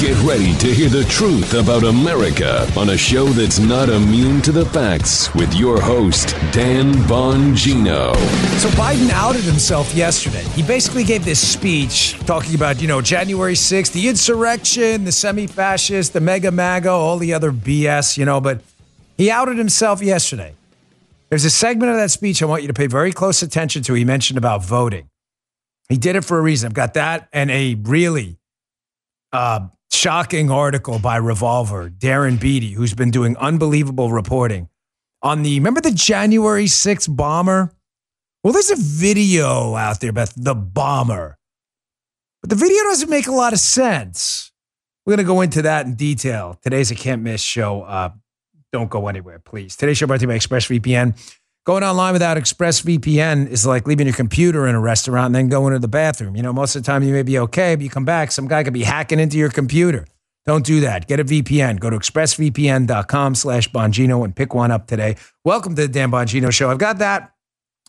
Get 0.00 0.16
ready 0.22 0.54
to 0.56 0.72
hear 0.72 0.88
the 0.88 1.04
truth 1.10 1.52
about 1.52 1.84
America 1.84 2.66
on 2.74 2.88
a 2.88 2.96
show 2.96 3.26
that's 3.26 3.58
not 3.58 3.90
immune 3.90 4.40
to 4.40 4.50
the 4.50 4.64
facts 4.64 5.34
with 5.34 5.52
your 5.52 5.78
host, 5.78 6.30
Dan 6.52 6.94
Bongino. 7.04 8.16
So 8.60 8.70
Biden 8.70 9.10
outed 9.10 9.42
himself 9.42 9.94
yesterday. 9.94 10.42
He 10.54 10.62
basically 10.62 11.04
gave 11.04 11.26
this 11.26 11.46
speech 11.46 12.18
talking 12.20 12.54
about, 12.54 12.80
you 12.80 12.88
know, 12.88 13.02
January 13.02 13.52
6th, 13.52 13.92
the 13.92 14.08
insurrection, 14.08 15.04
the 15.04 15.12
semi 15.12 15.46
fascist, 15.46 16.14
the 16.14 16.20
mega 16.22 16.50
MAGA, 16.50 16.88
all 16.88 17.18
the 17.18 17.34
other 17.34 17.52
BS, 17.52 18.16
you 18.16 18.24
know, 18.24 18.40
but 18.40 18.62
he 19.18 19.30
outed 19.30 19.58
himself 19.58 20.00
yesterday. 20.00 20.54
There's 21.28 21.44
a 21.44 21.50
segment 21.50 21.90
of 21.92 21.98
that 21.98 22.10
speech 22.10 22.42
I 22.42 22.46
want 22.46 22.62
you 22.62 22.68
to 22.68 22.74
pay 22.74 22.86
very 22.86 23.12
close 23.12 23.42
attention 23.42 23.82
to. 23.82 23.92
He 23.92 24.06
mentioned 24.06 24.38
about 24.38 24.64
voting. 24.64 25.10
He 25.90 25.98
did 25.98 26.16
it 26.16 26.24
for 26.24 26.38
a 26.38 26.40
reason. 26.40 26.68
I've 26.68 26.72
got 26.72 26.94
that 26.94 27.28
and 27.34 27.50
a 27.50 27.74
really 27.74 28.38
uh, 29.30 29.68
shocking 29.90 30.50
article 30.50 30.98
by 30.98 31.16
Revolver, 31.16 31.90
Darren 31.90 32.40
Beattie, 32.40 32.72
who's 32.72 32.94
been 32.94 33.10
doing 33.10 33.36
unbelievable 33.36 34.10
reporting 34.10 34.68
on 35.22 35.42
the, 35.42 35.58
remember 35.58 35.80
the 35.80 35.90
January 35.90 36.66
6th 36.66 37.14
bomber? 37.14 37.72
Well, 38.42 38.52
there's 38.52 38.70
a 38.70 38.76
video 38.76 39.74
out 39.74 40.00
there 40.00 40.10
about 40.10 40.32
the 40.36 40.54
bomber, 40.54 41.38
but 42.40 42.50
the 42.50 42.56
video 42.56 42.82
doesn't 42.84 43.10
make 43.10 43.26
a 43.26 43.32
lot 43.32 43.52
of 43.52 43.58
sense. 43.58 44.52
We're 45.04 45.16
going 45.16 45.26
to 45.26 45.32
go 45.32 45.40
into 45.40 45.62
that 45.62 45.86
in 45.86 45.94
detail. 45.94 46.58
Today's 46.62 46.90
a 46.90 46.94
can't 46.94 47.22
miss 47.22 47.42
show. 47.42 47.82
Uh, 47.82 48.10
don't 48.72 48.88
go 48.88 49.08
anywhere, 49.08 49.38
please. 49.38 49.76
Today's 49.76 49.98
show 49.98 50.06
brought 50.06 50.20
to 50.20 50.24
you 50.24 50.28
by 50.28 50.38
ExpressVPN. 50.38 51.39
Going 51.66 51.84
online 51.84 52.14
without 52.14 52.38
ExpressVPN 52.38 53.48
is 53.48 53.66
like 53.66 53.86
leaving 53.86 54.06
your 54.06 54.16
computer 54.16 54.66
in 54.66 54.74
a 54.74 54.80
restaurant 54.80 55.26
and 55.26 55.34
then 55.34 55.48
going 55.48 55.74
to 55.74 55.78
the 55.78 55.88
bathroom. 55.88 56.34
You 56.34 56.42
know, 56.42 56.54
most 56.54 56.74
of 56.74 56.82
the 56.82 56.86
time 56.86 57.02
you 57.02 57.12
may 57.12 57.22
be 57.22 57.38
okay, 57.38 57.74
but 57.74 57.84
you 57.84 57.90
come 57.90 58.06
back, 58.06 58.32
some 58.32 58.48
guy 58.48 58.64
could 58.64 58.72
be 58.72 58.82
hacking 58.82 59.20
into 59.20 59.36
your 59.36 59.50
computer. 59.50 60.06
Don't 60.46 60.64
do 60.64 60.80
that. 60.80 61.06
Get 61.06 61.20
a 61.20 61.24
VPN. 61.24 61.78
Go 61.78 61.90
to 61.90 61.98
expressvpn.com 61.98 63.34
slash 63.34 63.70
Bongino 63.70 64.24
and 64.24 64.34
pick 64.34 64.54
one 64.54 64.70
up 64.70 64.86
today. 64.86 65.16
Welcome 65.44 65.74
to 65.76 65.82
the 65.82 65.88
Dan 65.88 66.10
Bongino 66.10 66.50
Show. 66.50 66.70
I've 66.70 66.78
got 66.78 66.96
that, 66.98 67.30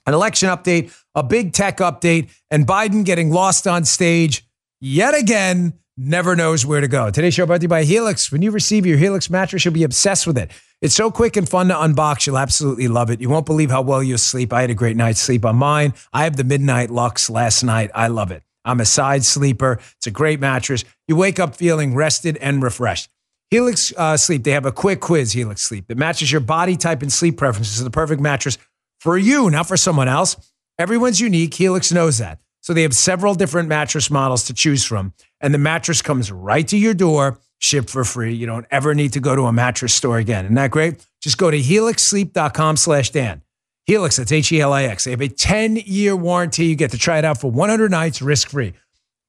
an 0.06 0.14
election 0.14 0.50
update, 0.50 0.94
a 1.16 1.24
big 1.24 1.54
tech 1.54 1.78
update, 1.78 2.30
and 2.50 2.68
Biden 2.68 3.06
getting 3.06 3.32
lost 3.32 3.68
on 3.68 3.86
stage 3.86 4.46
yet 4.82 5.16
again 5.16 5.80
never 5.96 6.36
knows 6.36 6.66
where 6.66 6.82
to 6.82 6.88
go. 6.88 7.10
Today's 7.10 7.36
show 7.36 7.46
brought 7.46 7.60
to 7.60 7.64
you 7.64 7.70
by 7.70 7.84
Helix. 7.84 8.32
When 8.32 8.42
you 8.42 8.52
receive 8.52 8.86
your 8.86 8.98
Helix 8.98 9.30
mattress, 9.30 9.64
you'll 9.64 9.74
be 9.74 9.84
obsessed 9.84 10.28
with 10.28 10.38
it. 10.38 10.52
It's 10.82 10.96
so 10.96 11.12
quick 11.12 11.38
and 11.38 11.48
fun 11.48 11.68
to 11.68 11.76
unbox. 11.76 12.26
You'll 12.26 12.40
absolutely 12.40 12.88
love 12.88 13.12
it. 13.12 13.22
You 13.22 13.30
won't 13.30 13.46
believe 13.46 13.70
how 13.70 13.84
well 13.84 14.02
you'll 14.02 14.18
sleep. 14.18 14.52
I 14.52 14.62
had 14.62 14.72
a 14.72 14.76
great 14.76 14.98
night's 14.98 15.22
sleep 15.22 15.46
on 15.46 15.56
mine. 15.56 15.94
I 16.12 16.24
have 16.24 16.38
the 16.38 16.44
Midnight 16.44 16.90
Luxe 16.90 17.30
last 17.30 17.62
night. 17.64 17.92
I 17.94 18.08
love 18.08 18.32
it. 18.32 18.42
I'm 18.66 18.80
a 18.80 18.86
side 18.86 19.24
sleeper. 19.24 19.80
It's 19.98 20.08
a 20.08 20.12
great 20.12 20.40
mattress. 20.40 20.84
You 21.08 21.16
wake 21.16 21.40
up 21.40 21.56
feeling 21.56 21.94
rested 21.94 22.36
and 22.38 22.64
refreshed. 22.64 23.12
Helix 23.52 23.94
uh, 23.96 24.18
Sleep, 24.18 24.44
they 24.44 24.52
have 24.52 24.66
a 24.66 24.72
quick 24.72 25.02
quiz, 25.02 25.34
Helix 25.34 25.62
Sleep, 25.62 25.86
that 25.88 25.98
matches 25.98 26.32
your 26.32 26.42
body 26.42 26.76
type 26.78 27.04
and 27.04 27.12
sleep 27.12 27.38
preferences 27.38 27.78
to 27.78 27.84
the 27.84 27.92
perfect 27.92 28.22
mattress 28.22 28.58
for 29.00 29.18
you, 29.18 29.52
not 29.52 29.68
for 29.68 29.78
someone 29.78 30.08
else. 30.08 30.36
Everyone's 30.80 31.20
unique. 31.20 31.54
Helix 31.54 31.92
knows 31.92 32.18
that. 32.18 32.40
So 32.62 32.74
they 32.74 32.84
have 32.84 32.94
several 32.94 33.36
different 33.36 33.68
mattress 33.68 34.10
models 34.10 34.46
to 34.46 34.54
choose 34.54 34.84
from, 34.84 35.14
and 35.42 35.54
the 35.54 35.60
mattress 35.60 36.02
comes 36.02 36.32
right 36.32 36.68
to 36.70 36.78
your 36.78 36.94
door, 36.94 37.40
shipped 37.62 37.90
for 37.90 38.04
free. 38.04 38.34
You 38.34 38.48
don't 38.48 38.66
ever 38.72 38.94
need 38.94 39.14
to 39.14 39.20
go 39.20 39.36
to 39.36 39.44
a 39.44 39.54
mattress 39.54 39.94
store 39.94 40.18
again. 40.18 40.46
Isn't 40.46 40.56
that 40.56 40.72
great? 40.72 41.06
Just 41.22 41.38
go 41.38 41.52
to 41.52 41.58
helixsleep.com 41.58 42.78
slash 42.78 43.12
Dan. 43.12 43.42
Helix, 43.86 44.18
that's 44.18 44.32
H-E-L-I-X. 44.32 45.04
They 45.06 45.12
have 45.12 45.22
a 45.22 45.30
10-year 45.30 46.16
warranty. 46.16 46.66
You 46.66 46.76
get 46.76 46.92
to 46.92 46.98
try 46.98 47.18
it 47.18 47.26
out 47.26 47.40
for 47.40 47.50
100 47.50 47.90
nights 47.92 48.22
risk-free. 48.22 48.74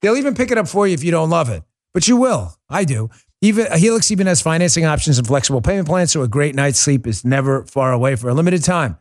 They'll 0.00 0.16
even 0.16 0.34
pick 0.34 0.50
it 0.50 0.58
up 0.58 0.68
for 0.68 0.86
you 0.86 0.94
if 0.94 1.04
you 1.04 1.10
don't 1.10 1.30
love 1.30 1.48
it, 1.48 1.62
but 1.94 2.08
you 2.08 2.16
will. 2.16 2.54
I 2.68 2.84
do. 2.84 3.10
Even 3.40 3.66
uh, 3.66 3.76
Helix 3.76 4.10
even 4.10 4.26
has 4.26 4.40
financing 4.40 4.84
options 4.84 5.18
and 5.18 5.26
flexible 5.26 5.60
payment 5.60 5.88
plans, 5.88 6.12
so 6.12 6.22
a 6.22 6.28
great 6.28 6.54
night's 6.54 6.78
sleep 6.78 7.06
is 7.06 7.24
never 7.24 7.64
far 7.64 7.92
away 7.92 8.16
for 8.16 8.28
a 8.28 8.34
limited 8.34 8.62
time. 8.62 8.98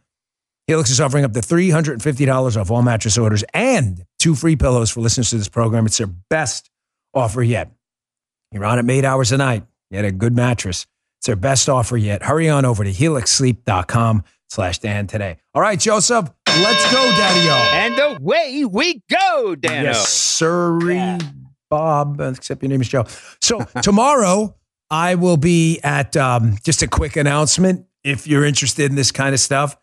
Helix 0.68 0.90
is 0.90 1.02
offering 1.02 1.26
up 1.26 1.34
to 1.34 1.42
$350 1.42 2.60
off 2.60 2.72
all 2.72 2.82
mattress 2.82 3.18
orders 3.18 3.44
and 3.54 4.06
two 4.20 4.36
free 4.36 4.56
pillows 4.56 4.90
for 4.90 5.02
listeners 5.02 5.32
to 5.32 5.38
this 5.38 5.50
program. 5.50 5.86
It's 5.86 5.98
their 5.98 6.08
best 6.08 6.70
offer 7.14 7.44
yet. 7.44 7.72
You're 8.52 8.66
on 8.66 8.80
it 8.80 8.92
eight 8.92 9.06
hours 9.06 9.32
a 9.32 9.38
night. 9.38 9.64
You 9.90 9.98
had 9.98 10.06
a 10.06 10.12
good 10.12 10.36
mattress. 10.36 10.86
It's 11.20 11.28
their 11.28 11.36
best 11.36 11.70
offer 11.70 11.98
yet. 11.98 12.24
Hurry 12.24 12.50
on 12.50 12.66
over 12.66 12.84
to 12.84 12.92
helixsleep.com 12.92 14.24
slash 14.50 14.80
Dan 14.80 15.08
today. 15.08 15.38
All 15.54 15.62
right, 15.62 15.80
Joseph, 15.80 16.30
let's 16.48 16.92
go, 16.92 17.02
Daddy-O. 17.12 17.72
And 17.74 18.18
away 18.20 18.66
we 18.66 19.02
go, 19.10 19.56
Dano. 19.56 19.84
Yes, 19.84 20.10
sorry, 20.10 21.18
Bob, 21.70 22.20
except 22.20 22.62
your 22.62 22.70
name 22.70 22.82
is 22.82 22.90
Joe. 22.90 23.06
So 23.42 23.60
tomorrow 23.82 24.56
I 24.90 25.16
will 25.16 25.38
be 25.38 25.80
at 25.84 26.18
um, 26.18 26.58
just 26.64 26.82
a 26.82 26.88
quick 26.88 27.16
announcement 27.16 27.86
if 28.04 28.28
you're 28.28 28.44
interested 28.44 28.90
in 28.90 28.96
this 28.96 29.12
kind 29.12 29.34
of 29.34 29.40
stuff. 29.40 29.78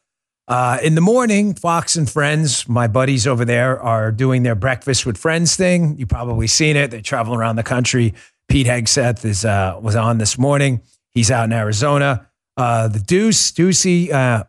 Uh, 0.48 0.78
in 0.82 0.94
the 0.94 1.00
morning, 1.00 1.54
Fox 1.54 1.96
and 1.96 2.08
Friends, 2.08 2.66
my 2.68 2.88
buddies 2.88 3.26
over 3.26 3.44
there, 3.44 3.80
are 3.80 4.10
doing 4.10 4.42
their 4.42 4.54
breakfast 4.54 5.04
with 5.04 5.18
friends 5.18 5.56
thing. 5.56 5.96
You've 5.98 6.08
probably 6.08 6.46
seen 6.46 6.74
it. 6.74 6.90
They 6.90 7.02
travel 7.02 7.34
around 7.34 7.56
the 7.56 7.62
country. 7.62 8.14
Pete 8.48 8.66
Hegseth 8.66 9.24
is 9.24 9.44
uh, 9.44 9.78
was 9.80 9.94
on 9.94 10.18
this 10.18 10.38
morning. 10.38 10.80
He's 11.12 11.30
out 11.30 11.44
in 11.44 11.52
Arizona. 11.52 12.28
Uh, 12.56 12.88
the 12.88 12.98
Deuce, 12.98 13.52
Deucey, 13.52 14.10
uh, 14.10 14.44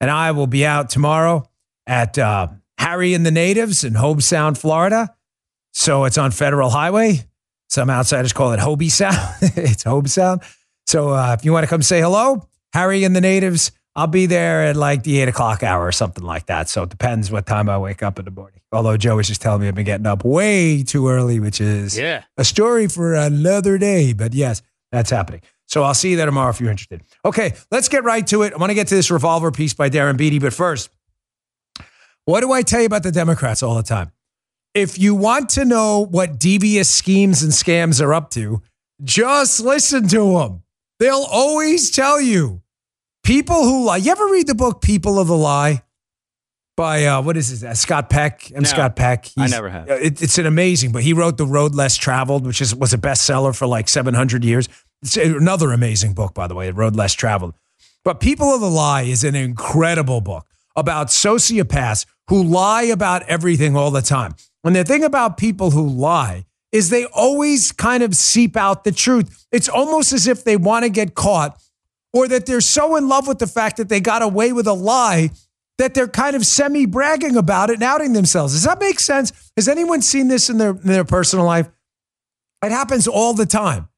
and 0.00 0.10
I 0.10 0.32
will 0.32 0.46
be 0.46 0.64
out 0.64 0.90
tomorrow 0.90 1.48
at 1.86 2.18
uh, 2.18 2.48
Harry 2.78 3.14
and 3.14 3.26
the 3.26 3.30
Natives 3.30 3.82
in 3.84 3.94
Hobe 3.94 4.22
Sound, 4.22 4.58
Florida. 4.58 5.14
So 5.72 6.04
it's 6.04 6.18
on 6.18 6.30
Federal 6.30 6.70
Highway. 6.70 7.24
Some 7.68 7.90
outsiders 7.90 8.32
call 8.32 8.52
it 8.52 8.60
Hobie 8.60 8.90
Sound. 8.90 9.16
it's 9.56 9.84
Hobe 9.84 10.08
Sound. 10.08 10.42
So 10.86 11.10
uh, 11.10 11.34
if 11.38 11.44
you 11.44 11.52
want 11.52 11.64
to 11.64 11.68
come 11.68 11.82
say 11.82 12.00
hello, 12.00 12.48
Harry 12.72 13.04
and 13.04 13.14
the 13.14 13.20
Natives, 13.20 13.72
I'll 13.98 14.06
be 14.06 14.26
there 14.26 14.62
at 14.66 14.76
like 14.76 15.02
the 15.02 15.20
eight 15.20 15.26
o'clock 15.28 15.64
hour 15.64 15.84
or 15.84 15.90
something 15.90 16.22
like 16.22 16.46
that. 16.46 16.68
So 16.68 16.84
it 16.84 16.88
depends 16.88 17.32
what 17.32 17.46
time 17.46 17.68
I 17.68 17.78
wake 17.78 18.00
up 18.02 18.18
in 18.20 18.24
the 18.24 18.30
morning. 18.30 18.60
Although 18.70 18.96
Joe 18.96 19.16
was 19.16 19.26
just 19.26 19.42
telling 19.42 19.60
me 19.62 19.66
I've 19.68 19.74
been 19.74 19.84
getting 19.84 20.06
up 20.06 20.24
way 20.24 20.84
too 20.84 21.08
early, 21.08 21.40
which 21.40 21.60
is 21.60 21.98
Yeah. 21.98 22.22
a 22.36 22.44
story 22.44 22.86
for 22.86 23.14
another 23.14 23.76
day. 23.76 24.12
But 24.12 24.34
yes, 24.34 24.62
that's 24.92 25.10
happening. 25.10 25.40
So 25.66 25.82
I'll 25.82 25.94
see 25.94 26.10
you 26.12 26.16
there 26.16 26.26
tomorrow 26.26 26.50
if 26.50 26.60
you're 26.60 26.70
interested. 26.70 27.02
Okay, 27.24 27.54
let's 27.72 27.88
get 27.88 28.04
right 28.04 28.24
to 28.28 28.42
it. 28.42 28.52
I 28.52 28.56
want 28.56 28.70
to 28.70 28.74
get 28.74 28.86
to 28.88 28.94
this 28.94 29.10
revolver 29.10 29.50
piece 29.50 29.74
by 29.74 29.90
Darren 29.90 30.16
Beattie, 30.16 30.38
But 30.38 30.52
first, 30.54 30.90
what 32.24 32.40
do 32.40 32.52
I 32.52 32.62
tell 32.62 32.80
you 32.80 32.86
about 32.86 33.02
the 33.02 33.12
Democrats 33.12 33.62
all 33.62 33.74
the 33.74 33.82
time? 33.82 34.12
If 34.74 34.98
you 34.98 35.14
want 35.14 35.48
to 35.50 35.64
know 35.64 36.06
what 36.06 36.38
devious 36.38 36.88
schemes 36.88 37.42
and 37.42 37.52
scams 37.52 38.00
are 38.04 38.14
up 38.14 38.30
to, 38.30 38.62
just 39.02 39.60
listen 39.60 40.06
to 40.08 40.38
them. 40.38 40.62
They'll 41.00 41.26
always 41.30 41.90
tell 41.90 42.20
you. 42.20 42.62
People 43.28 43.62
who 43.62 43.84
lie. 43.84 43.98
You 43.98 44.10
ever 44.10 44.26
read 44.28 44.46
the 44.46 44.54
book 44.54 44.80
People 44.80 45.18
of 45.18 45.26
the 45.26 45.36
Lie 45.36 45.82
by 46.78 47.04
uh, 47.04 47.20
what 47.20 47.36
is 47.36 47.62
it? 47.62 47.76
Scott 47.76 48.08
Peck. 48.08 48.50
I'm 48.56 48.62
No, 48.62 48.68
Scott 48.70 48.96
Peck. 48.96 49.28
I 49.36 49.48
never 49.48 49.68
have. 49.68 49.86
It, 49.90 50.22
it's 50.22 50.38
an 50.38 50.46
amazing, 50.46 50.92
but 50.92 51.02
he 51.02 51.12
wrote 51.12 51.36
The 51.36 51.44
Road 51.44 51.74
Less 51.74 51.98
Traveled, 51.98 52.46
which 52.46 52.62
is 52.62 52.74
was 52.74 52.94
a 52.94 52.96
bestseller 52.96 53.54
for 53.54 53.66
like 53.66 53.86
700 53.86 54.44
years. 54.44 54.70
It's 55.02 55.18
another 55.18 55.72
amazing 55.72 56.14
book, 56.14 56.32
by 56.32 56.46
the 56.46 56.54
way, 56.54 56.68
The 56.68 56.72
Road 56.72 56.96
Less 56.96 57.12
Traveled. 57.12 57.52
But 58.02 58.18
People 58.18 58.54
of 58.54 58.62
the 58.62 58.70
Lie 58.70 59.02
is 59.02 59.24
an 59.24 59.34
incredible 59.34 60.22
book 60.22 60.46
about 60.74 61.08
sociopaths 61.08 62.06
who 62.28 62.42
lie 62.42 62.84
about 62.84 63.24
everything 63.24 63.76
all 63.76 63.90
the 63.90 64.00
time. 64.00 64.36
And 64.64 64.74
the 64.74 64.84
thing 64.84 65.04
about 65.04 65.36
people 65.36 65.72
who 65.72 65.86
lie 65.86 66.46
is 66.72 66.88
they 66.88 67.04
always 67.04 67.72
kind 67.72 68.02
of 68.02 68.16
seep 68.16 68.56
out 68.56 68.84
the 68.84 68.92
truth. 68.92 69.46
It's 69.52 69.68
almost 69.68 70.14
as 70.14 70.26
if 70.26 70.44
they 70.44 70.56
want 70.56 70.84
to 70.84 70.88
get 70.88 71.14
caught 71.14 71.60
or 72.12 72.28
that 72.28 72.46
they're 72.46 72.60
so 72.60 72.96
in 72.96 73.08
love 73.08 73.26
with 73.28 73.38
the 73.38 73.46
fact 73.46 73.76
that 73.76 73.88
they 73.88 74.00
got 74.00 74.22
away 74.22 74.52
with 74.52 74.66
a 74.66 74.72
lie 74.72 75.30
that 75.78 75.94
they're 75.94 76.08
kind 76.08 76.34
of 76.36 76.44
semi 76.44 76.86
bragging 76.86 77.36
about 77.36 77.70
it 77.70 77.74
and 77.74 77.82
outing 77.82 78.12
themselves. 78.12 78.52
Does 78.52 78.64
that 78.64 78.80
make 78.80 79.00
sense? 79.00 79.32
Has 79.56 79.68
anyone 79.68 80.02
seen 80.02 80.28
this 80.28 80.50
in 80.50 80.58
their, 80.58 80.70
in 80.70 80.86
their 80.88 81.04
personal 81.04 81.44
life? 81.44 81.68
It 82.62 82.72
happens 82.72 83.06
all 83.06 83.32
the 83.34 83.46
time. 83.46 83.88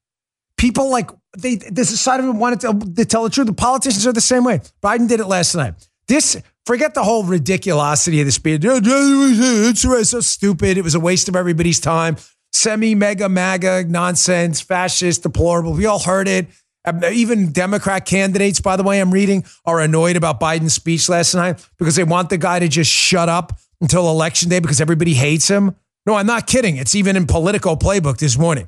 People 0.57 0.89
like 0.91 1.09
they 1.37 1.53
a 1.53 1.85
side 1.85 2.19
of 2.19 2.25
them 2.27 2.39
want 2.39 2.59
to 2.59 2.67
tell, 2.67 2.79
to 2.79 3.05
tell 3.05 3.23
the 3.23 3.29
truth. 3.29 3.47
The 3.47 3.53
politicians 3.53 4.05
are 4.05 4.13
the 4.13 4.21
same 4.21 4.43
way. 4.43 4.59
Biden 4.83 5.07
did 5.07 5.19
it 5.19 5.25
last 5.25 5.55
night. 5.55 5.73
This 6.07 6.39
forget 6.65 6.93
the 6.93 7.03
whole 7.03 7.23
ridiculosity 7.23 8.19
of 8.19 8.27
the 8.27 8.31
speech. 8.31 8.61
It's 8.63 10.09
so 10.09 10.19
stupid. 10.19 10.77
It 10.77 10.83
was 10.83 10.93
a 10.93 10.99
waste 10.99 11.29
of 11.29 11.35
everybody's 11.35 11.79
time. 11.79 12.17
semi 12.53 12.93
mega 12.93 13.27
MAGA 13.27 13.85
nonsense, 13.85 14.61
fascist, 14.61 15.23
deplorable. 15.23 15.73
We 15.73 15.87
all 15.87 15.99
heard 15.99 16.27
it. 16.27 16.47
Um, 16.85 17.03
even 17.05 17.51
Democrat 17.51 18.05
candidates, 18.05 18.59
by 18.59 18.75
the 18.75 18.83
way, 18.83 18.99
I'm 18.99 19.11
reading, 19.11 19.45
are 19.65 19.79
annoyed 19.79 20.15
about 20.15 20.39
Biden's 20.39 20.73
speech 20.73 21.09
last 21.09 21.35
night 21.35 21.63
because 21.77 21.95
they 21.95 22.03
want 22.03 22.29
the 22.29 22.37
guy 22.37 22.59
to 22.59 22.67
just 22.67 22.91
shut 22.91 23.29
up 23.29 23.59
until 23.81 24.09
election 24.09 24.49
day 24.49 24.59
because 24.59 24.81
everybody 24.81 25.13
hates 25.13 25.47
him. 25.47 25.75
No, 26.05 26.15
I'm 26.15 26.25
not 26.25 26.47
kidding. 26.47 26.77
It's 26.77 26.95
even 26.95 27.15
in 27.15 27.27
Politico 27.27 27.75
Playbook 27.75 28.17
this 28.17 28.37
morning. 28.37 28.67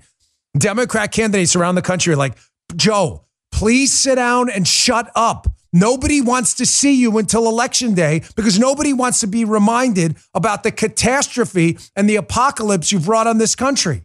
Democrat 0.58 1.12
candidates 1.12 1.56
around 1.56 1.76
the 1.76 1.82
country 1.82 2.14
are 2.14 2.18
like, 2.18 2.38
Joe, 2.76 3.26
please 3.52 3.92
sit 3.92 4.16
down 4.16 4.50
and 4.50 4.68
shut 4.68 5.12
up. 5.16 5.48
Nobody 5.72 6.22
wants 6.22 6.54
to 6.56 6.68
see 6.68 6.94
you 6.94 7.18
until 7.18 7.48
election 7.48 7.96
day 7.96 8.22
because 8.36 8.60
nobody 8.60 8.94
wants 8.94 9.22
to 9.22 9.28
be 9.28 9.44
reminded 9.44 10.18
about 10.36 10.62
the 10.62 10.72
catastrophe 10.72 11.80
and 11.96 12.08
the 12.08 12.16
apocalypse 12.18 12.92
you've 12.92 13.06
brought 13.06 13.26
on 13.26 13.40
this 13.40 13.56
country. 13.56 14.04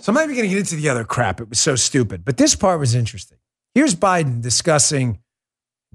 So 0.00 0.10
I'm 0.10 0.14
not 0.14 0.24
even 0.24 0.36
going 0.36 0.48
to 0.48 0.54
get 0.54 0.58
into 0.58 0.76
the 0.76 0.88
other 0.88 1.04
crap. 1.04 1.40
It 1.40 1.48
was 1.48 1.58
so 1.58 1.76
stupid. 1.76 2.24
But 2.24 2.36
this 2.36 2.54
part 2.54 2.78
was 2.78 2.94
interesting. 2.94 3.38
Here's 3.74 3.94
Biden 3.94 4.40
discussing 4.40 5.20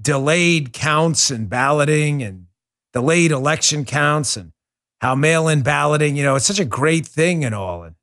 delayed 0.00 0.72
counts 0.72 1.30
and 1.30 1.48
balloting 1.48 2.22
and 2.22 2.46
delayed 2.92 3.30
election 3.30 3.84
counts 3.84 4.36
and 4.36 4.52
how 5.00 5.14
mail 5.14 5.48
in 5.48 5.62
balloting, 5.62 6.16
you 6.16 6.22
know, 6.22 6.36
it's 6.36 6.46
such 6.46 6.60
a 6.60 6.64
great 6.64 7.06
thing 7.06 7.44
and 7.44 7.54
all. 7.54 7.82
And 7.82 7.96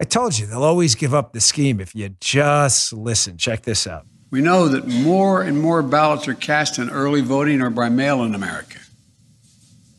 I 0.00 0.04
told 0.04 0.38
you, 0.38 0.46
they'll 0.46 0.62
always 0.62 0.94
give 0.94 1.12
up 1.12 1.32
the 1.32 1.40
scheme 1.40 1.80
if 1.80 1.94
you 1.94 2.10
just 2.20 2.92
listen. 2.92 3.36
Check 3.38 3.62
this 3.62 3.86
out. 3.86 4.06
We 4.30 4.40
know 4.40 4.68
that 4.68 4.86
more 4.86 5.42
and 5.42 5.60
more 5.60 5.82
ballots 5.82 6.28
are 6.28 6.34
cast 6.34 6.78
in 6.78 6.90
early 6.90 7.22
voting 7.22 7.60
or 7.60 7.70
by 7.70 7.88
mail 7.88 8.22
in 8.22 8.34
America. 8.34 8.78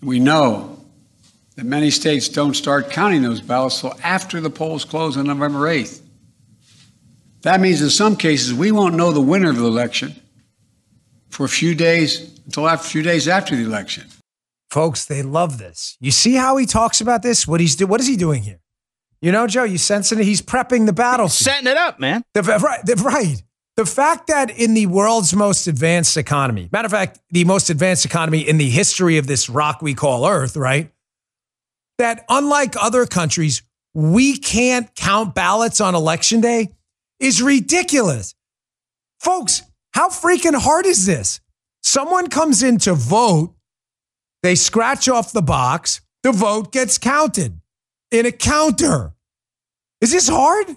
We 0.01 0.19
know 0.19 0.78
that 1.59 1.65
many 1.65 1.91
states 1.91 2.29
don't 2.29 2.53
start 2.53 2.89
counting 2.89 3.21
those 3.21 3.41
ballots 3.41 3.83
until 3.83 3.99
after 4.01 4.39
the 4.39 4.49
polls 4.49 4.85
close 4.85 5.17
on 5.17 5.27
November 5.27 5.59
8th. 5.59 5.99
That 7.41 7.59
means 7.59 7.81
in 7.81 7.89
some 7.89 8.15
cases 8.15 8.53
we 8.53 8.71
won't 8.71 8.95
know 8.95 9.11
the 9.11 9.19
winner 9.19 9.49
of 9.49 9.57
the 9.57 9.65
election 9.65 10.15
for 11.27 11.43
a 11.43 11.49
few 11.49 11.75
days 11.75 12.39
until 12.45 12.69
after, 12.69 12.85
a 12.85 12.89
few 12.89 13.01
days 13.01 13.27
after 13.27 13.57
the 13.57 13.63
election. 13.63 14.07
Folks, 14.69 15.03
they 15.03 15.21
love 15.21 15.57
this. 15.57 15.97
You 15.99 16.11
see 16.11 16.35
how 16.35 16.55
he 16.55 16.65
talks 16.65 17.01
about 17.01 17.23
this? 17.23 17.45
What 17.45 17.59
he's 17.59 17.75
do? 17.75 17.87
What 17.87 17.99
is 17.99 18.07
he 18.07 18.15
doing 18.15 18.43
here? 18.43 18.61
You 19.21 19.33
know, 19.33 19.45
Joe, 19.45 19.65
you 19.65 19.77
sensing 19.77 20.17
it? 20.17 20.23
He's 20.23 20.41
prepping 20.41 20.85
the 20.85 20.93
battlefield. 20.93 21.31
Setting 21.31 21.67
it 21.67 21.75
up, 21.75 21.99
man. 21.99 22.23
The, 22.33 22.41
right, 22.41 22.85
the, 22.85 22.95
right. 22.95 23.43
The 23.75 23.85
fact 23.85 24.27
that 24.27 24.49
in 24.49 24.75
the 24.75 24.85
world's 24.85 25.35
most 25.35 25.67
advanced 25.67 26.15
economy, 26.15 26.69
matter 26.71 26.85
of 26.85 26.91
fact, 26.91 27.19
the 27.31 27.43
most 27.43 27.69
advanced 27.69 28.05
economy 28.05 28.47
in 28.47 28.57
the 28.57 28.69
history 28.69 29.17
of 29.17 29.27
this 29.27 29.49
rock 29.49 29.81
we 29.81 29.93
call 29.93 30.25
Earth, 30.25 30.55
right? 30.55 30.93
That 31.99 32.25
unlike 32.29 32.75
other 32.81 33.05
countries, 33.05 33.61
we 33.93 34.37
can't 34.37 34.93
count 34.95 35.35
ballots 35.35 35.81
on 35.81 35.95
election 35.95 36.41
day 36.41 36.69
is 37.19 37.41
ridiculous. 37.41 38.35
Folks, 39.19 39.61
how 39.91 40.09
freaking 40.09 40.59
hard 40.59 40.85
is 40.85 41.05
this? 41.05 41.41
Someone 41.83 42.29
comes 42.29 42.63
in 42.63 42.77
to 42.79 42.93
vote, 42.93 43.53
they 44.43 44.55
scratch 44.55 45.09
off 45.09 45.33
the 45.33 45.41
box, 45.41 46.01
the 46.23 46.31
vote 46.31 46.71
gets 46.71 46.97
counted 46.97 47.59
in 48.11 48.25
a 48.25 48.31
counter. 48.31 49.13
Is 50.01 50.11
this 50.11 50.29
hard? 50.29 50.67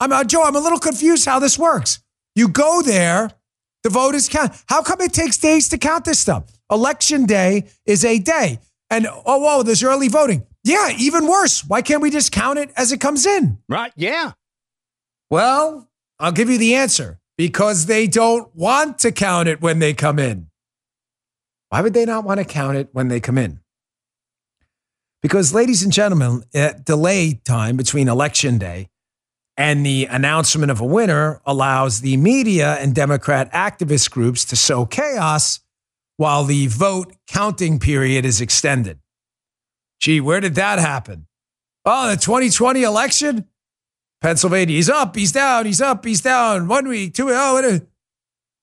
I'm 0.00 0.12
uh, 0.12 0.24
Joe, 0.24 0.42
I'm 0.42 0.56
a 0.56 0.60
little 0.60 0.78
confused 0.78 1.26
how 1.26 1.38
this 1.38 1.58
works. 1.58 2.02
You 2.34 2.48
go 2.48 2.80
there, 2.80 3.30
the 3.82 3.90
vote 3.90 4.14
is 4.14 4.28
count. 4.28 4.52
How 4.68 4.82
come 4.82 5.00
it 5.02 5.12
takes 5.12 5.36
days 5.36 5.68
to 5.68 5.78
count 5.78 6.06
this 6.06 6.18
stuff? 6.18 6.44
Election 6.70 7.26
day 7.26 7.68
is 7.84 8.04
a 8.04 8.18
day. 8.18 8.58
And 8.88 9.06
oh, 9.06 9.38
whoa, 9.38 9.62
there's 9.62 9.82
early 9.82 10.08
voting. 10.08 10.46
Yeah, 10.64 10.90
even 10.96 11.26
worse. 11.26 11.64
Why 11.64 11.82
can't 11.82 12.02
we 12.02 12.10
just 12.10 12.32
count 12.32 12.58
it 12.58 12.70
as 12.76 12.92
it 12.92 13.00
comes 13.00 13.26
in? 13.26 13.58
Right. 13.68 13.92
Yeah. 13.96 14.32
Well, 15.30 15.88
I'll 16.20 16.32
give 16.32 16.50
you 16.50 16.58
the 16.58 16.74
answer 16.74 17.18
because 17.36 17.86
they 17.86 18.06
don't 18.06 18.54
want 18.54 18.98
to 19.00 19.10
count 19.10 19.48
it 19.48 19.60
when 19.60 19.80
they 19.80 19.94
come 19.94 20.18
in. 20.18 20.48
Why 21.70 21.80
would 21.80 21.94
they 21.94 22.04
not 22.04 22.24
want 22.24 22.38
to 22.38 22.44
count 22.44 22.76
it 22.76 22.90
when 22.92 23.08
they 23.08 23.18
come 23.18 23.38
in? 23.38 23.60
Because, 25.22 25.54
ladies 25.54 25.82
and 25.82 25.92
gentlemen, 25.92 26.42
uh, 26.54 26.72
delay 26.84 27.40
time 27.44 27.76
between 27.76 28.08
election 28.08 28.58
day 28.58 28.88
and 29.56 29.84
the 29.84 30.06
announcement 30.06 30.70
of 30.70 30.80
a 30.80 30.84
winner 30.84 31.40
allows 31.46 32.00
the 32.00 32.16
media 32.16 32.74
and 32.74 32.94
Democrat 32.94 33.50
activist 33.52 34.10
groups 34.10 34.44
to 34.46 34.56
sow 34.56 34.84
chaos 34.84 35.60
while 36.16 36.44
the 36.44 36.66
vote 36.66 37.14
counting 37.26 37.78
period 37.78 38.24
is 38.24 38.40
extended. 38.40 38.98
Gee, 40.02 40.20
where 40.20 40.40
did 40.40 40.56
that 40.56 40.80
happen? 40.80 41.26
Oh, 41.84 42.10
the 42.10 42.16
2020 42.16 42.82
election? 42.82 43.46
Pennsylvania, 44.20 44.74
he's 44.74 44.90
up, 44.90 45.14
he's 45.14 45.30
down, 45.30 45.64
he's 45.64 45.80
up, 45.80 46.04
he's 46.04 46.20
down. 46.20 46.66
One 46.66 46.88
week, 46.88 47.14
two, 47.14 47.28
oh, 47.30 47.54
what 47.54 47.82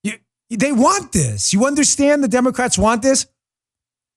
you, 0.03 0.13
they 0.49 0.73
want 0.73 1.13
this. 1.13 1.53
You 1.53 1.65
understand 1.65 2.23
the 2.23 2.27
Democrats 2.27 2.77
want 2.77 3.01
this? 3.03 3.25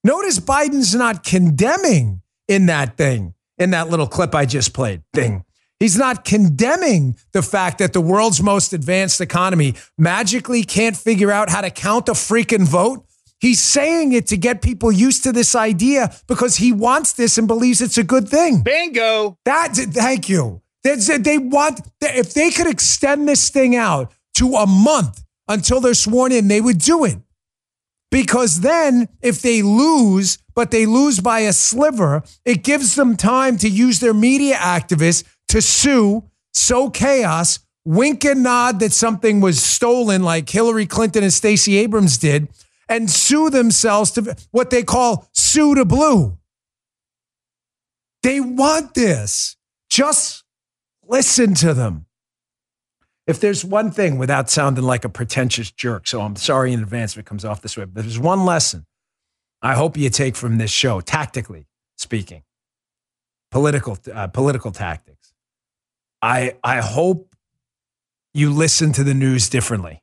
Notice 0.03 0.41
Biden's 0.41 0.97
not 0.97 1.23
condemning 1.23 2.23
in 2.49 2.67
that 2.67 2.97
thing, 2.97 3.35
in 3.57 3.71
that 3.71 3.89
little 3.89 4.09
clip 4.09 4.35
I 4.35 4.45
just 4.45 4.75
played 4.75 5.03
thing. 5.15 5.45
He's 5.79 5.97
not 5.97 6.25
condemning 6.25 7.17
the 7.33 7.43
fact 7.43 7.79
that 7.79 7.93
the 7.93 8.01
world's 8.01 8.43
most 8.43 8.73
advanced 8.73 9.21
economy 9.21 9.75
magically 9.97 10.65
can't 10.65 10.97
figure 10.97 11.31
out 11.31 11.51
how 11.51 11.61
to 11.61 11.71
count 11.71 12.09
a 12.09 12.13
freaking 12.13 12.67
vote. 12.67 13.05
He's 13.43 13.61
saying 13.61 14.13
it 14.13 14.29
to 14.29 14.37
get 14.37 14.63
people 14.63 14.93
used 14.93 15.25
to 15.25 15.33
this 15.33 15.57
idea 15.57 16.15
because 16.29 16.59
he 16.59 16.73
wants 16.73 17.13
this 17.13 17.39
and 17.39 17.49
believes 17.49 17.81
it's 17.81 17.99
a 17.99 18.05
good 18.05 18.29
thing. 18.29 18.63
Bingo. 18.63 19.37
That, 19.45 19.75
thank 19.75 20.29
you. 20.29 20.63
That's, 20.85 21.09
they 21.19 21.39
want, 21.39 21.81
if 22.01 22.35
they 22.35 22.53
could 22.53 22.69
extend 22.69 23.29
this 23.29 23.51
thing 23.51 23.75
out 23.75 24.13
to 24.37 24.55
a 24.55 24.67
month 24.69 25.25
until 25.49 25.81
they're 25.81 25.93
sworn 25.93 26.31
in, 26.31 26.47
they 26.47 26.61
would 26.61 26.79
do 26.79 27.05
it. 27.05 27.19
Because 28.13 28.61
then, 28.61 29.09
if 29.23 29.43
they 29.43 29.61
lose, 29.61 30.39
but 30.55 30.71
they 30.71 30.87
lose 30.87 31.19
by 31.19 31.41
a 31.41 31.53
sliver, 31.53 32.23
it 32.45 32.63
gives 32.63 32.95
them 32.95 33.17
time 33.17 33.57
to 33.57 33.69
use 33.69 33.99
their 33.99 34.15
media 34.15 34.55
activists 34.55 35.25
to 35.49 35.61
sue, 35.61 36.23
sow 36.53 36.91
chaos, 36.91 37.59
wink 37.85 38.25
and 38.25 38.45
nod 38.45 38.79
that 38.79 38.93
something 38.93 39.41
was 39.41 39.61
stolen, 39.61 40.23
like 40.23 40.49
Hillary 40.49 40.87
Clinton 40.87 41.25
and 41.25 41.33
Stacey 41.33 41.77
Abrams 41.79 42.19
did, 42.19 42.47
and 42.93 43.11
sue 43.11 43.49
themselves 43.49 44.11
to 44.11 44.37
what 44.51 44.69
they 44.69 44.83
call 44.83 45.27
sue 45.33 45.75
to 45.75 45.85
blue. 45.85 46.37
They 48.23 48.39
want 48.39 48.93
this. 48.93 49.57
Just 49.89 50.45
listen 51.09 51.55
to 51.55 51.73
them. 51.73 52.05
If 53.27 53.41
there's 53.41 53.65
one 53.65 53.91
thing 53.93 54.19
without 54.19 54.51
sounding 54.51 54.85
like 54.85 55.07
a 55.07 55.09
pretentious 55.09 55.71
jerk, 55.71 56.07
so 56.07 56.21
I'm 56.21 56.37
sorry 56.37 56.75
in 56.75 56.83
advance 56.83 57.15
if 57.15 57.21
it 57.21 57.25
comes 57.25 57.47
off 57.47 57.63
this 57.63 57.79
way, 57.79 57.87
but 57.87 58.03
there's 58.03 58.19
one 58.19 58.45
lesson 58.45 58.85
I 59.63 59.75
hope 59.75 59.97
you 59.97 60.11
take 60.11 60.37
from 60.37 60.59
this 60.59 60.71
show, 60.71 61.01
tactically 61.01 61.67
speaking, 61.97 62.43
political, 63.51 63.97
uh, 64.13 64.27
political 64.27 64.71
tactics. 64.71 65.33
I 66.21 66.57
I 66.63 66.81
hope 66.81 67.35
you 68.35 68.51
listen 68.53 68.93
to 68.95 69.05
the 69.05 69.15
news 69.15 69.49
differently. 69.49 70.02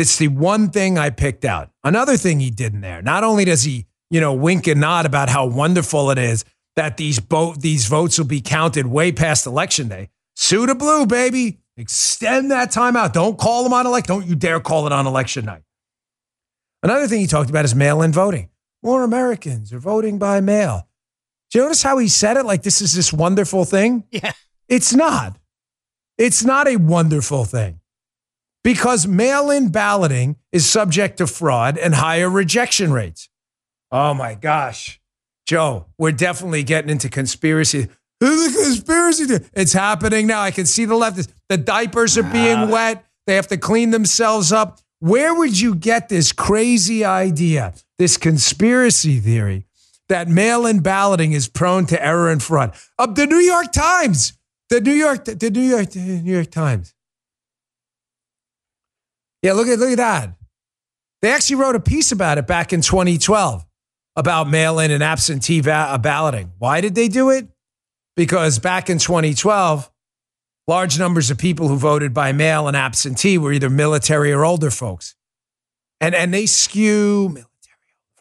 It's 0.00 0.16
the 0.16 0.28
one 0.28 0.70
thing 0.70 0.96
I 0.96 1.10
picked 1.10 1.44
out. 1.44 1.68
Another 1.84 2.16
thing 2.16 2.40
he 2.40 2.50
did 2.50 2.72
in 2.72 2.80
there. 2.80 3.02
Not 3.02 3.22
only 3.22 3.44
does 3.44 3.64
he, 3.64 3.84
you 4.08 4.18
know, 4.18 4.32
wink 4.32 4.66
and 4.66 4.80
nod 4.80 5.04
about 5.04 5.28
how 5.28 5.44
wonderful 5.44 6.10
it 6.10 6.16
is 6.16 6.42
that 6.74 6.96
these 6.96 7.20
boat 7.20 7.60
these 7.60 7.86
votes 7.86 8.16
will 8.16 8.24
be 8.24 8.40
counted 8.40 8.86
way 8.86 9.12
past 9.12 9.46
election 9.46 9.88
day. 9.88 10.08
Sue 10.36 10.64
to 10.64 10.74
blue, 10.74 11.04
baby. 11.04 11.58
Extend 11.76 12.50
that 12.50 12.70
time 12.70 12.96
out. 12.96 13.12
Don't 13.12 13.38
call 13.38 13.62
them 13.62 13.74
on 13.74 13.84
election. 13.84 14.14
Don't 14.14 14.26
you 14.26 14.34
dare 14.34 14.58
call 14.58 14.86
it 14.86 14.92
on 14.92 15.06
election 15.06 15.44
night. 15.44 15.64
Another 16.82 17.06
thing 17.06 17.20
he 17.20 17.26
talked 17.26 17.50
about 17.50 17.66
is 17.66 17.74
mail-in 17.74 18.10
voting. 18.10 18.48
More 18.82 19.04
Americans 19.04 19.70
are 19.70 19.78
voting 19.78 20.18
by 20.18 20.40
mail. 20.40 20.88
Do 21.50 21.58
you 21.58 21.64
notice 21.66 21.82
how 21.82 21.98
he 21.98 22.08
said 22.08 22.38
it 22.38 22.46
like 22.46 22.62
this 22.62 22.80
is 22.80 22.94
this 22.94 23.12
wonderful 23.12 23.66
thing? 23.66 24.04
Yeah. 24.10 24.32
It's 24.66 24.94
not. 24.94 25.36
It's 26.16 26.42
not 26.42 26.68
a 26.68 26.76
wonderful 26.76 27.44
thing 27.44 27.79
because 28.62 29.06
mail 29.06 29.50
in 29.50 29.70
balloting 29.70 30.36
is 30.52 30.68
subject 30.68 31.18
to 31.18 31.26
fraud 31.26 31.78
and 31.78 31.94
higher 31.94 32.28
rejection 32.28 32.92
rates. 32.92 33.28
Oh 33.90 34.14
my 34.14 34.34
gosh. 34.34 35.00
Joe, 35.46 35.86
we're 35.98 36.12
definitely 36.12 36.62
getting 36.62 36.90
into 36.90 37.08
conspiracy. 37.08 37.88
The 38.20 38.60
conspiracy. 38.64 39.48
It's 39.52 39.72
happening 39.72 40.26
now. 40.26 40.42
I 40.42 40.50
can 40.50 40.66
see 40.66 40.84
the 40.84 40.94
left. 40.94 41.32
The 41.48 41.56
diapers 41.56 42.16
are 42.18 42.22
being 42.22 42.56
ah. 42.56 42.70
wet. 42.70 43.04
They 43.26 43.34
have 43.34 43.48
to 43.48 43.56
clean 43.56 43.90
themselves 43.90 44.52
up. 44.52 44.80
Where 45.00 45.34
would 45.34 45.58
you 45.58 45.74
get 45.74 46.08
this 46.08 46.30
crazy 46.30 47.04
idea, 47.04 47.74
this 47.98 48.16
conspiracy 48.16 49.18
theory 49.18 49.66
that 50.10 50.28
mail 50.28 50.66
in 50.66 50.80
balloting 50.80 51.32
is 51.32 51.48
prone 51.48 51.86
to 51.86 52.04
error 52.04 52.30
and 52.30 52.42
fraud. 52.42 52.74
Of 52.98 53.14
the 53.14 53.26
New 53.26 53.38
York 53.38 53.72
Times, 53.72 54.34
the 54.68 54.80
New 54.80 54.92
York, 54.92 55.24
the 55.24 55.50
New 55.50 55.60
York, 55.62 55.90
the 55.90 56.00
New 56.00 56.34
York 56.34 56.50
Times. 56.50 56.92
Yeah, 59.42 59.54
look 59.54 59.68
at 59.68 59.78
look 59.78 59.90
at 59.90 59.96
that. 59.98 60.34
They 61.22 61.30
actually 61.32 61.56
wrote 61.56 61.76
a 61.76 61.80
piece 61.80 62.12
about 62.12 62.38
it 62.38 62.46
back 62.46 62.72
in 62.72 62.80
2012. 62.82 63.64
about 64.16 64.48
mail 64.48 64.78
in 64.80 64.90
and 64.90 65.02
absentee 65.02 65.60
va- 65.60 65.88
uh, 65.90 65.98
balloting. 65.98 66.52
Why 66.58 66.80
did 66.80 66.94
they 66.94 67.08
do 67.08 67.30
it? 67.30 67.48
Because 68.16 68.58
back 68.58 68.90
in 68.90 68.98
2012, 68.98 69.90
large 70.66 70.98
numbers 70.98 71.30
of 71.30 71.38
people 71.38 71.68
who 71.68 71.76
voted 71.76 72.12
by 72.12 72.32
mail 72.32 72.68
and 72.68 72.76
absentee 72.76 73.38
were 73.38 73.52
either 73.52 73.70
military 73.70 74.32
or 74.32 74.44
older 74.44 74.70
folks. 74.70 75.14
And, 76.00 76.14
and 76.14 76.34
they 76.34 76.46
skew 76.46 77.28
military. 77.28 77.46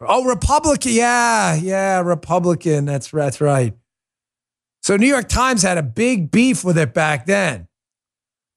Oh, 0.01 0.23
Republican. 0.25 0.91
Yeah, 0.93 1.55
yeah, 1.55 1.99
Republican. 2.01 2.85
That's, 2.85 3.09
that's 3.09 3.41
right. 3.41 3.73
So 4.81 4.95
New 4.95 5.07
York 5.07 5.27
Times 5.27 5.63
had 5.63 5.77
a 5.77 5.83
big 5.83 6.31
beef 6.31 6.63
with 6.63 6.77
it 6.77 6.93
back 6.93 7.25
then. 7.25 7.67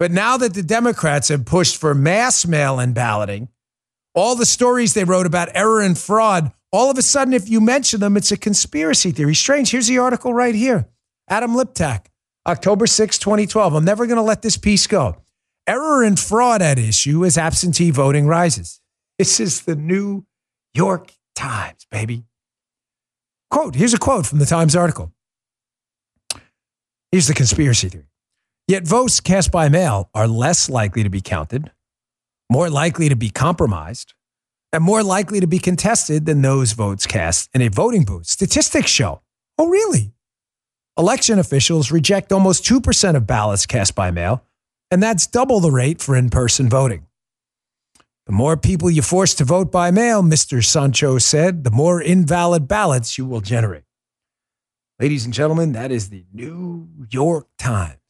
But 0.02 0.10
now 0.10 0.36
that 0.36 0.54
the 0.54 0.64
Democrats 0.64 1.28
have 1.28 1.44
pushed 1.44 1.76
for 1.76 1.94
mass 1.94 2.44
mail 2.44 2.80
in 2.80 2.92
balloting, 2.92 3.50
all 4.16 4.34
the 4.34 4.44
stories 4.44 4.94
they 4.94 5.04
wrote 5.04 5.26
about 5.26 5.54
error 5.54 5.80
and 5.80 5.96
fraud, 5.96 6.50
all 6.72 6.90
of 6.90 6.98
a 6.98 7.02
sudden, 7.02 7.32
if 7.32 7.48
you 7.48 7.60
mention 7.60 8.00
them, 8.00 8.16
it's 8.16 8.32
a 8.32 8.36
conspiracy 8.36 9.12
theory. 9.12 9.36
Strange. 9.36 9.70
Here's 9.70 9.86
the 9.86 9.98
article 9.98 10.34
right 10.34 10.56
here 10.56 10.88
Adam 11.28 11.54
Liptak, 11.54 12.06
October 12.48 12.88
6, 12.88 13.16
2012. 13.16 13.74
I'm 13.74 13.84
never 13.84 14.06
going 14.08 14.16
to 14.16 14.22
let 14.22 14.42
this 14.42 14.56
piece 14.56 14.88
go. 14.88 15.18
Error 15.68 16.02
and 16.02 16.18
fraud 16.18 16.62
at 16.62 16.80
issue 16.80 17.24
as 17.24 17.38
absentee 17.38 17.92
voting 17.92 18.26
rises. 18.26 18.80
This 19.20 19.38
is 19.38 19.60
the 19.60 19.76
New 19.76 20.26
York 20.74 21.12
Times, 21.36 21.86
baby. 21.92 22.24
Quote 23.52 23.76
Here's 23.76 23.94
a 23.94 24.00
quote 24.00 24.26
from 24.26 24.40
the 24.40 24.46
Times 24.46 24.74
article. 24.74 25.12
Here's 27.12 27.28
the 27.28 27.34
conspiracy 27.34 27.88
theory. 27.88 28.06
Yet 28.68 28.86
votes 28.86 29.20
cast 29.20 29.50
by 29.50 29.68
mail 29.68 30.08
are 30.14 30.28
less 30.28 30.70
likely 30.70 31.02
to 31.02 31.10
be 31.10 31.20
counted, 31.20 31.72
more 32.50 32.70
likely 32.70 33.08
to 33.08 33.16
be 33.16 33.28
compromised, 33.28 34.14
and 34.72 34.84
more 34.84 35.02
likely 35.02 35.40
to 35.40 35.46
be 35.46 35.58
contested 35.58 36.26
than 36.26 36.42
those 36.42 36.72
votes 36.72 37.06
cast 37.06 37.50
in 37.54 37.60
a 37.60 37.68
voting 37.68 38.04
booth. 38.04 38.26
Statistics 38.26 38.90
show. 38.90 39.20
Oh, 39.58 39.68
really? 39.68 40.12
Election 40.96 41.38
officials 41.38 41.90
reject 41.90 42.32
almost 42.32 42.64
2% 42.64 43.16
of 43.16 43.26
ballots 43.26 43.66
cast 43.66 43.94
by 43.94 44.10
mail, 44.10 44.44
and 44.90 45.02
that's 45.02 45.26
double 45.26 45.60
the 45.60 45.70
rate 45.70 46.00
for 46.00 46.14
in 46.14 46.30
person 46.30 46.68
voting. 46.68 47.06
The 48.26 48.32
more 48.32 48.56
people 48.56 48.90
you 48.90 49.02
force 49.02 49.34
to 49.34 49.44
vote 49.44 49.72
by 49.72 49.90
mail, 49.90 50.22
Mr. 50.22 50.64
Sancho 50.64 51.18
said, 51.18 51.64
the 51.64 51.70
more 51.70 52.00
invalid 52.00 52.68
ballots 52.68 53.18
you 53.18 53.26
will 53.26 53.40
generate. 53.40 53.84
Ladies 55.00 55.24
and 55.24 55.34
gentlemen, 55.34 55.72
that 55.72 55.90
is 55.90 56.10
the 56.10 56.24
New 56.32 56.88
York 57.10 57.48
Times. 57.58 58.01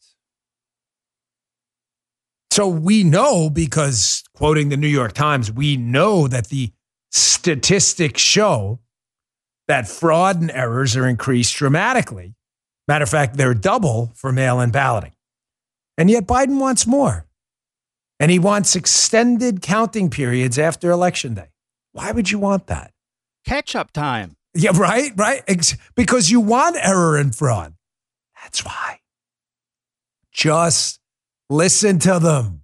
So 2.53 2.67
we 2.67 3.03
know 3.03 3.49
because, 3.49 4.23
quoting 4.35 4.69
the 4.69 4.77
New 4.77 4.87
York 4.87 5.13
Times, 5.13 5.51
we 5.51 5.75
know 5.75 6.27
that 6.27 6.49
the 6.49 6.71
statistics 7.09 8.21
show 8.21 8.79
that 9.67 9.87
fraud 9.87 10.39
and 10.39 10.51
errors 10.51 10.95
are 10.95 11.07
increased 11.07 11.55
dramatically. 11.55 12.35
Matter 12.87 13.01
of 13.01 13.09
fact, 13.09 13.37
they're 13.37 13.55
double 13.55 14.11
for 14.13 14.31
mail 14.31 14.61
in 14.61 14.69
balloting. 14.69 15.13
And 15.97 16.11
yet 16.11 16.27
Biden 16.27 16.59
wants 16.59 16.85
more. 16.85 17.25
And 18.19 18.29
he 18.29 18.37
wants 18.37 18.75
extended 18.75 19.63
counting 19.63 20.11
periods 20.11 20.59
after 20.59 20.91
election 20.91 21.33
day. 21.33 21.49
Why 21.93 22.11
would 22.11 22.29
you 22.29 22.37
want 22.37 22.67
that? 22.67 22.91
Catch 23.47 23.75
up 23.75 23.91
time. 23.91 24.35
Yeah, 24.53 24.73
right, 24.75 25.11
right. 25.15 25.41
Because 25.95 26.29
you 26.29 26.39
want 26.39 26.75
error 26.79 27.17
and 27.17 27.35
fraud. 27.35 27.73
That's 28.43 28.63
why. 28.63 28.99
Just 30.31 30.99
listen 31.53 31.99
to 31.99 32.19
them. 32.19 32.63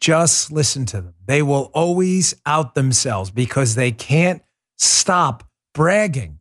Just 0.00 0.52
listen 0.52 0.86
to 0.86 1.00
them. 1.00 1.14
They 1.26 1.42
will 1.42 1.70
always 1.74 2.34
out 2.46 2.74
themselves 2.74 3.30
because 3.30 3.74
they 3.74 3.90
can't 3.90 4.42
stop 4.76 5.42
bragging 5.74 6.38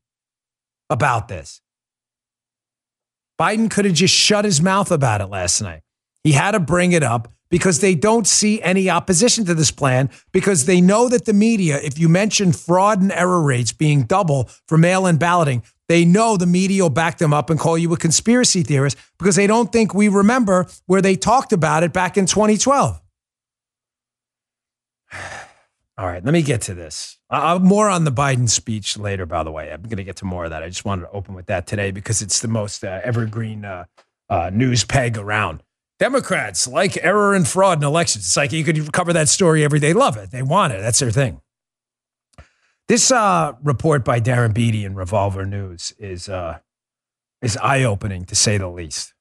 about 0.89 1.27
this. 1.27 1.61
Biden 3.41 3.69
could 3.69 3.85
have 3.85 3.95
just 3.95 4.13
shut 4.13 4.45
his 4.45 4.61
mouth 4.61 4.91
about 4.91 5.21
it 5.21 5.27
last 5.27 5.61
night. 5.61 5.81
He 6.23 6.33
had 6.33 6.51
to 6.51 6.59
bring 6.59 6.91
it 6.91 7.03
up 7.03 7.33
because 7.49 7.79
they 7.79 7.95
don't 7.95 8.27
see 8.27 8.61
any 8.61 8.89
opposition 8.89 9.45
to 9.45 9.53
this 9.53 9.71
plan 9.71 10.09
because 10.31 10.65
they 10.65 10.81
know 10.81 11.09
that 11.09 11.25
the 11.25 11.33
media, 11.33 11.79
if 11.81 11.97
you 11.97 12.09
mention 12.09 12.51
fraud 12.51 13.01
and 13.01 13.11
error 13.11 13.41
rates 13.41 13.73
being 13.73 14.03
double 14.03 14.49
for 14.67 14.77
mail 14.77 15.07
in 15.07 15.17
balloting, 15.17 15.63
they 15.87 16.05
know 16.05 16.37
the 16.37 16.45
media 16.45 16.83
will 16.83 16.89
back 16.89 17.17
them 17.17 17.33
up 17.33 17.49
and 17.49 17.59
call 17.59 17.77
you 17.77 17.93
a 17.93 17.97
conspiracy 17.97 18.63
theorist 18.63 18.97
because 19.17 19.35
they 19.35 19.47
don't 19.47 19.71
think 19.71 19.93
we 19.93 20.07
remember 20.07 20.67
where 20.85 21.01
they 21.01 21.15
talked 21.15 21.53
about 21.53 21.83
it 21.83 21.93
back 21.93 22.17
in 22.17 22.25
2012. 22.25 23.01
All 25.99 26.05
right, 26.05 26.23
let 26.23 26.31
me 26.31 26.43
get 26.43 26.61
to 26.63 26.75
this. 26.75 27.17
Uh, 27.29 27.57
more 27.61 27.89
on 27.89 28.03
the 28.03 28.11
Biden 28.11 28.47
speech 28.47 28.97
later, 28.99 29.25
by 29.25 29.43
the 29.43 29.51
way. 29.51 29.71
I'm 29.71 29.81
going 29.81 29.97
to 29.97 30.03
get 30.03 30.17
to 30.17 30.25
more 30.25 30.43
of 30.43 30.51
that. 30.51 30.61
I 30.61 30.67
just 30.67 30.85
wanted 30.85 31.03
to 31.03 31.11
open 31.11 31.33
with 31.33 31.47
that 31.47 31.65
today 31.65 31.89
because 31.89 32.21
it's 32.21 32.39
the 32.39 32.47
most 32.47 32.83
uh, 32.83 33.01
evergreen 33.03 33.65
uh, 33.65 33.85
uh 34.29 34.51
news 34.53 34.83
peg 34.83 35.17
around. 35.17 35.63
Democrats 35.99 36.67
like 36.67 37.03
error 37.03 37.33
and 37.33 37.47
fraud 37.47 37.79
in 37.79 37.83
elections. 37.83 38.25
It's 38.25 38.37
like 38.37 38.51
you 38.51 38.63
could 38.63 38.93
cover 38.93 39.11
that 39.13 39.27
story 39.29 39.63
every 39.63 39.79
day. 39.79 39.93
Love 39.93 40.17
it. 40.17 40.29
They 40.29 40.43
want 40.43 40.73
it. 40.73 40.81
That's 40.81 40.99
their 40.99 41.09
thing. 41.09 41.41
This 42.87 43.11
uh, 43.11 43.53
report 43.63 44.05
by 44.05 44.21
Darren 44.21 44.53
Beattie 44.53 44.85
in 44.85 44.95
Revolver 44.95 45.45
News 45.45 45.93
is 45.99 46.29
uh, 46.29 46.59
is 47.41 47.57
eye 47.57 47.83
opening 47.83 48.23
to 48.25 48.35
say 48.35 48.57
the 48.57 48.69
least. 48.69 49.13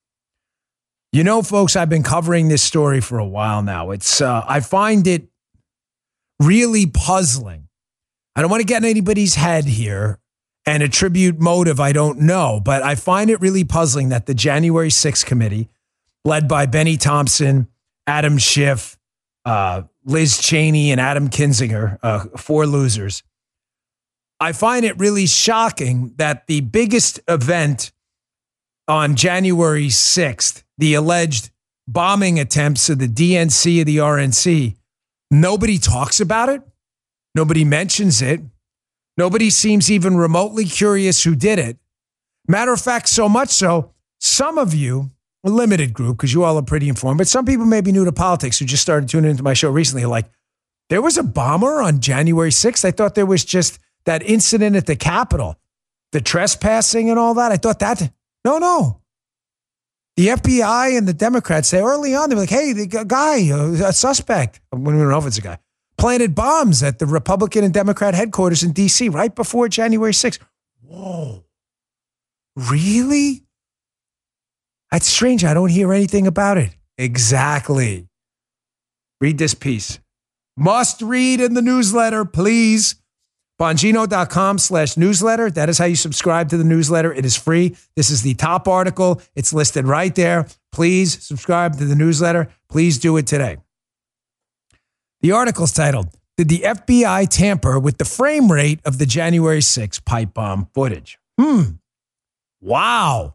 You 1.12 1.24
know, 1.24 1.42
folks, 1.42 1.74
I've 1.74 1.88
been 1.88 2.04
covering 2.04 2.48
this 2.48 2.62
story 2.62 3.00
for 3.00 3.18
a 3.18 3.26
while 3.26 3.62
now. 3.62 3.90
It's 3.90 4.20
uh, 4.20 4.44
I 4.46 4.60
find 4.60 5.06
it 5.06 5.28
really 6.40 6.86
puzzling. 6.86 7.68
I 8.36 8.40
don't 8.42 8.50
want 8.50 8.60
to 8.60 8.66
get 8.66 8.84
in 8.84 8.88
anybody's 8.88 9.34
head 9.34 9.64
here 9.64 10.20
and 10.64 10.82
attribute 10.82 11.40
motive 11.40 11.80
I 11.80 11.92
don't 11.92 12.20
know, 12.20 12.60
but 12.62 12.82
I 12.82 12.94
find 12.94 13.30
it 13.30 13.40
really 13.40 13.64
puzzling 13.64 14.10
that 14.10 14.26
the 14.26 14.34
January 14.34 14.90
6th 14.90 15.24
committee 15.24 15.70
led 16.24 16.46
by 16.46 16.66
Bennie 16.66 16.98
Thompson, 16.98 17.68
Adam 18.06 18.36
Schiff, 18.36 18.98
uh, 19.44 19.82
Liz 20.04 20.38
Cheney, 20.38 20.92
and 20.92 21.00
Adam 21.00 21.30
Kinzinger, 21.30 21.98
uh, 22.02 22.26
four 22.36 22.66
losers. 22.66 23.22
I 24.38 24.52
find 24.52 24.84
it 24.84 24.98
really 24.98 25.26
shocking 25.26 26.12
that 26.16 26.46
the 26.46 26.60
biggest 26.60 27.20
event 27.26 27.92
on 28.86 29.16
January 29.16 29.88
6th, 29.88 30.62
the 30.78 30.94
alleged 30.94 31.50
bombing 31.88 32.38
attempts 32.38 32.88
of 32.90 32.98
the 32.98 33.08
DNC 33.08 33.80
of 33.80 33.86
the 33.86 33.96
RNC, 33.98 34.76
nobody 35.30 35.78
talks 35.78 36.20
about 36.20 36.48
it. 36.48 36.62
Nobody 37.34 37.64
mentions 37.64 38.22
it. 38.22 38.40
Nobody 39.16 39.50
seems 39.50 39.90
even 39.90 40.16
remotely 40.16 40.64
curious 40.64 41.24
who 41.24 41.34
did 41.34 41.58
it. 41.58 41.78
Matter 42.48 42.72
of 42.72 42.80
fact, 42.80 43.08
so 43.08 43.28
much 43.28 43.48
so, 43.48 43.92
some 44.20 44.58
of 44.58 44.74
you 44.74 45.10
a 45.44 45.50
limited 45.50 45.92
group 45.94 46.16
because 46.16 46.34
you 46.34 46.44
all 46.44 46.58
are 46.58 46.62
pretty 46.62 46.88
informed, 46.88 47.18
but 47.18 47.28
some 47.28 47.44
people 47.44 47.64
may 47.64 47.80
be 47.80 47.92
new 47.92 48.04
to 48.04 48.12
politics 48.12 48.58
who 48.58 48.64
just 48.64 48.82
started 48.82 49.08
tuning 49.08 49.30
into 49.30 49.42
my 49.42 49.54
show 49.54 49.70
recently 49.70 50.02
are 50.04 50.08
like, 50.08 50.28
there 50.88 51.02
was 51.02 51.16
a 51.16 51.22
bomber 51.22 51.80
on 51.80 52.00
January 52.00 52.50
6th. 52.50 52.84
I 52.84 52.90
thought 52.90 53.14
there 53.14 53.26
was 53.26 53.44
just 53.44 53.78
that 54.06 54.22
incident 54.22 54.76
at 54.76 54.86
the 54.86 54.96
Capitol, 54.96 55.56
the 56.12 56.20
trespassing 56.20 57.10
and 57.10 57.18
all 57.18 57.34
that. 57.34 57.52
I 57.52 57.56
thought 57.56 57.80
that, 57.80 58.10
no, 58.44 58.58
no. 58.58 59.02
The 60.16 60.28
FBI 60.28 60.96
and 60.96 61.06
the 61.06 61.12
Democrats, 61.12 61.70
they 61.70 61.80
early 61.82 62.14
on, 62.14 62.30
they 62.30 62.34
were 62.34 62.42
like, 62.42 62.50
hey, 62.50 62.72
the 62.72 63.04
guy, 63.06 63.36
a 63.36 63.92
suspect, 63.92 64.60
we 64.72 64.82
don't 64.82 65.10
know 65.10 65.18
if 65.18 65.26
it's 65.26 65.36
a 65.36 65.42
guy, 65.42 65.58
planted 65.98 66.34
bombs 66.34 66.82
at 66.82 66.98
the 66.98 67.04
Republican 67.04 67.64
and 67.64 67.74
Democrat 67.74 68.14
headquarters 68.14 68.62
in 68.62 68.72
D.C. 68.72 69.10
right 69.10 69.34
before 69.34 69.68
January 69.68 70.12
6th. 70.12 70.38
Whoa. 70.80 71.44
Really? 72.54 73.42
That's 74.90 75.06
strange. 75.06 75.44
I 75.44 75.52
don't 75.52 75.68
hear 75.68 75.92
anything 75.92 76.26
about 76.26 76.56
it. 76.56 76.74
Exactly. 76.96 78.08
Read 79.20 79.36
this 79.36 79.52
piece. 79.52 79.98
Must 80.56 81.02
read 81.02 81.40
in 81.42 81.52
the 81.52 81.60
newsletter, 81.60 82.24
please. 82.24 82.94
Bongino.com 83.58 84.58
slash 84.58 84.96
newsletter. 84.96 85.50
That 85.50 85.68
is 85.68 85.78
how 85.78 85.86
you 85.86 85.96
subscribe 85.96 86.50
to 86.50 86.56
the 86.56 86.64
newsletter. 86.64 87.12
It 87.12 87.24
is 87.24 87.36
free. 87.36 87.76
This 87.94 88.10
is 88.10 88.22
the 88.22 88.34
top 88.34 88.68
article. 88.68 89.22
It's 89.34 89.52
listed 89.52 89.86
right 89.86 90.14
there. 90.14 90.46
Please 90.72 91.24
subscribe 91.24 91.78
to 91.78 91.86
the 91.86 91.94
newsletter. 91.94 92.48
Please 92.68 92.98
do 92.98 93.16
it 93.16 93.26
today. 93.26 93.56
The 95.22 95.32
article 95.32 95.64
is 95.64 95.72
titled, 95.72 96.08
Did 96.36 96.48
the 96.48 96.60
FBI 96.60 97.28
tamper 97.28 97.78
with 97.78 97.96
the 97.96 98.04
frame 98.04 98.52
rate 98.52 98.80
of 98.84 98.98
the 98.98 99.06
January 99.06 99.62
6 99.62 100.00
pipe 100.00 100.34
bomb 100.34 100.68
footage? 100.74 101.18
Hmm. 101.40 101.62
Wow. 102.60 103.34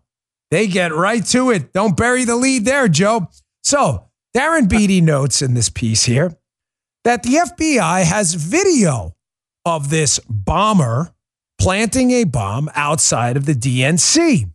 They 0.51 0.67
get 0.67 0.93
right 0.93 1.25
to 1.27 1.49
it. 1.49 1.73
Don't 1.73 1.97
bury 1.97 2.25
the 2.25 2.35
lead 2.35 2.65
there, 2.65 2.87
Joe. 2.87 3.27
So, 3.63 4.05
Darren 4.35 4.69
Beattie 4.69 5.01
notes 5.01 5.41
in 5.41 5.53
this 5.55 5.69
piece 5.69 6.03
here 6.03 6.31
that 7.03 7.23
the 7.23 7.35
FBI 7.35 8.03
has 8.03 8.35
video 8.35 9.15
of 9.65 9.89
this 9.89 10.19
bomber 10.27 11.13
planting 11.59 12.11
a 12.11 12.23
bomb 12.23 12.69
outside 12.73 13.37
of 13.37 13.45
the 13.45 13.53
DNC. 13.53 14.49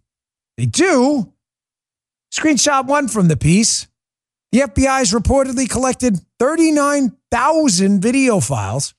They 0.56 0.66
do. 0.66 1.32
Screenshot 2.32 2.86
one 2.86 3.08
from 3.08 3.28
the 3.28 3.36
piece. 3.36 3.86
The 4.52 4.60
FBI 4.60 4.98
has 4.98 5.12
reportedly 5.12 5.68
collected 5.68 6.18
39,000 6.38 8.00
video 8.00 8.40
files 8.40 8.94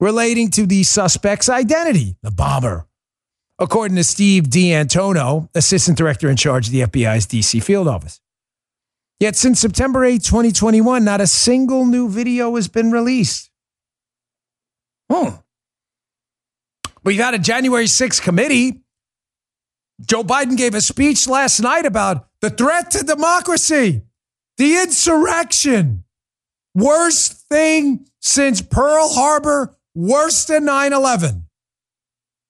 relating 0.00 0.50
to 0.50 0.66
the 0.66 0.82
suspect's 0.82 1.48
identity, 1.48 2.16
the 2.22 2.30
bomber. 2.30 2.86
According 3.58 3.96
to 3.96 4.04
Steve 4.04 4.50
D'Antuono, 4.50 5.48
assistant 5.54 5.96
director 5.96 6.28
in 6.28 6.36
charge 6.36 6.68
of 6.68 6.72
the 6.72 6.80
FBI's 6.80 7.26
DC 7.26 7.62
field 7.62 7.86
office. 7.86 8.20
Yet 9.20 9.36
since 9.36 9.60
September 9.60 10.04
8, 10.04 10.22
2021, 10.24 11.04
not 11.04 11.20
a 11.20 11.26
single 11.26 11.84
new 11.84 12.08
video 12.08 12.56
has 12.56 12.66
been 12.66 12.90
released. 12.90 13.50
Hmm. 15.10 15.36
We 17.04 17.16
got 17.16 17.34
a 17.34 17.38
January 17.38 17.86
6th 17.86 18.22
committee. 18.22 18.82
Joe 20.00 20.22
Biden 20.22 20.56
gave 20.56 20.74
a 20.74 20.80
speech 20.80 21.28
last 21.28 21.60
night 21.60 21.86
about 21.86 22.28
the 22.40 22.50
threat 22.50 22.90
to 22.92 23.04
democracy, 23.04 24.02
the 24.56 24.82
insurrection. 24.82 26.04
Worst 26.74 27.46
thing 27.50 28.06
since 28.20 28.62
Pearl 28.62 29.08
Harbor, 29.10 29.76
worse 29.94 30.44
than 30.44 30.64
9 30.64 30.92
11. 30.92 31.46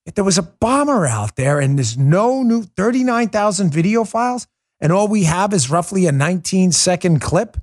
If 0.04 0.14
there 0.14 0.24
was 0.24 0.38
a 0.38 0.42
bomber 0.42 1.06
out 1.06 1.36
there 1.36 1.60
and 1.60 1.78
there's 1.78 1.96
no 1.96 2.42
new 2.42 2.62
39,000 2.62 3.72
video 3.72 4.04
files, 4.04 4.46
and 4.80 4.92
all 4.92 5.08
we 5.08 5.24
have 5.24 5.52
is 5.52 5.70
roughly 5.70 6.06
a 6.06 6.12
19 6.12 6.72
second 6.72 7.20
clip, 7.20 7.56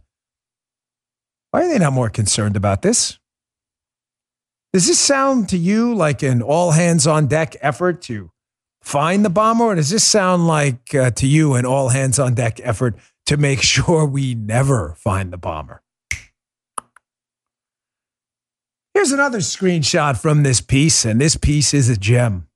why 1.52 1.66
are 1.66 1.70
they 1.70 1.80
not 1.80 1.94
more 1.94 2.10
concerned 2.10 2.56
about 2.56 2.82
this? 2.82 3.20
Does 4.72 4.86
this 4.86 5.00
sound 5.00 5.50
to 5.50 5.58
you 5.58 5.96
like 5.96 6.22
an 6.22 6.44
all 6.44 6.72
hands 6.72 7.08
on 7.08 7.26
deck 7.26 7.56
effort 7.60 8.04
to 8.04 8.30
find 8.84 9.26
the 9.26 9.30
bomber, 9.30 9.66
or 9.66 9.76
does 9.76 9.90
this 9.90 10.04
sound 10.04 10.48
like 10.48 10.94
uh, 10.94 11.10
to 11.12 11.26
you 11.26 11.56
an 11.56 11.66
all 11.66 11.90
hands 11.90 12.20
on 12.20 12.36
deck 12.36 12.60
effort 12.64 12.96
to 13.26 13.38
make 13.38 13.62
sure 13.64 14.06
we 14.06 14.36
never 14.36 14.94
find 14.98 15.34
the 15.34 15.38
bomber? 15.38 15.82
Here's 18.94 19.12
another 19.12 19.40
screenshot 19.40 20.22
from 20.22 20.44
this 20.44 20.62
piece, 20.62 21.04
and 21.04 21.20
this 21.20 21.36
piece 21.36 21.74
is 21.74 21.90
a 21.90 21.98
gem. 21.98 22.48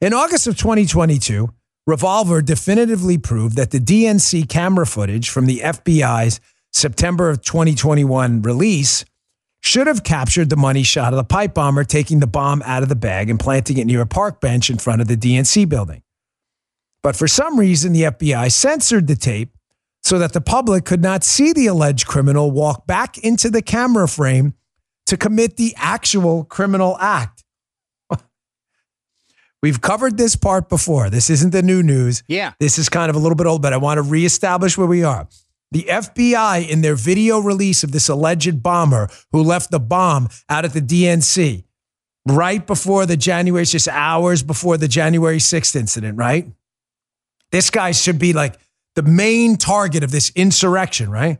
In 0.00 0.14
August 0.14 0.46
of 0.46 0.56
2022, 0.56 1.52
Revolver 1.86 2.40
definitively 2.40 3.18
proved 3.18 3.56
that 3.56 3.70
the 3.70 3.80
DNC 3.80 4.48
camera 4.48 4.86
footage 4.86 5.28
from 5.28 5.44
the 5.44 5.60
FBI's 5.60 6.40
September 6.72 7.28
of 7.28 7.42
2021 7.42 8.40
release 8.40 9.04
should 9.64 9.86
have 9.86 10.04
captured 10.04 10.50
the 10.50 10.56
money 10.56 10.82
shot 10.82 11.14
of 11.14 11.16
the 11.16 11.24
pipe 11.24 11.54
bomber 11.54 11.84
taking 11.84 12.20
the 12.20 12.26
bomb 12.26 12.60
out 12.66 12.82
of 12.82 12.90
the 12.90 12.94
bag 12.94 13.30
and 13.30 13.40
planting 13.40 13.78
it 13.78 13.86
near 13.86 14.02
a 14.02 14.06
park 14.06 14.38
bench 14.38 14.68
in 14.68 14.76
front 14.76 15.00
of 15.00 15.08
the 15.08 15.16
DNC 15.16 15.66
building. 15.70 16.02
But 17.02 17.16
for 17.16 17.26
some 17.26 17.58
reason, 17.58 17.94
the 17.94 18.02
FBI 18.02 18.52
censored 18.52 19.06
the 19.06 19.16
tape 19.16 19.54
so 20.02 20.18
that 20.18 20.34
the 20.34 20.42
public 20.42 20.84
could 20.84 21.00
not 21.00 21.24
see 21.24 21.54
the 21.54 21.66
alleged 21.66 22.06
criminal 22.06 22.50
walk 22.50 22.86
back 22.86 23.16
into 23.16 23.48
the 23.48 23.62
camera 23.62 24.06
frame 24.06 24.52
to 25.06 25.16
commit 25.16 25.56
the 25.56 25.72
actual 25.78 26.44
criminal 26.44 26.98
act. 27.00 27.42
We've 29.62 29.80
covered 29.80 30.18
this 30.18 30.36
part 30.36 30.68
before. 30.68 31.08
This 31.08 31.30
isn't 31.30 31.52
the 31.52 31.62
new 31.62 31.82
news. 31.82 32.22
Yeah. 32.28 32.52
This 32.60 32.78
is 32.78 32.90
kind 32.90 33.08
of 33.08 33.16
a 33.16 33.18
little 33.18 33.36
bit 33.36 33.46
old, 33.46 33.62
but 33.62 33.72
I 33.72 33.78
want 33.78 33.96
to 33.96 34.02
reestablish 34.02 34.76
where 34.76 34.86
we 34.86 35.04
are. 35.04 35.26
The 35.74 35.86
FBI, 35.90 36.68
in 36.68 36.82
their 36.82 36.94
video 36.94 37.40
release 37.40 37.82
of 37.82 37.90
this 37.90 38.08
alleged 38.08 38.62
bomber 38.62 39.08
who 39.32 39.42
left 39.42 39.72
the 39.72 39.80
bomb 39.80 40.28
out 40.48 40.64
at 40.64 40.72
the 40.72 40.80
DNC 40.80 41.64
right 42.26 42.64
before 42.64 43.06
the 43.06 43.16
January, 43.16 43.64
just 43.64 43.88
hours 43.88 44.44
before 44.44 44.78
the 44.78 44.86
January 44.86 45.38
6th 45.38 45.74
incident, 45.74 46.16
right? 46.16 46.46
This 47.50 47.70
guy 47.70 47.90
should 47.90 48.20
be 48.20 48.32
like 48.32 48.58
the 48.94 49.02
main 49.02 49.56
target 49.56 50.04
of 50.04 50.12
this 50.12 50.30
insurrection, 50.36 51.10
right? 51.10 51.38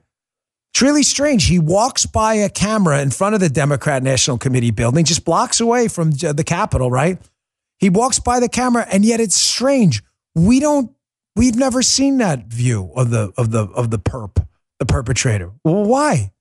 It's 0.72 0.82
really 0.82 1.04
strange. 1.04 1.46
He 1.46 1.60
walks 1.60 2.04
by 2.04 2.34
a 2.34 2.48
camera 2.48 3.00
in 3.00 3.12
front 3.12 3.36
of 3.36 3.40
the 3.40 3.48
Democrat 3.48 4.02
National 4.02 4.36
Committee 4.36 4.72
building, 4.72 5.04
just 5.04 5.24
blocks 5.24 5.60
away 5.60 5.86
from 5.86 6.10
the 6.10 6.42
Capitol, 6.44 6.90
right? 6.90 7.18
He 7.78 7.88
walks 7.88 8.18
by 8.18 8.40
the 8.40 8.48
camera, 8.48 8.84
and 8.90 9.04
yet 9.04 9.20
it's 9.20 9.36
strange. 9.36 10.02
We 10.34 10.58
don't, 10.58 10.90
we've 11.36 11.56
never 11.56 11.82
seen 11.82 12.18
that 12.18 12.46
view 12.46 12.90
of 12.96 13.10
the 13.10 13.32
of 13.36 13.50
the 13.50 13.64
of 13.68 13.90
the 13.90 13.98
perp, 13.98 14.46
the 14.78 14.86
perpetrator. 14.86 15.52
Well, 15.64 15.84
why? 15.84 16.32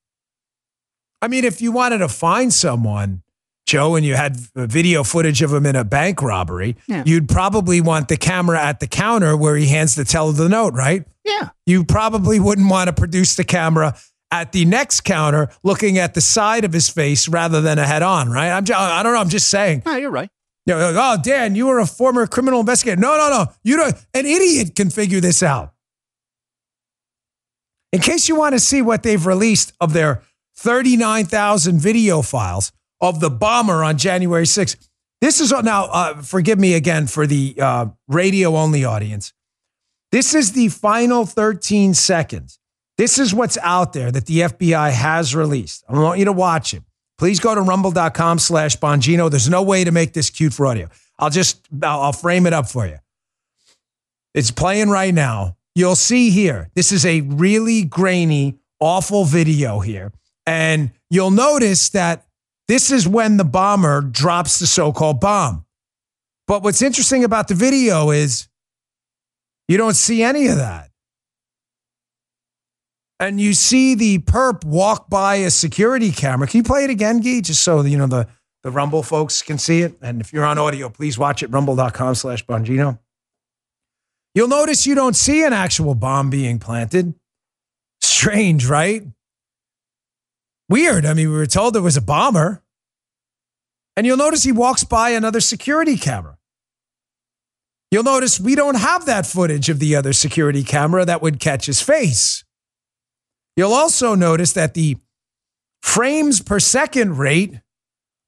I 1.22 1.28
mean, 1.28 1.46
if 1.46 1.62
you 1.62 1.72
wanted 1.72 2.00
to 2.00 2.10
find 2.10 2.54
someone, 2.54 3.24
Joe, 3.66 3.96
and 3.96 4.06
you 4.06 4.16
had 4.16 4.36
video 4.56 5.04
footage 5.04 5.42
of 5.42 5.54
him 5.54 5.66
in 5.66 5.76
a 5.76 5.86
bank 5.86 6.22
robbery, 6.22 6.76
Yeah. 6.88 7.04
you'd 7.06 7.30
probably 7.30 7.80
want 7.80 8.10
the 8.10 8.18
camera 8.18 8.62
at 8.62 8.82
the 8.82 8.88
counter 8.88 9.38
where 9.38 9.56
he 9.56 9.68
hands 9.68 9.96
the 9.96 10.04
teller 10.04 10.34
the 10.34 10.50
note, 10.50 10.74
right? 10.74 11.06
Yeah. 11.26 11.50
you 11.66 11.86
probably 11.86 12.38
wouldn't 12.42 12.70
want 12.70 12.88
to 12.88 12.94
produce 12.94 13.36
the 13.38 13.46
camera 13.46 13.96
at 14.30 14.52
the 14.52 14.66
next 14.66 15.02
counter 15.06 15.48
looking 15.64 15.98
at 15.98 16.14
the 16.16 16.20
side 16.20 16.66
of 16.66 16.74
his 16.74 16.90
face 16.90 17.30
rather 17.30 17.62
than 17.62 17.80
a 17.80 17.86
head 17.88 18.04
on, 18.04 18.30
right? 18.30 18.50
I'm 18.52 18.66
just, 18.66 18.78
I 18.78 19.02
don't 19.02 19.14
know. 19.14 19.20
I'm 19.22 19.30
just 19.30 19.50
saying. 19.50 19.84
No, 19.86 19.96
you're 19.96 20.12
right. 20.12 20.30
You 20.66 20.76
know, 20.76 20.92
like, 20.92 21.20
oh, 21.20 21.22
Dan, 21.22 21.56
you 21.56 21.68
were 21.68 21.80
a 21.80 21.86
former 21.86 22.26
criminal 22.26 22.62
investigator. 22.62 23.00
No, 23.00 23.18
no, 23.18 23.30
no. 23.30 23.46
You 23.64 23.78
don't. 23.78 23.96
An 24.14 24.26
idiot 24.26 24.76
can 24.76 24.90
figure 24.90 25.20
this 25.20 25.44
out. 25.44 25.74
In 27.92 28.00
case 28.00 28.28
you 28.28 28.36
want 28.36 28.54
to 28.54 28.60
see 28.60 28.82
what 28.82 29.04
they've 29.04 29.26
released 29.26 29.74
of 29.80 29.94
their 29.94 30.24
39,000 30.58 31.80
video 31.80 32.22
files 32.22 32.72
of 33.02 33.20
the 33.20 33.30
bomber 33.30 33.84
on 33.84 33.98
January 33.98 34.46
6th, 34.46 34.90
this 35.22 35.40
is 35.40 35.52
now, 35.52 35.86
uh, 35.86 36.22
forgive 36.22 36.60
me 36.60 36.74
again 36.74 37.08
for 37.08 37.28
the 37.28 37.56
uh, 37.60 37.86
radio 38.08 38.56
only 38.56 38.84
audience. 38.84 39.32
This 40.12 40.34
is 40.34 40.52
the 40.54 40.70
final 40.70 41.26
13 41.26 41.94
seconds. 41.94 42.60
This 42.98 43.18
is 43.18 43.34
what's 43.34 43.58
out 43.60 43.94
there 43.94 44.12
that 44.12 44.26
the 44.26 44.42
FBI 44.42 44.92
has 44.92 45.36
released. 45.36 45.84
I 45.90 45.94
want 46.00 46.20
you 46.20 46.26
to 46.26 46.32
watch 46.32 46.74
it. 46.74 46.84
Please 47.24 47.40
go 47.40 47.56
to 47.56 47.62
rumble.com 47.62 48.38
slash 48.38 48.76
Bongino. 48.76 49.32
There's 49.32 49.48
no 49.48 49.64
way 49.64 49.86
to 49.86 49.92
make 49.92 50.12
this 50.12 50.30
cute 50.30 50.54
for 50.54 50.68
audio. 50.68 50.90
I'll 51.18 51.30
just, 51.30 51.62
I'll, 51.82 52.02
I'll 52.02 52.12
frame 52.12 52.46
it 52.46 52.52
up 52.52 52.68
for 52.68 52.86
you. 52.86 52.98
It's 54.34 54.52
playing 54.52 54.90
right 54.90 55.14
now. 55.14 55.56
You'll 55.74 55.96
see 55.96 56.32
here, 56.32 56.70
this 56.76 56.92
is 56.92 57.06
a 57.06 57.22
really 57.22 57.84
grainy, 57.84 58.60
awful 58.82 59.24
video 59.24 59.80
here. 59.80 60.12
And 60.46 60.92
you'll 61.10 61.32
notice 61.32 61.92
that 61.92 62.26
this 62.68 62.92
is 62.92 63.08
when 63.08 63.38
the 63.38 63.46
bomber 63.46 64.02
drops 64.02 64.60
the 64.60 64.68
so 64.68 64.92
called 64.92 65.22
bomb. 65.22 65.66
But 66.46 66.62
what's 66.62 66.82
interesting 66.82 67.24
about 67.24 67.48
the 67.48 67.56
video 67.56 68.10
is 68.10 68.50
you 69.70 69.78
don't 69.78 69.96
see 69.96 70.24
any 70.24 70.48
of 70.48 70.58
that. 70.58 70.90
And 73.20 73.40
you 73.40 73.54
see 73.54 73.96
the 73.96 74.20
perp 74.20 74.66
walk 74.66 75.10
by 75.10 75.36
a 75.36 75.50
security 75.50 76.12
camera. 76.12 76.48
Can 76.48 76.58
you 76.60 76.64
play 76.64 76.84
it 76.84 76.90
again, 76.90 77.22
Gee? 77.22 77.42
Just 77.42 77.64
so 77.64 77.82
you 77.82 77.98
know 77.98 78.08
the, 78.08 78.28
the 78.64 78.72
Rumble 78.72 79.04
folks 79.04 79.42
can 79.42 79.58
see 79.58 79.82
it. 79.82 79.98
And 80.02 80.20
if 80.20 80.34
you're 80.34 80.46
on 80.46 80.58
audio, 80.58 80.90
please 80.90 81.18
watch 81.18 81.44
it, 81.44 81.48
rumble.com 81.48 82.16
slash 82.16 82.46
Bongino. 82.46 83.00
You'll 84.36 84.48
notice 84.48 84.88
you 84.88 84.96
don't 84.96 85.16
see 85.16 85.44
an 85.44 85.54
actual 85.54 85.96
bomb 85.96 86.30
being 86.30 86.60
planted. 86.60 87.14
Strange, 88.02 88.66
right? 88.68 89.04
Weird. 90.70 91.06
I 91.06 91.14
mean, 91.14 91.30
we 91.30 91.36
were 91.36 91.46
told 91.46 91.76
there 91.76 91.82
was 91.82 91.98
a 91.98 92.02
bomber. 92.02 92.64
And 93.96 94.08
you'll 94.08 94.18
notice 94.18 94.44
he 94.44 94.52
walks 94.52 94.84
by 94.84 95.12
another 95.12 95.40
security 95.40 95.98
camera. 95.98 96.38
You'll 97.92 98.04
notice 98.04 98.40
we 98.40 98.56
don't 98.56 98.78
have 98.78 99.06
that 99.06 99.28
footage 99.28 99.70
of 99.70 99.78
the 99.78 99.96
other 99.96 100.14
security 100.14 100.64
camera 100.64 101.06
that 101.06 101.22
would 101.22 101.40
catch 101.40 101.68
his 101.68 101.80
face. 101.80 102.44
You'll 103.56 103.74
also 103.74 104.16
notice 104.16 104.54
that 104.54 104.74
the 104.74 104.98
frames 105.82 106.42
per 106.42 106.60
second 106.60 107.18
rate 107.18 107.60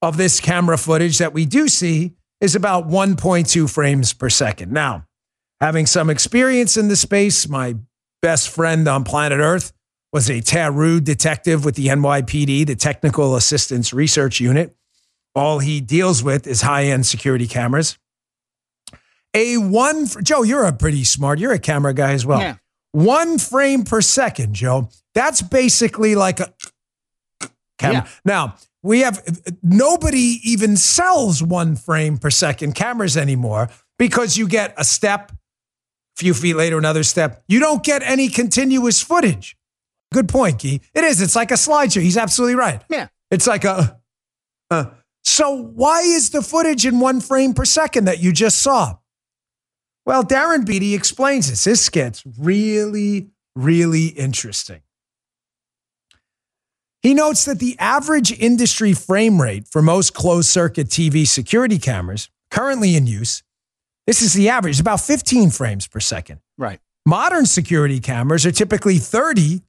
of 0.01 0.17
this 0.17 0.39
camera 0.39 0.77
footage 0.77 1.17
that 1.17 1.33
we 1.33 1.45
do 1.45 1.67
see 1.67 2.13
is 2.41 2.55
about 2.55 2.87
1.2 2.87 3.69
frames 3.71 4.13
per 4.13 4.29
second. 4.29 4.71
Now, 4.71 5.05
having 5.61 5.85
some 5.85 6.09
experience 6.09 6.77
in 6.77 6.89
the 6.89 6.95
space, 6.95 7.47
my 7.47 7.75
best 8.21 8.49
friend 8.49 8.87
on 8.87 9.03
planet 9.03 9.39
Earth 9.39 9.73
was 10.11 10.29
a 10.29 10.41
Taru 10.41 11.03
detective 11.03 11.65
with 11.65 11.75
the 11.75 11.87
NYPD, 11.87 12.67
the 12.67 12.75
Technical 12.75 13.35
Assistance 13.35 13.93
Research 13.93 14.39
Unit. 14.39 14.75
All 15.33 15.59
he 15.59 15.81
deals 15.81 16.23
with 16.23 16.47
is 16.47 16.61
high 16.61 16.85
end 16.85 17.05
security 17.05 17.47
cameras. 17.47 17.97
A 19.33 19.57
one, 19.57 20.07
Joe, 20.23 20.43
you're 20.43 20.63
a 20.63 20.71
pretty 20.71 21.03
smart, 21.03 21.39
you're 21.39 21.51
a 21.51 21.59
camera 21.59 21.93
guy 21.93 22.13
as 22.13 22.25
well. 22.25 22.39
Yeah. 22.39 22.55
One 22.95 23.39
frame 23.39 23.83
per 23.83 23.99
second, 23.99 24.53
Joe. 24.53 24.87
That's 25.13 25.41
basically 25.41 26.15
like 26.15 26.39
a 26.39 26.53
camera. 27.77 28.03
Yeah. 28.05 28.07
Now, 28.23 28.55
we 28.83 29.01
have 29.01 29.21
nobody 29.61 30.39
even 30.45 30.77
sells 30.77 31.43
one 31.43 31.75
frame 31.75 32.17
per 32.17 32.29
second 32.29 32.73
cameras 32.73 33.17
anymore 33.17 33.69
because 33.99 34.37
you 34.37 34.47
get 34.47 34.73
a 34.77 34.85
step, 34.85 35.33
a 35.33 35.35
few 36.15 36.33
feet 36.33 36.53
later, 36.53 36.77
another 36.77 37.03
step. 37.03 37.43
You 37.49 37.59
don't 37.59 37.83
get 37.83 38.01
any 38.01 38.29
continuous 38.29 39.01
footage. 39.01 39.57
Good 40.13 40.29
point, 40.29 40.59
Key. 40.59 40.79
It 40.93 41.03
is. 41.03 41.21
It's 41.21 41.35
like 41.35 41.51
a 41.51 41.55
slideshow. 41.55 42.01
He's 42.01 42.15
absolutely 42.15 42.55
right. 42.55 42.81
Yeah. 42.89 43.07
It's 43.29 43.45
like 43.45 43.65
a. 43.65 43.99
uh, 44.71 44.85
so 45.21 45.53
why 45.53 45.99
is 45.99 46.29
the 46.29 46.41
footage 46.41 46.85
in 46.85 47.01
one 47.01 47.19
frame 47.19 47.53
per 47.53 47.65
second 47.65 48.05
that 48.05 48.19
you 48.19 48.31
just 48.31 48.61
saw? 48.61 48.99
Well, 50.05 50.23
Darren 50.23 50.65
Beattie 50.65 50.93
explains 50.93 51.49
this. 51.49 51.63
This 51.63 51.89
gets 51.89 52.23
really, 52.37 53.29
really 53.55 54.07
interesting. 54.07 54.81
He 57.01 57.13
notes 57.13 57.45
that 57.45 57.59
the 57.59 57.75
average 57.79 58.31
industry 58.31 58.93
frame 58.93 59.41
rate 59.41 59.67
for 59.67 59.81
most 59.81 60.13
closed 60.13 60.49
circuit 60.49 60.87
TV 60.87 61.27
security 61.27 61.77
cameras 61.77 62.29
currently 62.51 62.95
in 62.95 63.07
use, 63.07 63.43
this 64.07 64.21
is 64.21 64.33
the 64.33 64.49
average, 64.49 64.79
about 64.79 65.01
15 65.01 65.49
frames 65.51 65.87
per 65.87 65.99
second. 65.99 66.39
Right. 66.57 66.79
Modern 67.05 67.45
security 67.45 67.99
cameras 67.99 68.45
are 68.45 68.51
typically 68.51 68.97
30, 68.97 69.61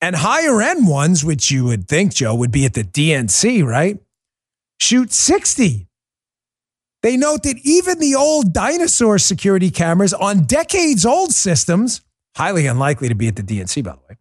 and 0.00 0.16
higher 0.16 0.62
end 0.62 0.86
ones, 0.86 1.24
which 1.24 1.50
you 1.50 1.64
would 1.64 1.88
think, 1.88 2.14
Joe, 2.14 2.34
would 2.34 2.52
be 2.52 2.64
at 2.64 2.74
the 2.74 2.84
DNC, 2.84 3.64
right? 3.64 3.98
Shoot 4.78 5.12
60. 5.12 5.87
They 7.02 7.16
note 7.16 7.44
that 7.44 7.58
even 7.62 8.00
the 8.00 8.14
old 8.14 8.52
dinosaur 8.52 9.18
security 9.18 9.70
cameras 9.70 10.12
on 10.12 10.44
decades 10.44 11.06
old 11.06 11.32
systems, 11.32 12.00
highly 12.36 12.66
unlikely 12.66 13.08
to 13.08 13.14
be 13.14 13.28
at 13.28 13.36
the 13.36 13.42
DNC, 13.42 13.84
by 13.84 13.92
the 13.92 13.98
way, 14.08 14.16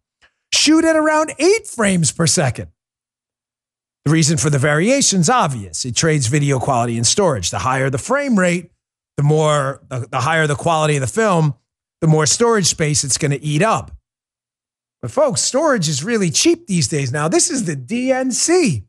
shoot 0.54 0.86
at 0.86 0.96
around 0.96 1.34
eight 1.40 1.68
frames 1.68 2.12
per 2.12 2.28
second. 2.28 2.68
The 4.06 4.12
reason 4.12 4.38
for 4.38 4.50
the 4.50 4.60
variation 4.60 5.20
is 5.20 5.30
obvious. 5.30 5.84
It 5.84 5.96
trades 5.96 6.28
video 6.28 6.60
quality 6.60 6.96
and 6.96 7.06
storage. 7.06 7.50
The 7.50 7.60
higher 7.60 7.90
the 7.90 7.98
frame 7.98 8.40
rate, 8.40 8.72
the 9.18 9.24
more 9.24 9.82
the, 9.90 10.08
the 10.10 10.22
higher 10.22 10.48
the 10.48 10.56
quality 10.56 10.96
of 10.96 11.02
the 11.02 11.08
film, 11.08 11.56
the 12.00 12.08
more 12.08 12.26
storage 12.26 12.68
space 12.68 13.04
it's 13.04 13.18
going 13.18 13.32
to 13.32 13.44
eat 13.44 13.62
up. 13.62 13.92
But 15.02 15.12
folks, 15.12 15.42
storage 15.42 15.90
is 15.90 16.04
really 16.04 16.32
cheap 16.32 16.68
these 16.68 16.88
days 16.88 17.12
now. 17.12 17.28
This 17.28 17.50
is 17.50 17.66
the 17.66 17.76
DNC. 17.76 18.87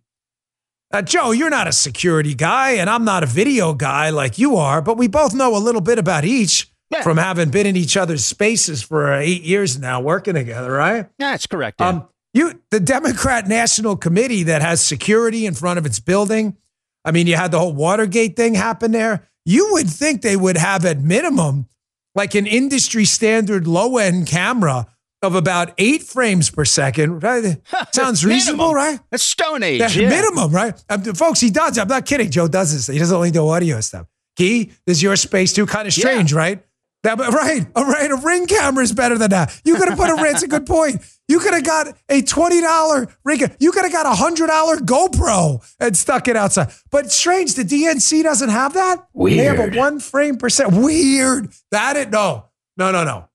Uh, 0.90 1.03
Joe, 1.03 1.33
you're 1.33 1.51
not 1.51 1.68
a 1.68 1.72
security 1.72 2.35
guy, 2.35 2.72
and 2.72 2.88
I'm 2.88 3.05
not 3.05 3.22
a 3.22 3.27
video 3.27 3.74
guy 3.74 4.09
like 4.11 4.38
you 4.38 4.57
are, 4.57 4.81
but 4.81 4.96
we 4.96 5.07
both 5.07 5.35
know 5.35 5.55
a 5.55 5.59
little 5.59 5.83
bit 5.83 5.98
about 5.98 6.24
each 6.24 6.70
Yeah. 6.90 7.03
from 7.03 7.18
having 7.18 7.51
been 7.51 7.66
in 7.66 7.77
each 7.77 7.96
other's 7.98 8.24
spaces 8.24 8.83
for 8.83 9.12
uh, 9.12 9.18
eight 9.18 9.42
years 9.42 9.79
now, 9.79 10.01
working 10.01 10.33
together, 10.35 10.72
right? 10.72 11.07
Yeah, 11.18 11.33
that's 11.33 11.46
correct. 11.46 11.79
Dan. 11.79 11.96
Um, 11.96 12.09
you, 12.33 12.62
the 12.70 12.81
Democrat 12.81 13.46
National 13.46 13.96
Committee 13.96 14.44
that 14.44 14.62
has 14.62 14.81
security 14.81 15.44
in 15.44 15.53
front 15.55 15.79
of 15.79 15.85
its 15.85 16.01
building. 16.01 16.57
I 17.05 17.11
mean, 17.11 17.27
you 17.27 17.37
had 17.37 17.51
the 17.51 17.59
whole 17.59 17.72
Watergate 17.74 18.37
thing 18.37 18.55
happen 18.55 18.92
there. 18.92 19.29
You 19.44 19.72
would 19.72 19.88
think 19.90 20.22
they 20.22 20.37
would 20.37 20.57
have 20.57 20.85
at 20.87 21.01
minimum 21.01 21.68
like 22.14 22.35
an 22.35 22.46
industry 22.46 23.05
standard 23.05 23.66
low 23.66 23.98
end 23.98 24.27
camera 24.27 24.87
of 25.22 25.35
about 25.35 25.72
eight 25.78 26.02
frames 26.02 26.50
per 26.50 26.64
second. 26.64 27.22
Right? 27.22 27.61
Sounds 27.92 28.24
reasonable, 28.24 28.68
Minimum. 28.72 28.76
right? 28.76 29.00
That's 29.11 29.24
Stone 29.24 29.62
Age. 29.62 29.81
Yeah, 29.81 29.88
yeah. 30.02 30.09
Minimum, 30.09 30.52
right? 30.52 30.85
Um, 30.88 31.02
folks, 31.02 31.40
he 31.40 31.50
does. 31.50 31.76
I'm 31.78 31.88
not 31.88 32.07
kidding. 32.07 32.31
Joe 32.31 32.48
does 32.48 32.72
this. 32.72 32.87
He 32.87 32.98
doesn't 32.98 33.14
only 33.14 33.31
do 33.31 33.46
audio 33.48 33.81
stuff. 33.81 34.07
Key, 34.37 34.72
this 34.87 34.98
is 34.98 35.02
your 35.02 35.16
space 35.16 35.52
too. 35.52 35.66
Kind 35.66 35.88
of 35.88 35.94
strange, 35.94 36.33
right? 36.33 36.64
That, 37.04 37.16
right, 37.18 37.64
all 37.76 37.85
right. 37.85 38.11
A 38.11 38.16
ring 38.16 38.46
camera 38.46 38.83
is 38.83 38.92
better 38.92 39.16
than 39.16 39.31
that. 39.31 39.61
You 39.64 39.76
could 39.76 39.88
have 39.88 39.96
put 39.96 40.11
a. 40.11 40.14
Ring. 40.14 40.33
That's 40.33 40.42
a 40.42 40.48
good 40.48 40.66
point. 40.66 41.00
You 41.28 41.38
could 41.38 41.54
have 41.54 41.64
got 41.64 41.96
a 42.09 42.22
twenty 42.22 42.61
dollar 42.61 43.07
ring. 43.24 43.40
You 43.61 43.70
could 43.70 43.85
have 43.85 43.92
got 43.92 44.04
a 44.07 44.14
hundred 44.14 44.48
dollar 44.48 44.76
GoPro 44.78 45.64
and 45.78 45.96
stuck 45.96 46.26
it 46.26 46.37
outside. 46.37 46.72
But 46.90 47.12
strange, 47.12 47.54
the 47.54 47.62
DNC 47.62 48.24
doesn't 48.24 48.48
have 48.48 48.74
that. 48.74 49.07
Weird. 49.12 49.38
They 49.38 49.44
have 49.44 49.74
a 49.74 49.78
one 49.78 50.00
frame 50.00 50.38
per 50.38 50.48
second. 50.48 50.83
Weird. 50.83 51.52
That 51.70 51.96
it 51.96 52.11
no, 52.11 52.46
no, 52.76 52.90
no, 52.90 53.04
no. 53.04 53.28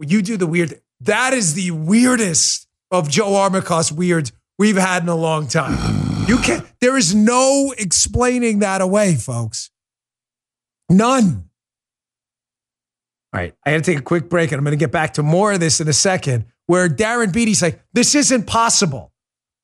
You 0.00 0.20
do 0.20 0.36
the 0.36 0.46
weird. 0.48 0.80
That 1.00 1.34
is 1.34 1.54
the 1.54 1.70
weirdest 1.70 2.66
of 2.90 3.08
Joe 3.08 3.32
Armacost 3.32 3.92
weirds 3.92 4.32
we've 4.58 4.76
had 4.76 5.02
in 5.02 5.08
a 5.08 5.16
long 5.16 5.46
time. 5.48 6.26
You 6.26 6.38
can't. 6.38 6.66
There 6.80 6.96
is 6.96 7.14
no 7.14 7.74
explaining 7.76 8.60
that 8.60 8.80
away, 8.80 9.14
folks. 9.14 9.70
None. 10.88 11.48
All 13.32 13.40
right, 13.40 13.54
I 13.64 13.72
got 13.72 13.78
to 13.78 13.82
take 13.82 13.98
a 13.98 14.02
quick 14.02 14.28
break, 14.28 14.52
and 14.52 14.58
I'm 14.58 14.64
going 14.64 14.76
to 14.76 14.82
get 14.82 14.92
back 14.92 15.14
to 15.14 15.22
more 15.22 15.52
of 15.52 15.60
this 15.60 15.80
in 15.80 15.88
a 15.88 15.92
second. 15.92 16.46
Where 16.66 16.88
Darren 16.88 17.32
Beattie's 17.32 17.62
like, 17.62 17.80
"This 17.92 18.14
isn't 18.14 18.46
possible. 18.46 19.12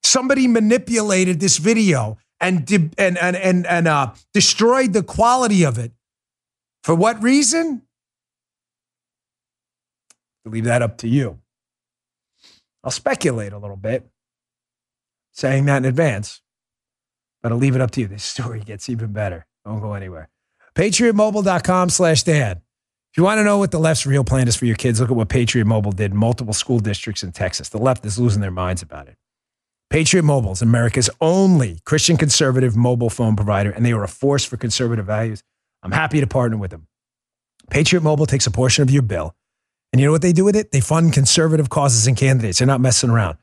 Somebody 0.05 0.47
manipulated 0.47 1.41
this 1.41 1.59
video 1.59 2.19
and 2.43 2.71
and 2.99 3.17
and 3.17 3.37
and 3.37 3.67
and 3.67 3.89
uh, 3.89 4.13
destroyed 4.35 4.93
the 4.93 5.03
quality 5.03 5.65
of 5.65 5.79
it. 5.79 5.93
For 6.83 6.95
what 6.95 7.23
reason? 7.23 7.83
Leave 10.51 10.65
that 10.65 10.83
up 10.83 10.99
to 10.99 11.09
you. 11.09 11.39
I'll 12.85 12.91
speculate 12.91 13.53
a 13.53 13.59
little 13.59 13.77
bit, 13.77 14.09
saying 15.33 15.67
that 15.67 15.79
in 15.79 15.85
advance, 15.85 16.43
but 17.43 17.53
I'll 17.53 17.59
leave 17.59 17.77
it 17.77 17.81
up 17.81 17.91
to 17.93 18.01
you. 18.01 18.09
This 18.09 18.25
story 18.35 18.61
gets 18.61 18.89
even 18.89 19.13
better. 19.13 19.47
Don't 19.65 19.81
go 19.81 19.95
anywhere. 19.95 20.29
PatriotMobile.com 20.75 21.91
slash 21.91 22.23
dad. 22.23 22.63
If 23.13 23.19
you 23.19 23.25
want 23.25 23.39
to 23.39 23.45
know 23.45 23.59
what 23.59 23.71
the 23.71 23.79
left's 23.79 24.07
real 24.07 24.25
plan 24.25 24.49
is 24.49 24.57
for 24.57 24.65
your 24.65 24.75
kids, 24.75 24.99
look 24.99 25.11
at 25.11 25.17
what 25.17 25.29
Patriot 25.29 25.67
Mobile 25.67 25.93
did 25.93 26.13
in 26.13 26.17
multiple 26.17 26.55
school 26.55 26.79
districts 26.79 27.23
in 27.23 27.31
Texas. 27.31 27.69
The 27.69 27.79
left 27.79 28.07
is 28.07 28.19
losing 28.19 28.41
their 28.41 28.51
minds 28.51 28.81
about 28.81 29.07
it. 29.07 29.17
Patriot 29.91 30.23
Mobile 30.23 30.53
is 30.53 30.63
America's 30.63 31.11
only 31.21 31.81
Christian 31.85 32.17
conservative 32.17 32.75
mobile 32.75 33.11
phone 33.11 33.37
provider, 33.37 33.71
and 33.71 33.85
they 33.85 33.93
are 33.93 34.03
a 34.03 34.09
force 34.09 34.47
for 34.47 34.57
conservative 34.57 35.05
values. 35.05 35.43
I'm 35.83 35.93
happy 35.93 36.21
to 36.21 36.27
partner 36.27 36.57
with 36.57 36.71
them. 36.71 36.87
Patriot 37.69 38.01
Mobile 38.01 38.25
takes 38.25 38.47
a 38.47 38.51
portion 38.51 38.83
of 38.83 38.91
your 38.91 39.03
bill 39.03 39.35
and 39.93 40.01
you 40.01 40.07
know 40.07 40.13
what 40.13 40.23
they 40.23 40.33
do 40.33 40.45
with 40.45 40.57
it? 40.57 40.73
They 40.73 40.81
fund 40.81 41.13
conservative 41.13 41.69
causes 41.69 42.07
and 42.07 42.17
candidates. 42.17 42.59
They're 42.59 42.67
not 42.67 42.81
messing 42.81 43.11
around. 43.11 43.39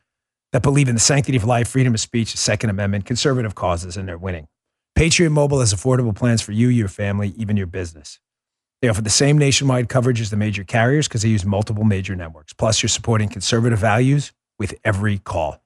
That 0.51 0.63
believe 0.63 0.89
in 0.89 0.95
the 0.95 1.01
sanctity 1.01 1.37
of 1.37 1.43
life, 1.43 1.67
freedom 1.67 1.93
of 1.93 1.99
speech, 1.99 2.31
the 2.31 2.39
Second 2.39 2.71
Amendment, 2.71 3.05
conservative 3.05 3.53
causes, 3.53 3.97
and 3.97 4.07
they're 4.07 4.17
winning. 4.17 4.47
Patriot 4.95 5.29
Mobile 5.29 5.59
has 5.59 5.73
affordable 5.73 6.15
plans 6.15 6.41
for 6.41 6.51
you, 6.51 6.67
your 6.67 6.87
family, 6.87 7.33
even 7.37 7.55
your 7.55 7.67
business. 7.67 8.19
They 8.81 8.87
offer 8.87 9.01
the 9.01 9.09
same 9.09 9.37
nationwide 9.37 9.89
coverage 9.89 10.21
as 10.21 10.29
the 10.29 10.37
major 10.37 10.63
carriers 10.63 11.07
because 11.07 11.21
they 11.21 11.29
use 11.29 11.45
multiple 11.45 11.83
major 11.83 12.15
networks. 12.15 12.53
Plus, 12.53 12.81
you're 12.81 12.89
supporting 12.89 13.29
conservative 13.29 13.79
values 13.79 14.31
with 14.57 14.73
every 14.83 15.19
call. 15.19 15.61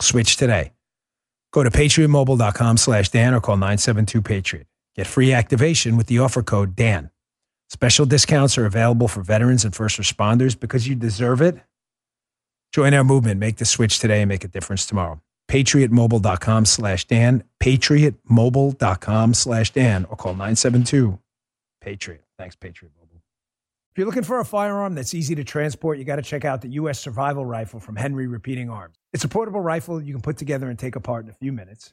Switch 0.00 0.36
today. 0.36 0.72
Go 1.52 1.62
to 1.62 1.70
patriotmobile.com 1.70 2.76
slash 2.76 3.08
Dan 3.08 3.34
or 3.34 3.40
call 3.40 3.56
972-PATRIOT. 3.56 4.66
Get 4.96 5.06
free 5.06 5.32
activation 5.32 5.96
with 5.96 6.06
the 6.06 6.18
offer 6.20 6.42
code 6.42 6.76
DAN. 6.76 7.10
Special 7.74 8.06
discounts 8.06 8.56
are 8.56 8.66
available 8.66 9.08
for 9.08 9.24
veterans 9.24 9.64
and 9.64 9.74
first 9.74 9.98
responders 9.98 10.58
because 10.58 10.86
you 10.86 10.94
deserve 10.94 11.42
it. 11.42 11.56
Join 12.72 12.94
our 12.94 13.02
movement. 13.02 13.40
Make 13.40 13.56
the 13.56 13.64
switch 13.64 13.98
today 13.98 14.22
and 14.22 14.28
make 14.28 14.44
a 14.44 14.48
difference 14.48 14.86
tomorrow. 14.86 15.20
PatriotMobile.com 15.50 16.66
slash 16.66 17.04
Dan. 17.06 17.42
PatriotMobile.com 17.60 19.34
slash 19.34 19.72
Dan 19.72 20.04
or 20.04 20.14
call 20.14 20.34
972 20.34 21.18
Patriot. 21.80 22.22
Thanks, 22.38 22.54
Patriot 22.54 22.92
Mobile. 22.96 23.20
If 23.90 23.98
you're 23.98 24.06
looking 24.06 24.22
for 24.22 24.38
a 24.38 24.44
firearm 24.44 24.94
that's 24.94 25.12
easy 25.12 25.34
to 25.34 25.42
transport, 25.42 25.98
you 25.98 26.04
got 26.04 26.16
to 26.16 26.22
check 26.22 26.44
out 26.44 26.60
the 26.60 26.68
U.S. 26.68 27.00
Survival 27.00 27.44
Rifle 27.44 27.80
from 27.80 27.96
Henry 27.96 28.28
Repeating 28.28 28.70
Arms. 28.70 28.94
It's 29.12 29.24
a 29.24 29.28
portable 29.28 29.60
rifle 29.60 30.00
you 30.00 30.12
can 30.12 30.22
put 30.22 30.36
together 30.36 30.70
and 30.70 30.78
take 30.78 30.94
apart 30.94 31.24
in 31.24 31.30
a 31.30 31.34
few 31.34 31.52
minutes. 31.52 31.92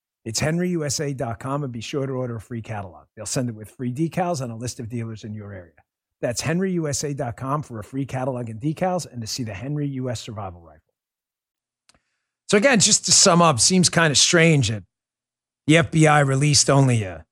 It's 0.23 0.39
henryusa.com 0.39 1.63
and 1.63 1.73
be 1.73 1.81
sure 1.81 2.05
to 2.05 2.13
order 2.13 2.35
a 2.35 2.41
free 2.41 2.61
catalog. 2.61 3.07
They'll 3.15 3.25
send 3.25 3.49
it 3.49 3.55
with 3.55 3.71
free 3.71 3.91
decals 3.91 4.41
and 4.41 4.51
a 4.51 4.55
list 4.55 4.79
of 4.79 4.87
dealers 4.87 5.23
in 5.23 5.33
your 5.33 5.51
area. 5.51 5.73
That's 6.21 6.43
henryusa.com 6.43 7.63
for 7.63 7.79
a 7.79 7.83
free 7.83 8.05
catalog 8.05 8.49
and 8.49 8.61
decals 8.61 9.11
and 9.11 9.21
to 9.21 9.27
see 9.27 9.43
the 9.43 9.53
Henry 9.53 9.87
US 9.87 10.21
Survival 10.21 10.61
Rifle. 10.61 10.81
So, 12.49 12.57
again, 12.57 12.79
just 12.79 13.05
to 13.05 13.11
sum 13.11 13.41
up, 13.41 13.59
seems 13.59 13.89
kind 13.89 14.11
of 14.11 14.17
strange 14.17 14.67
that 14.67 14.83
the 15.67 15.75
FBI 15.75 16.25
released 16.25 16.69
only 16.69 17.03
a 17.03 17.25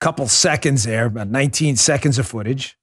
couple 0.00 0.28
seconds 0.28 0.84
there, 0.84 1.06
about 1.06 1.28
19 1.28 1.76
seconds 1.76 2.18
of 2.18 2.28
footage. 2.28 2.76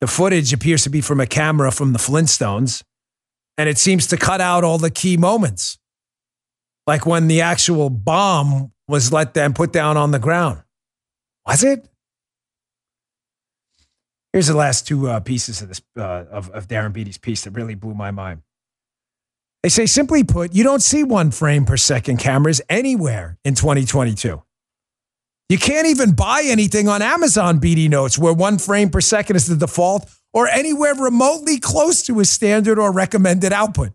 The 0.00 0.06
footage 0.06 0.52
appears 0.52 0.82
to 0.82 0.90
be 0.90 1.00
from 1.00 1.20
a 1.20 1.26
camera 1.26 1.72
from 1.72 1.92
the 1.92 1.98
Flintstones, 1.98 2.82
and 3.56 3.68
it 3.68 3.78
seems 3.78 4.06
to 4.08 4.16
cut 4.16 4.40
out 4.40 4.64
all 4.64 4.78
the 4.78 4.90
key 4.90 5.16
moments 5.16 5.77
like 6.88 7.04
when 7.04 7.28
the 7.28 7.42
actual 7.42 7.90
bomb 7.90 8.72
was 8.88 9.12
let 9.12 9.34
them 9.34 9.52
put 9.52 9.72
down 9.74 9.98
on 9.98 10.10
the 10.10 10.18
ground. 10.18 10.62
Was 11.46 11.62
it? 11.62 11.86
Here's 14.32 14.46
the 14.46 14.56
last 14.56 14.86
two 14.86 15.06
uh, 15.06 15.20
pieces 15.20 15.60
of 15.60 15.68
this 15.68 15.82
uh, 15.98 16.24
of, 16.30 16.48
of 16.50 16.66
Darren 16.66 16.94
Beattie's 16.94 17.18
piece 17.18 17.44
that 17.44 17.50
really 17.50 17.74
blew 17.74 17.92
my 17.92 18.10
mind. 18.10 18.40
They 19.62 19.68
say, 19.68 19.84
simply 19.84 20.24
put, 20.24 20.54
you 20.54 20.64
don't 20.64 20.80
see 20.80 21.02
one 21.02 21.30
frame 21.30 21.66
per 21.66 21.76
second 21.76 22.18
cameras 22.18 22.62
anywhere 22.70 23.38
in 23.44 23.54
2022. 23.54 24.42
You 25.50 25.58
can't 25.58 25.88
even 25.88 26.12
buy 26.12 26.42
anything 26.44 26.88
on 26.88 27.02
Amazon, 27.02 27.60
BD 27.60 27.90
notes, 27.90 28.18
where 28.18 28.32
one 28.32 28.56
frame 28.58 28.88
per 28.88 29.00
second 29.00 29.36
is 29.36 29.46
the 29.46 29.56
default 29.56 30.08
or 30.32 30.46
anywhere 30.48 30.94
remotely 30.94 31.58
close 31.58 32.02
to 32.04 32.20
a 32.20 32.24
standard 32.24 32.78
or 32.78 32.92
recommended 32.92 33.52
output. 33.52 33.90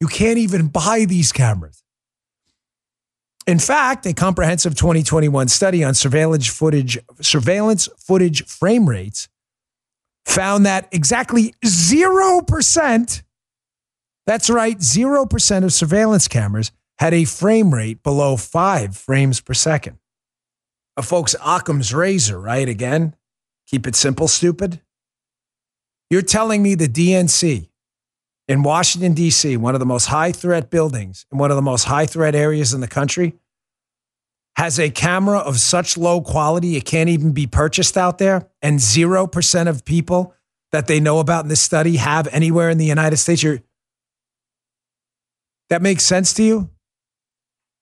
You 0.00 0.08
can't 0.08 0.38
even 0.38 0.68
buy 0.68 1.04
these 1.06 1.30
cameras. 1.30 1.81
In 3.46 3.58
fact, 3.58 4.06
a 4.06 4.14
comprehensive 4.14 4.76
2021 4.76 5.48
study 5.48 5.82
on 5.82 5.94
surveillance 5.94 6.46
footage, 6.46 6.98
surveillance 7.20 7.88
footage 7.98 8.44
frame 8.46 8.88
rates 8.88 9.28
found 10.24 10.64
that 10.64 10.88
exactly 10.92 11.54
0%, 11.64 13.22
that's 14.26 14.48
right, 14.48 14.78
0% 14.78 15.64
of 15.64 15.72
surveillance 15.72 16.28
cameras 16.28 16.70
had 16.98 17.12
a 17.12 17.24
frame 17.24 17.74
rate 17.74 18.02
below 18.04 18.36
five 18.36 18.96
frames 18.96 19.40
per 19.40 19.54
second. 19.54 19.98
Uh, 20.96 21.02
folks, 21.02 21.34
Occam's 21.44 21.92
razor, 21.92 22.40
right? 22.40 22.68
Again, 22.68 23.16
keep 23.66 23.88
it 23.88 23.96
simple, 23.96 24.28
stupid. 24.28 24.80
You're 26.10 26.22
telling 26.22 26.62
me 26.62 26.76
the 26.76 26.88
DNC 26.88 27.68
in 28.48 28.62
Washington, 28.62 29.14
D.C., 29.14 29.56
one 29.56 29.74
of 29.74 29.80
the 29.80 29.86
most 29.86 30.06
high 30.06 30.32
threat 30.32 30.70
buildings 30.70 31.26
in 31.30 31.38
one 31.38 31.50
of 31.50 31.56
the 31.56 31.62
most 31.62 31.84
high 31.84 32.06
threat 32.06 32.34
areas 32.34 32.74
in 32.74 32.80
the 32.80 32.88
country, 32.88 33.34
has 34.56 34.78
a 34.78 34.90
camera 34.90 35.38
of 35.38 35.58
such 35.58 35.96
low 35.96 36.20
quality 36.20 36.76
it 36.76 36.84
can't 36.84 37.08
even 37.08 37.32
be 37.32 37.46
purchased 37.46 37.96
out 37.96 38.18
there, 38.18 38.48
and 38.60 38.78
0% 38.78 39.68
of 39.68 39.84
people 39.84 40.34
that 40.72 40.86
they 40.86 41.00
know 41.00 41.18
about 41.18 41.44
in 41.44 41.48
this 41.48 41.60
study 41.60 41.96
have 41.96 42.28
anywhere 42.28 42.70
in 42.70 42.78
the 42.78 42.84
United 42.86 43.16
States. 43.16 43.42
You're, 43.42 43.60
that 45.70 45.82
makes 45.82 46.04
sense 46.04 46.34
to 46.34 46.42
you? 46.42 46.70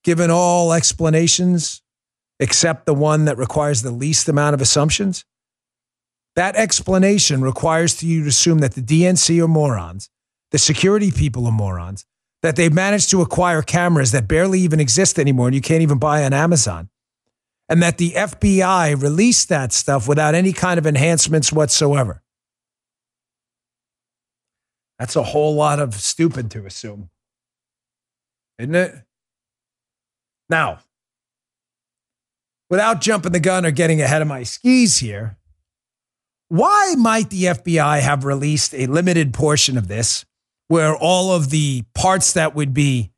Given 0.03 0.31
all 0.31 0.73
explanations 0.73 1.81
except 2.39 2.85
the 2.85 2.93
one 2.93 3.25
that 3.25 3.37
requires 3.37 3.81
the 3.81 3.91
least 3.91 4.27
amount 4.27 4.53
of 4.53 4.61
assumptions? 4.61 5.25
That 6.35 6.55
explanation 6.55 7.41
requires 7.41 8.01
you 8.01 8.23
to 8.23 8.29
assume 8.29 8.59
that 8.59 8.73
the 8.73 8.81
DNC 8.81 9.43
are 9.43 9.47
morons, 9.47 10.09
the 10.51 10.59
security 10.59 11.11
people 11.11 11.45
are 11.45 11.51
morons, 11.51 12.05
that 12.41 12.55
they've 12.55 12.73
managed 12.73 13.09
to 13.11 13.21
acquire 13.21 13.61
cameras 13.61 14.11
that 14.11 14.27
barely 14.27 14.59
even 14.59 14.79
exist 14.79 15.19
anymore 15.19 15.47
and 15.47 15.55
you 15.55 15.61
can't 15.61 15.81
even 15.81 15.97
buy 15.97 16.23
on 16.23 16.33
Amazon, 16.33 16.89
and 17.69 17.81
that 17.81 17.97
the 17.97 18.11
FBI 18.11 19.01
released 19.01 19.49
that 19.49 19.71
stuff 19.71 20.07
without 20.07 20.35
any 20.35 20.51
kind 20.51 20.77
of 20.77 20.85
enhancements 20.85 21.51
whatsoever. 21.51 22.21
That's 24.99 25.15
a 25.15 25.23
whole 25.23 25.55
lot 25.55 25.79
of 25.79 25.95
stupid 25.95 26.51
to 26.51 26.65
assume, 26.65 27.09
isn't 28.59 28.75
it? 28.75 28.95
Now, 30.49 30.79
without 32.69 33.01
jumping 33.01 33.31
the 33.31 33.39
gun 33.39 33.65
or 33.65 33.71
getting 33.71 34.01
ahead 34.01 34.21
of 34.21 34.27
my 34.27 34.43
skis 34.43 34.99
here, 34.99 35.37
why 36.49 36.95
might 36.97 37.29
the 37.29 37.45
FBI 37.45 38.01
have 38.01 38.25
released 38.25 38.75
a 38.75 38.85
limited 38.87 39.33
portion 39.33 39.77
of 39.77 39.87
this 39.87 40.25
where 40.71 40.95
all 40.95 41.33
of 41.33 41.49
the 41.49 41.83
parts 41.93 42.31
that 42.31 42.55
would 42.55 42.73
be 42.73 43.11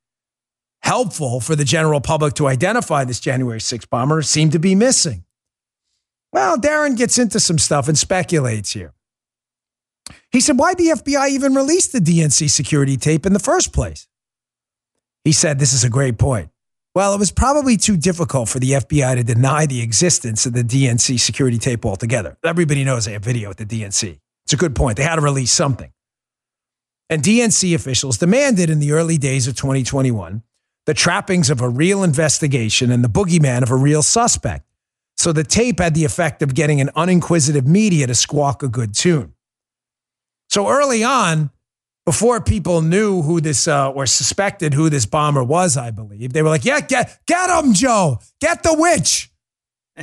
helpful 0.81 1.39
for 1.39 1.55
the 1.55 1.63
general 1.63 2.01
public 2.01 2.33
to 2.33 2.47
identify 2.47 3.05
this 3.05 3.19
January 3.19 3.61
6 3.61 3.85
bomber 3.85 4.23
seem 4.23 4.49
to 4.49 4.57
be 4.57 4.73
missing? 4.73 5.23
Well, 6.31 6.57
Darren 6.57 6.97
gets 6.97 7.19
into 7.19 7.39
some 7.39 7.59
stuff 7.59 7.87
and 7.87 7.95
speculates 7.95 8.71
here. 8.71 8.95
He 10.31 10.41
said, 10.41 10.57
Why 10.57 10.73
the 10.73 10.87
FBI 10.87 11.29
even 11.29 11.53
release 11.53 11.87
the 11.89 11.99
DNC 11.99 12.49
security 12.49 12.97
tape 12.97 13.23
in 13.23 13.33
the 13.33 13.39
first 13.39 13.71
place? 13.71 14.07
He 15.23 15.31
said, 15.31 15.59
This 15.59 15.73
is 15.73 15.83
a 15.83 15.91
great 15.91 16.17
point. 16.17 16.49
Well, 16.95 17.13
it 17.13 17.19
was 17.19 17.31
probably 17.31 17.77
too 17.77 17.97
difficult 17.97 18.49
for 18.49 18.57
the 18.57 18.71
FBI 18.71 19.15
to 19.17 19.23
deny 19.23 19.67
the 19.67 19.83
existence 19.83 20.47
of 20.47 20.53
the 20.53 20.63
DNC 20.63 21.19
security 21.19 21.59
tape 21.59 21.85
altogether. 21.85 22.35
Everybody 22.43 22.83
knows 22.83 23.05
they 23.05 23.13
have 23.13 23.23
video 23.23 23.51
at 23.51 23.57
the 23.57 23.65
DNC. 23.65 24.19
It's 24.45 24.53
a 24.53 24.57
good 24.57 24.75
point. 24.75 24.97
They 24.97 25.03
had 25.03 25.17
to 25.17 25.21
release 25.21 25.51
something. 25.51 25.91
And 27.09 27.21
DNC 27.21 27.75
officials 27.75 28.17
demanded 28.17 28.69
in 28.69 28.79
the 28.79 28.91
early 28.91 29.17
days 29.17 29.47
of 29.47 29.55
2021 29.55 30.43
the 30.85 30.93
trappings 30.93 31.49
of 31.49 31.61
a 31.61 31.69
real 31.69 32.03
investigation 32.03 32.91
and 32.91 33.03
the 33.03 33.09
boogeyman 33.09 33.63
of 33.63 33.71
a 33.71 33.75
real 33.75 34.03
suspect. 34.03 34.65
So 35.15 35.31
the 35.31 35.43
tape 35.43 35.79
had 35.79 35.93
the 35.93 36.05
effect 36.05 36.41
of 36.41 36.53
getting 36.53 36.81
an 36.81 36.89
uninquisitive 36.95 37.65
media 37.65 38.07
to 38.07 38.15
squawk 38.15 38.63
a 38.63 38.67
good 38.67 38.93
tune. 38.93 39.33
So 40.49 40.69
early 40.69 41.03
on, 41.03 41.51
before 42.05 42.41
people 42.41 42.81
knew 42.81 43.21
who 43.21 43.39
this 43.39 43.67
uh, 43.67 43.91
or 43.91 44.05
suspected 44.05 44.73
who 44.73 44.89
this 44.89 45.05
bomber 45.05 45.43
was, 45.43 45.77
I 45.77 45.91
believe 45.91 46.33
they 46.33 46.41
were 46.41 46.49
like, 46.49 46.65
"Yeah, 46.65 46.81
get 46.81 47.19
get 47.25 47.49
him, 47.49 47.73
Joe, 47.73 48.19
get 48.41 48.63
the 48.63 48.73
witch." 48.73 49.29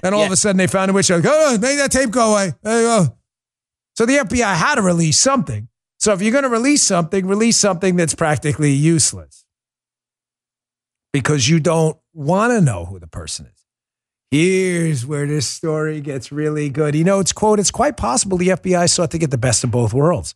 And 0.04 0.14
all 0.14 0.20
yeah. 0.20 0.26
of 0.26 0.32
a 0.32 0.36
sudden, 0.36 0.56
they 0.56 0.68
found 0.68 0.88
a 0.88 0.94
witch. 0.94 1.10
Like, 1.10 1.24
oh, 1.26 1.58
make 1.58 1.76
that 1.78 1.90
tape 1.90 2.12
go 2.12 2.30
away. 2.30 2.52
There 2.62 2.80
you 2.80 2.86
go. 2.86 3.18
So 3.96 4.06
the 4.06 4.18
FBI 4.18 4.54
had 4.54 4.76
to 4.76 4.82
release 4.82 5.18
something. 5.18 5.66
So 6.00 6.14
if 6.14 6.22
you're 6.22 6.32
going 6.32 6.44
to 6.44 6.50
release 6.50 6.82
something, 6.82 7.26
release 7.26 7.58
something 7.58 7.96
that's 7.96 8.14
practically 8.14 8.72
useless 8.72 9.44
because 11.12 11.48
you 11.48 11.60
don't 11.60 11.98
want 12.14 12.52
to 12.52 12.60
know 12.60 12.86
who 12.86 12.98
the 12.98 13.06
person 13.06 13.46
is. 13.46 13.66
Here's 14.30 15.04
where 15.04 15.26
this 15.26 15.46
story 15.46 16.00
gets 16.00 16.32
really 16.32 16.70
good. 16.70 16.94
You 16.94 17.04
know, 17.04 17.20
it's 17.20 17.32
quote, 17.32 17.58
it's 17.58 17.70
quite 17.70 17.96
possible 17.96 18.38
the 18.38 18.48
FBI 18.48 18.88
sought 18.88 19.10
to 19.10 19.18
get 19.18 19.30
the 19.30 19.38
best 19.38 19.62
of 19.64 19.70
both 19.70 19.92
worlds 19.92 20.34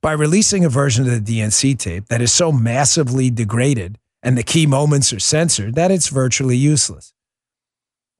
by 0.00 0.12
releasing 0.12 0.64
a 0.64 0.68
version 0.70 1.06
of 1.06 1.24
the 1.24 1.40
DNC 1.40 1.78
tape 1.78 2.06
that 2.06 2.22
is 2.22 2.32
so 2.32 2.50
massively 2.50 3.28
degraded 3.30 3.98
and 4.22 4.38
the 4.38 4.42
key 4.42 4.66
moments 4.66 5.12
are 5.12 5.18
censored 5.18 5.74
that 5.74 5.90
it's 5.90 6.08
virtually 6.08 6.56
useless. 6.56 7.12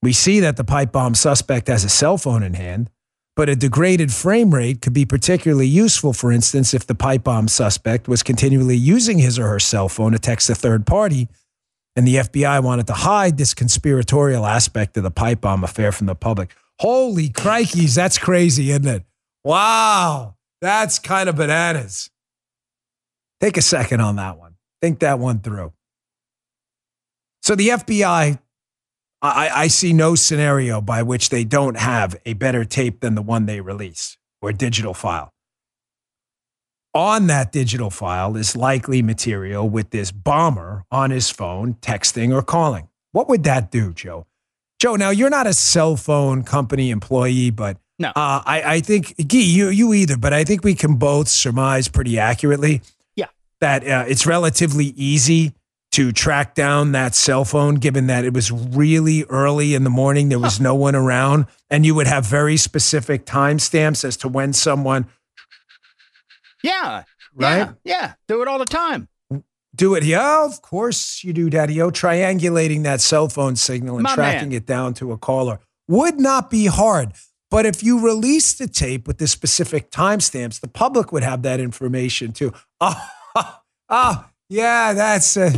We 0.03 0.13
see 0.13 0.41
that 0.41 0.57
the 0.57 0.65
pipe 0.65 0.93
bomb 0.93 1.15
suspect 1.15 1.69
has 1.69 1.85
a 1.85 1.89
cell 1.89 2.19
phone 2.19 2.43
in 2.43 2.55
hand, 2.55 2.91
but 3.41 3.49
a 3.49 3.57
degraded 3.57 4.13
frame 4.13 4.55
rate 4.55 4.83
could 4.83 4.93
be 4.93 5.07
particularly 5.07 5.67
useful, 5.67 6.13
for 6.13 6.31
instance, 6.31 6.75
if 6.75 6.87
the 6.87 6.95
pipe 6.95 7.25
bomb 7.25 7.49
suspect 7.49 8.07
was 8.07 8.23
continually 8.23 8.77
using 8.77 9.19
his 9.19 9.39
or 9.39 9.49
her 9.49 9.59
cell 9.59 9.89
phone 9.89 10.13
to 10.13 10.19
text 10.19 10.51
a 10.51 10.55
third 10.55 10.87
party 10.87 11.27
and 11.97 12.07
the 12.07 12.17
FBI 12.17 12.63
wanted 12.63 12.87
to 12.89 12.93
hide 12.93 13.39
this 13.39 13.55
conspiratorial 13.55 14.45
aspect 14.45 14.95
of 14.99 15.05
the 15.05 15.11
pipe 15.11 15.41
bomb 15.41 15.65
affair 15.65 15.91
from 15.91 16.07
the 16.07 16.15
public. 16.15 16.55
Holy 16.81 17.31
crikeys, 17.31 17.95
that's 17.95 18.19
crazy, 18.19 18.73
isn't 18.73 18.87
it? 18.87 19.05
Wow. 19.43 20.35
That's 20.61 20.99
kind 20.99 21.27
of 21.27 21.37
bananas. 21.37 22.11
Take 23.41 23.57
a 23.57 23.63
second 23.63 24.03
on 24.03 24.17
that 24.17 24.37
one. 24.37 24.57
Think 24.83 24.99
that 24.99 25.19
one 25.19 25.41
through. 25.41 25.73
So 27.41 27.55
the 27.55 27.69
FBI, 27.69 28.39
I, 29.23 29.51
I, 29.55 29.67
see 29.67 29.93
no 29.93 30.15
scenario 30.15 30.81
by 30.81 31.03
which 31.03 31.29
they 31.29 31.45
don't 31.45 31.77
have 31.77 32.17
a 32.25 32.33
better 32.33 32.65
tape 32.65 33.01
than 33.01 33.15
the 33.15 33.23
one 33.23 33.45
they 33.45 33.61
release 33.61 34.17
or 34.41 34.53
digital 34.53 34.95
file. 34.95 35.35
On 36.95 37.27
that 37.27 37.53
digital 37.53 37.91
file 37.91 38.37
is 38.37 38.57
likely 38.57 39.03
material 39.03 39.69
with 39.69 39.91
this 39.91 40.11
bomber 40.11 40.85
on 40.91 41.11
his 41.11 41.31
phone 41.31 41.75
texting 41.75 42.35
or 42.35 42.43
calling. 42.43 42.89
What 43.13 43.29
would 43.29 43.45
that 43.45 43.71
do, 43.71 43.93
Joe? 43.93 44.27
Joe, 44.81 44.97
now 44.97 45.11
you're 45.11 45.31
not 45.31 45.47
a 45.47 45.53
cell 45.53 45.97
phone 45.97 46.43
company 46.43 46.91
employee, 46.91 47.51
but 47.51 47.77
no, 47.99 48.09
uh, 48.09 48.43
I, 48.47 48.63
I 48.65 48.81
think 48.81 49.15
Gee, 49.19 49.43
you 49.43 49.69
you 49.69 49.93
either, 49.93 50.17
but 50.17 50.33
I 50.33 50.43
think 50.43 50.65
we 50.65 50.75
can 50.75 50.97
both 50.97 51.29
surmise 51.29 51.87
pretty 51.87 52.19
accurately. 52.19 52.81
Yeah, 53.15 53.27
that 53.61 53.87
uh, 53.87 54.05
it's 54.09 54.27
relatively 54.27 54.87
easy 54.97 55.53
to 55.93 56.13
track 56.13 56.55
down 56.55 56.93
that 56.93 57.15
cell 57.15 57.45
phone, 57.45 57.77
given 57.77 58.07
that 58.07 58.25
it 58.25 58.33
was 58.33 58.53
really 58.53 59.25
early 59.25 59.75
in 59.75 59.85
the 59.85 59.91
morning, 59.91 60.29
there 60.29 60.39
was 60.39 60.59
huh. 60.59 60.65
no 60.65 60.75
one 60.75 60.95
around, 60.95 61.47
and 61.69 61.85
you 61.85 61.95
would 61.95 62.07
have 62.07 62.25
very 62.27 62.57
specific 62.57 63.27
timestamps 63.27 64.05
as 64.05 64.17
to 64.19 64.29
when 64.29 64.53
someone. 64.53 65.07
Yeah. 66.63 67.05
Right. 67.35 67.59
Yeah, 67.59 67.73
yeah. 67.85 68.13
Do 68.29 68.43
it 68.43 68.49
all 68.49 68.59
the 68.59 68.65
time. 68.65 69.09
Do 69.75 69.95
it. 69.95 70.05
Yeah, 70.05 70.45
of 70.45 70.63
course 70.63 71.23
you 71.23 71.33
do, 71.33 71.49
Daddy. 71.49 71.81
Oh, 71.81 71.91
triangulating 71.91 72.83
that 72.83 73.01
cell 73.01 73.29
phone 73.29 73.57
signal 73.57 73.97
and 73.97 74.03
My 74.03 74.15
tracking 74.15 74.49
man. 74.49 74.59
it 74.59 74.67
down 74.67 74.95
to 74.95 75.13
a 75.13 75.19
caller 75.19 75.61
would 75.89 76.19
not 76.19 76.51
be 76.51 76.67
hard. 76.67 77.13
But 77.51 77.67
if 77.67 77.83
you 77.83 78.01
release 78.01 78.53
the 78.53 78.69
tape 78.69 79.09
with 79.09 79.19
the 79.19 79.27
specific 79.27 79.91
timestamps, 79.91 80.61
the 80.61 80.69
public 80.69 81.13
would 81.13 81.25
have 81.25 81.43
that 81.43 81.59
information 81.61 82.33
too. 82.33 82.53
Oh, 82.81 83.11
oh 83.89 84.27
yeah, 84.49 84.93
that's 84.93 85.37
uh, 85.37 85.53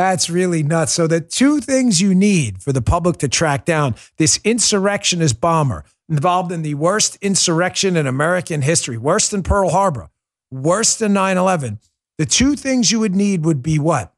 that's 0.00 0.30
really 0.30 0.62
nuts. 0.62 0.92
So 0.92 1.06
the 1.06 1.20
two 1.20 1.60
things 1.60 2.00
you 2.00 2.14
need 2.14 2.62
for 2.62 2.72
the 2.72 2.80
public 2.80 3.18
to 3.18 3.28
track 3.28 3.66
down 3.66 3.94
this 4.16 4.40
insurrectionist 4.44 5.42
bomber 5.42 5.84
involved 6.08 6.50
in 6.50 6.62
the 6.62 6.72
worst 6.74 7.18
insurrection 7.20 7.98
in 7.98 8.06
American 8.06 8.62
history, 8.62 8.96
worse 8.96 9.28
than 9.28 9.42
Pearl 9.42 9.68
Harbor, 9.68 10.08
worse 10.50 10.96
than 10.96 11.12
9/11. 11.12 11.78
The 12.16 12.24
two 12.24 12.56
things 12.56 12.90
you 12.90 12.98
would 12.98 13.14
need 13.14 13.44
would 13.44 13.62
be 13.62 13.78
what? 13.78 14.14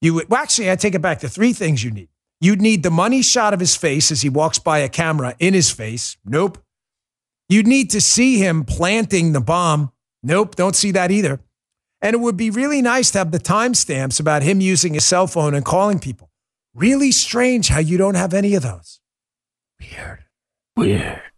You 0.00 0.14
would 0.14 0.30
well, 0.30 0.40
actually, 0.40 0.70
I 0.70 0.76
take 0.76 0.94
it 0.94 1.02
back. 1.02 1.18
The 1.18 1.28
three 1.28 1.52
things 1.52 1.82
you 1.82 1.90
need. 1.90 2.08
You'd 2.40 2.62
need 2.62 2.84
the 2.84 2.90
money 2.90 3.20
shot 3.22 3.52
of 3.52 3.58
his 3.58 3.74
face 3.74 4.12
as 4.12 4.22
he 4.22 4.28
walks 4.28 4.60
by 4.60 4.78
a 4.78 4.88
camera 4.88 5.34
in 5.40 5.54
his 5.54 5.72
face. 5.72 6.16
Nope. 6.24 6.58
You'd 7.48 7.66
need 7.66 7.90
to 7.90 8.00
see 8.00 8.38
him 8.38 8.64
planting 8.64 9.32
the 9.32 9.40
bomb. 9.40 9.90
Nope, 10.22 10.54
don't 10.54 10.76
see 10.76 10.92
that 10.92 11.10
either. 11.10 11.40
And 12.04 12.14
it 12.14 12.20
would 12.20 12.36
be 12.36 12.50
really 12.50 12.82
nice 12.82 13.10
to 13.12 13.18
have 13.18 13.32
the 13.32 13.40
timestamps 13.40 14.20
about 14.20 14.42
him 14.42 14.60
using 14.60 14.94
his 14.94 15.04
cell 15.04 15.26
phone 15.26 15.54
and 15.54 15.64
calling 15.64 15.98
people. 15.98 16.30
Really 16.74 17.10
strange 17.10 17.68
how 17.68 17.80
you 17.80 17.96
don't 17.96 18.14
have 18.14 18.34
any 18.34 18.54
of 18.54 18.62
those. 18.62 19.00
Weird. 19.80 20.24
Weird. 20.76 21.20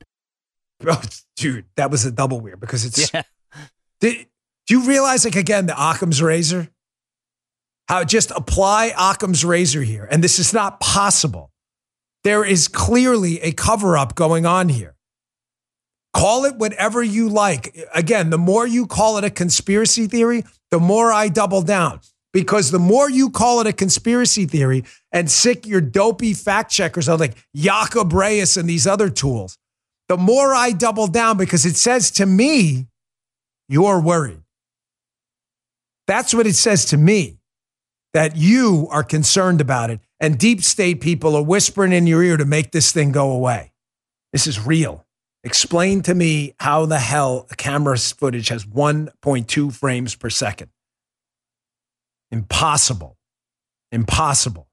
Oh, 0.87 1.02
dude, 1.37 1.64
that 1.76 1.90
was 1.90 2.05
a 2.05 2.12
double 2.12 2.38
weird 2.38 2.61
because 2.61 2.85
it's. 2.85 3.12
Yeah. 3.12 3.22
Did, 4.00 4.26
do 4.66 4.74
you 4.74 4.87
realize, 4.87 5.24
like, 5.24 5.35
again, 5.35 5.64
the 5.64 5.72
Occam's 5.72 6.20
razor? 6.20 6.68
how 7.88 8.05
just 8.05 8.31
apply 8.33 8.92
Occam's 8.98 9.44
razor 9.44 9.83
here. 9.83 10.09
And 10.11 10.22
this 10.22 10.38
is 10.38 10.52
not 10.52 10.81
possible. 10.81 11.52
There 12.24 12.44
is 12.44 12.68
clearly 12.68 13.40
a 13.40 13.52
cover 13.52 13.96
up 13.96 14.14
going 14.14 14.44
on 14.44 14.68
here. 14.68 14.95
Call 16.16 16.46
it 16.46 16.57
whatever 16.57 17.02
you 17.02 17.29
like. 17.29 17.76
Again, 17.92 18.31
the 18.31 18.38
more 18.38 18.66
you 18.66 18.87
call 18.87 19.18
it 19.18 19.24
a 19.24 19.29
conspiracy 19.31 20.07
theory, 20.07 20.44
the 20.70 20.81
more 20.81 21.12
I 21.12 21.29
double 21.29 21.61
down. 21.61 22.00
Because 22.33 22.70
the 22.70 22.79
more 22.79 23.11
you 23.11 23.31
call 23.31 23.61
it 23.61 23.66
a 23.66 23.72
conspiracy 23.72 24.46
theory 24.46 24.85
and 25.12 25.31
sic 25.31 25.66
your 25.66 25.81
dopey 25.81 26.35
fact 26.35 26.70
checkers 26.70 27.09
on 27.09 27.18
like 27.18 27.37
Jacob 27.55 28.12
Reyes 28.12 28.57
and 28.57 28.68
these 28.68 28.87
other 28.87 29.11
tools, 29.11 29.59
the 30.09 30.16
more 30.16 30.55
I 30.55 30.72
double 30.72 31.07
down 31.07 31.37
because 31.37 31.66
it 31.66 31.76
says 31.76 32.11
to 32.12 32.26
me, 32.26 32.87
you're 33.68 34.00
worried. 34.00 34.42
That's 36.07 36.33
what 36.33 36.46
it 36.46 36.55
says 36.55 36.87
to 36.87 36.96
me, 36.96 37.40
that 38.14 38.37
you 38.37 38.88
are 38.90 39.02
concerned 39.02 39.61
about 39.61 39.90
it. 39.90 40.00
And 40.20 40.38
deep 40.38 40.62
state 40.62 41.00
people 41.00 41.37
are 41.37 41.42
whispering 41.42 41.92
in 41.92 42.07
your 42.07 42.22
ear 42.22 42.37
to 42.37 42.44
make 42.44 42.70
this 42.72 42.92
thing 42.92 43.12
go 43.12 43.33
away. 43.33 43.72
This 44.33 44.46
is 44.46 44.64
real. 44.64 45.06
Explain 45.46 46.02
to 46.02 46.12
me 46.12 46.54
how 46.59 46.87
the 46.87 46.98
hell 46.98 47.46
a 47.52 47.54
camera's 47.54 48.11
footage 48.11 48.48
has 48.48 48.64
1.2 48.64 49.72
frames 49.72 50.16
per 50.16 50.28
second. 50.28 50.70
Impossible. 52.32 53.16
Impossible. 53.92 54.66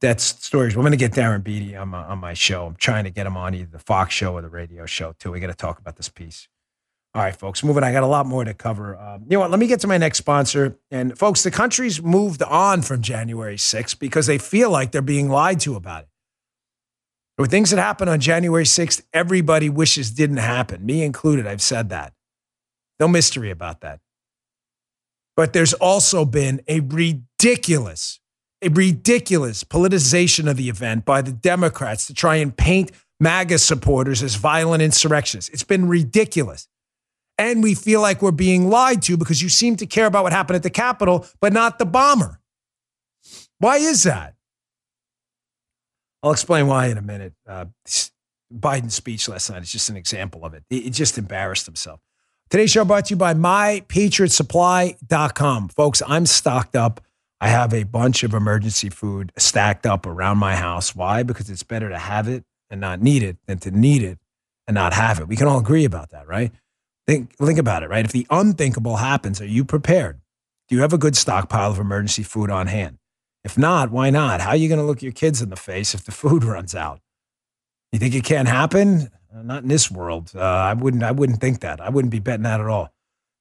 That's 0.00 0.24
stories. 0.24 0.74
We're 0.74 0.82
going 0.82 0.90
to 0.90 0.96
get 0.96 1.12
Darren 1.12 1.44
Beattie 1.44 1.76
on 1.76 1.90
my, 1.90 2.02
on 2.02 2.18
my 2.18 2.34
show. 2.34 2.66
I'm 2.66 2.74
trying 2.74 3.04
to 3.04 3.10
get 3.10 3.28
him 3.28 3.36
on 3.36 3.54
either 3.54 3.70
the 3.70 3.78
Fox 3.78 4.12
show 4.12 4.32
or 4.32 4.42
the 4.42 4.48
radio 4.48 4.86
show, 4.86 5.14
too. 5.20 5.30
We 5.30 5.38
got 5.38 5.46
to 5.46 5.54
talk 5.54 5.78
about 5.78 5.94
this 5.94 6.08
piece. 6.08 6.48
All 7.14 7.22
right, 7.22 7.36
folks, 7.36 7.62
moving. 7.62 7.84
I 7.84 7.92
got 7.92 8.02
a 8.02 8.08
lot 8.08 8.26
more 8.26 8.42
to 8.42 8.54
cover. 8.54 8.98
Um, 8.98 9.22
you 9.28 9.36
know 9.36 9.40
what? 9.40 9.52
Let 9.52 9.60
me 9.60 9.68
get 9.68 9.78
to 9.82 9.86
my 9.86 9.98
next 9.98 10.18
sponsor. 10.18 10.78
And 10.90 11.16
folks, 11.16 11.44
the 11.44 11.52
country's 11.52 12.02
moved 12.02 12.42
on 12.42 12.82
from 12.82 13.02
January 13.02 13.56
6th 13.56 14.00
because 14.00 14.26
they 14.26 14.38
feel 14.38 14.68
like 14.68 14.90
they're 14.90 15.00
being 15.00 15.28
lied 15.28 15.60
to 15.60 15.76
about 15.76 16.02
it. 16.02 16.08
Were 17.38 17.46
things 17.46 17.70
that 17.70 17.78
happened 17.78 18.10
on 18.10 18.20
January 18.20 18.64
6th 18.64 19.02
everybody 19.12 19.68
wishes 19.68 20.10
didn't 20.10 20.36
happen, 20.36 20.84
me 20.84 21.02
included. 21.02 21.46
I've 21.46 21.62
said 21.62 21.88
that. 21.88 22.12
No 23.00 23.08
mystery 23.08 23.50
about 23.50 23.80
that. 23.80 24.00
But 25.36 25.52
there's 25.52 25.72
also 25.72 26.24
been 26.24 26.60
a 26.68 26.80
ridiculous, 26.80 28.20
a 28.60 28.68
ridiculous 28.68 29.64
politicization 29.64 30.48
of 30.48 30.56
the 30.56 30.68
event 30.68 31.04
by 31.04 31.22
the 31.22 31.32
Democrats 31.32 32.06
to 32.06 32.14
try 32.14 32.36
and 32.36 32.54
paint 32.54 32.92
MAGA 33.18 33.58
supporters 33.58 34.22
as 34.22 34.34
violent 34.34 34.82
insurrectionists. 34.82 35.48
It's 35.50 35.64
been 35.64 35.88
ridiculous 35.88 36.68
and 37.38 37.62
we 37.62 37.74
feel 37.74 38.00
like 38.00 38.22
we're 38.22 38.30
being 38.30 38.68
lied 38.68 39.02
to 39.02 39.16
because 39.16 39.42
you 39.42 39.48
seem 39.48 39.76
to 39.76 39.86
care 39.86 40.06
about 40.06 40.22
what 40.22 40.32
happened 40.32 40.56
at 40.56 40.62
the 40.62 40.70
Capitol, 40.70 41.26
but 41.40 41.52
not 41.52 41.78
the 41.78 41.86
bomber. 41.86 42.40
Why 43.58 43.76
is 43.76 44.02
that? 44.04 44.34
I'll 46.22 46.32
explain 46.32 46.66
why 46.66 46.86
in 46.86 46.98
a 46.98 47.02
minute. 47.02 47.32
Uh, 47.46 47.66
Biden's 48.52 48.94
speech 48.94 49.28
last 49.28 49.50
night 49.50 49.62
is 49.62 49.72
just 49.72 49.88
an 49.88 49.96
example 49.96 50.44
of 50.44 50.52
it. 50.54 50.62
He 50.68 50.90
just 50.90 51.16
embarrassed 51.18 51.66
himself. 51.66 52.00
Today's 52.50 52.70
show 52.70 52.84
brought 52.84 53.06
to 53.06 53.14
you 53.14 53.16
by 53.16 53.34
mypatriotsupply.com. 53.34 55.68
Folks, 55.70 56.02
I'm 56.06 56.26
stocked 56.26 56.76
up. 56.76 57.00
I 57.40 57.48
have 57.48 57.74
a 57.74 57.82
bunch 57.84 58.22
of 58.22 58.34
emergency 58.34 58.90
food 58.90 59.32
stacked 59.36 59.86
up 59.86 60.06
around 60.06 60.38
my 60.38 60.54
house. 60.54 60.94
Why? 60.94 61.22
Because 61.22 61.48
it's 61.50 61.62
better 61.62 61.88
to 61.88 61.98
have 61.98 62.28
it 62.28 62.44
and 62.70 62.78
not 62.80 63.00
need 63.00 63.22
it 63.22 63.38
than 63.46 63.58
to 63.60 63.70
need 63.70 64.02
it 64.02 64.18
and 64.68 64.74
not 64.74 64.92
have 64.92 65.18
it. 65.18 65.28
We 65.28 65.34
can 65.34 65.48
all 65.48 65.58
agree 65.58 65.84
about 65.84 66.10
that, 66.10 66.28
right? 66.28 66.52
Think, 67.06 67.34
think 67.36 67.58
about 67.58 67.82
it, 67.82 67.90
right? 67.90 68.04
If 68.04 68.12
the 68.12 68.26
unthinkable 68.30 68.96
happens, 68.96 69.40
are 69.40 69.46
you 69.46 69.64
prepared? 69.64 70.20
Do 70.68 70.76
you 70.76 70.82
have 70.82 70.92
a 70.92 70.98
good 70.98 71.16
stockpile 71.16 71.72
of 71.72 71.78
emergency 71.78 72.22
food 72.22 72.50
on 72.50 72.66
hand? 72.68 72.98
If 73.44 73.58
not, 73.58 73.90
why 73.90 74.10
not? 74.10 74.40
How 74.40 74.50
are 74.50 74.56
you 74.56 74.68
going 74.68 74.80
to 74.80 74.86
look 74.86 75.02
your 75.02 75.12
kids 75.12 75.42
in 75.42 75.50
the 75.50 75.56
face 75.56 75.94
if 75.94 76.04
the 76.04 76.12
food 76.22 76.44
runs 76.44 76.74
out? 76.74 77.00
You 77.92 77.98
think 77.98 78.14
it 78.14 78.24
can't 78.24 78.48
happen? 78.48 79.10
Uh, 79.34 79.42
not 79.42 79.62
in 79.62 79.68
this 79.68 79.90
world. 79.90 80.32
Uh, 80.34 80.40
I 80.40 80.74
wouldn't. 80.74 81.02
I 81.02 81.12
wouldn't 81.12 81.40
think 81.40 81.60
that. 81.60 81.80
I 81.80 81.90
wouldn't 81.90 82.10
be 82.10 82.20
betting 82.20 82.44
that 82.44 82.60
at 82.60 82.66
all. 82.66 82.92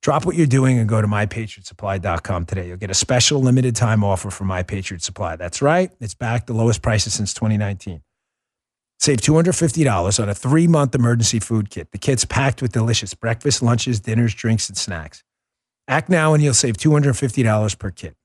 Drop 0.02 0.26
what 0.26 0.36
you're 0.36 0.48
doing 0.48 0.80
and 0.80 0.90
go 0.90 1.00
to 1.00 1.08
mypatriotsupply.com 1.08 2.46
today. 2.46 2.68
You'll 2.68 2.78
get 2.78 2.90
a 2.90 2.96
special 2.96 3.40
limited 3.40 3.76
time 3.76 4.04
offer 4.04 4.32
from 4.32 4.48
My 4.48 4.64
Patriot 4.64 5.04
Supply. 5.04 5.36
That's 5.36 5.62
right. 5.62 5.92
It's 6.00 6.16
back 6.16 6.48
the 6.48 6.54
lowest 6.54 6.82
prices 6.82 7.14
since 7.14 7.36
2019. 7.36 8.02
Save 9.00 9.20
$250 9.20 10.20
on 10.22 10.30
a 10.30 10.34
three 10.34 10.68
month 10.68 10.96
emergency 10.96 11.40
food 11.40 11.70
kit. 11.70 11.92
The 11.92 11.98
kit's 12.00 12.26
packed 12.26 12.62
with 12.62 12.72
delicious 12.72 13.14
breakfast, 13.14 13.62
lunches, 13.62 14.00
dinners, 14.00 14.34
drinks, 14.34 14.70
and 14.70 14.78
snacks. 14.78 15.24
Act 15.88 16.10
now 16.10 16.34
and 16.34 16.44
you'll 16.44 16.54
save 16.54 16.78
$250 16.78 17.78
per 17.78 17.92
kit. 17.92 18.16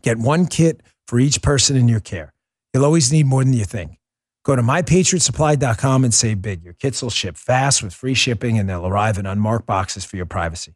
Get 0.00 0.18
one 0.18 0.46
kit 0.46 0.82
for 1.06 1.20
each 1.20 1.42
person 1.42 1.76
in 1.76 1.88
your 1.88 2.00
care. 2.00 2.32
You'll 2.72 2.84
always 2.84 3.12
need 3.12 3.26
more 3.26 3.44
than 3.44 3.52
you 3.52 3.64
think. 3.64 3.98
Go 4.44 4.56
to 4.56 4.62
mypatriotsupply.com 4.62 6.04
and 6.04 6.14
save 6.14 6.42
big. 6.42 6.64
Your 6.64 6.72
kits 6.72 7.02
will 7.02 7.10
ship 7.10 7.36
fast 7.36 7.82
with 7.82 7.94
free 7.94 8.14
shipping 8.14 8.58
and 8.58 8.68
they'll 8.68 8.86
arrive 8.86 9.18
in 9.18 9.26
unmarked 9.26 9.66
boxes 9.66 10.04
for 10.04 10.16
your 10.16 10.26
privacy. 10.26 10.74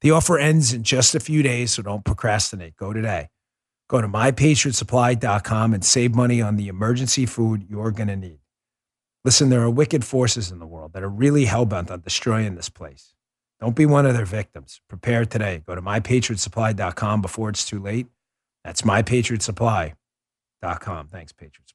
The 0.00 0.10
offer 0.10 0.38
ends 0.38 0.72
in 0.72 0.82
just 0.82 1.14
a 1.14 1.20
few 1.20 1.42
days, 1.42 1.72
so 1.72 1.82
don't 1.82 2.04
procrastinate. 2.04 2.76
Go 2.76 2.92
today. 2.92 3.28
Go 3.88 4.02
to 4.02 4.08
mypatriotsupply.com 4.08 5.74
and 5.74 5.84
save 5.84 6.14
money 6.14 6.42
on 6.42 6.56
the 6.56 6.68
emergency 6.68 7.24
food 7.24 7.64
you're 7.68 7.90
going 7.90 8.08
to 8.08 8.16
need. 8.16 8.40
Listen, 9.24 9.48
there 9.48 9.62
are 9.62 9.70
wicked 9.70 10.04
forces 10.04 10.50
in 10.50 10.58
the 10.58 10.66
world 10.66 10.92
that 10.92 11.02
are 11.02 11.08
really 11.08 11.46
hellbent 11.46 11.90
on 11.90 12.00
destroying 12.00 12.54
this 12.54 12.68
place. 12.68 13.14
Don't 13.60 13.74
be 13.74 13.86
one 13.86 14.06
of 14.06 14.14
their 14.14 14.26
victims. 14.26 14.80
Prepare 14.88 15.24
today. 15.24 15.62
Go 15.66 15.74
to 15.74 15.82
mypatriotsupply.com 15.82 17.22
before 17.22 17.48
it's 17.48 17.66
too 17.66 17.80
late. 17.80 18.06
That's 18.64 18.82
mypatriotsupply.com. 18.82 21.08
Thanks, 21.08 21.32
Patriots. 21.32 21.74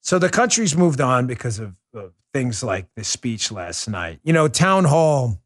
So 0.00 0.18
the 0.18 0.28
country's 0.28 0.76
moved 0.76 1.00
on 1.00 1.26
because 1.26 1.58
of, 1.58 1.74
of 1.94 2.12
things 2.32 2.62
like 2.62 2.86
the 2.96 3.04
speech 3.04 3.50
last 3.50 3.88
night. 3.88 4.20
You 4.22 4.32
know, 4.32 4.48
Town 4.48 4.84
Hall, 4.84 5.38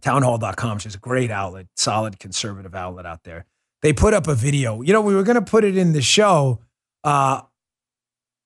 townhall.com, 0.00 0.74
which 0.74 0.86
is 0.86 0.94
a 0.94 0.98
great 0.98 1.30
outlet, 1.30 1.66
solid 1.76 2.18
conservative 2.18 2.74
outlet 2.74 3.06
out 3.06 3.22
there. 3.24 3.46
They 3.82 3.92
put 3.92 4.14
up 4.14 4.28
a 4.28 4.34
video. 4.34 4.82
You 4.82 4.92
know, 4.92 5.00
we 5.00 5.14
were 5.14 5.22
going 5.22 5.42
to 5.42 5.50
put 5.50 5.64
it 5.64 5.76
in 5.76 5.92
the 5.92 6.02
show, 6.02 6.60
uh, 7.04 7.42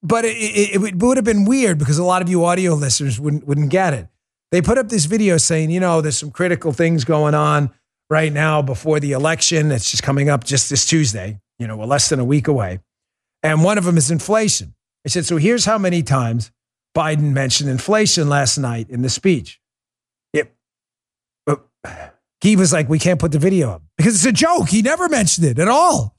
but 0.02 0.24
it, 0.24 0.36
it, 0.36 0.82
it, 0.82 0.94
would 0.96 1.16
have 1.16 1.24
been 1.24 1.44
weird 1.44 1.78
because 1.78 1.98
a 1.98 2.04
lot 2.04 2.22
of 2.22 2.28
you 2.28 2.44
audio 2.44 2.74
listeners 2.74 3.18
wouldn't 3.20 3.46
wouldn't 3.46 3.70
get 3.70 3.92
it. 3.92 4.08
They 4.52 4.62
put 4.62 4.78
up 4.78 4.88
this 4.88 5.04
video 5.06 5.36
saying, 5.36 5.70
you 5.70 5.80
know, 5.80 6.00
there's 6.00 6.16
some 6.16 6.30
critical 6.30 6.72
things 6.72 7.04
going 7.04 7.34
on 7.34 7.70
right 8.08 8.32
now 8.32 8.62
before 8.62 9.00
the 9.00 9.12
election. 9.12 9.72
It's 9.72 9.90
just 9.90 10.02
coming 10.02 10.30
up 10.30 10.44
just 10.44 10.70
this 10.70 10.86
Tuesday. 10.86 11.40
You 11.58 11.66
know, 11.66 11.76
we're 11.76 11.86
less 11.86 12.08
than 12.08 12.20
a 12.20 12.24
week 12.24 12.48
away, 12.48 12.80
and 13.42 13.64
one 13.64 13.78
of 13.78 13.84
them 13.84 13.96
is 13.96 14.10
inflation. 14.10 14.74
I 15.06 15.08
said, 15.08 15.24
so 15.24 15.36
here's 15.36 15.64
how 15.64 15.78
many 15.78 16.02
times 16.02 16.50
Biden 16.94 17.32
mentioned 17.32 17.70
inflation 17.70 18.28
last 18.28 18.58
night 18.58 18.90
in 18.90 19.02
the 19.02 19.08
speech. 19.08 19.60
Yep. 20.32 20.52
He 22.40 22.56
was 22.56 22.72
like, 22.72 22.88
we 22.88 22.98
can't 22.98 23.20
put 23.20 23.30
the 23.30 23.38
video 23.38 23.70
up 23.70 23.82
because 23.96 24.16
it's 24.16 24.26
a 24.26 24.32
joke. 24.32 24.68
He 24.68 24.82
never 24.82 25.08
mentioned 25.08 25.46
it 25.46 25.60
at 25.60 25.68
all. 25.68 26.16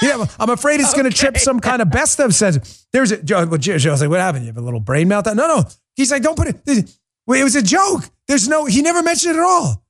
yeah, 0.00 0.24
I'm 0.38 0.48
afraid 0.48 0.78
it's 0.78 0.90
okay. 0.90 1.02
going 1.02 1.12
to 1.12 1.16
trip 1.16 1.38
some 1.38 1.58
kind 1.58 1.82
of 1.82 1.90
best 1.90 2.20
of 2.20 2.34
sense. 2.34 2.86
There's 2.92 3.10
a 3.10 3.22
Joe. 3.22 3.46
Well, 3.46 3.58
Joe, 3.58 3.74
was 3.74 4.00
like, 4.00 4.08
what 4.08 4.20
happened? 4.20 4.44
You 4.44 4.48
have 4.48 4.56
a 4.58 4.62
little 4.62 4.80
brain 4.80 5.08
meltdown? 5.08 5.36
No, 5.36 5.48
no. 5.48 5.64
He's 5.96 6.12
like, 6.12 6.22
don't 6.22 6.36
put 6.36 6.48
it. 6.48 6.60
It 6.66 7.44
was 7.44 7.56
a 7.56 7.62
joke. 7.62 8.04
There's 8.28 8.48
no, 8.48 8.64
he 8.64 8.80
never 8.80 9.02
mentioned 9.02 9.34
it 9.34 9.38
at 9.38 9.44
all. 9.44 9.84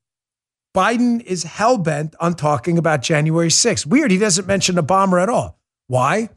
Biden 0.75 1.23
is 1.23 1.45
hell 1.45 1.77
bent 1.77 2.15
on 2.21 2.35
talking 2.35 2.79
about 2.79 3.03
January 3.03 3.49
6th. 3.49 3.87
Weird. 3.87 4.11
He 4.11 4.19
doesn't 4.19 4.47
mention 4.47 4.77
the 4.77 4.83
bomber 4.83 5.19
at 5.19 5.29
all. 5.29 5.59
Why? 5.89 6.31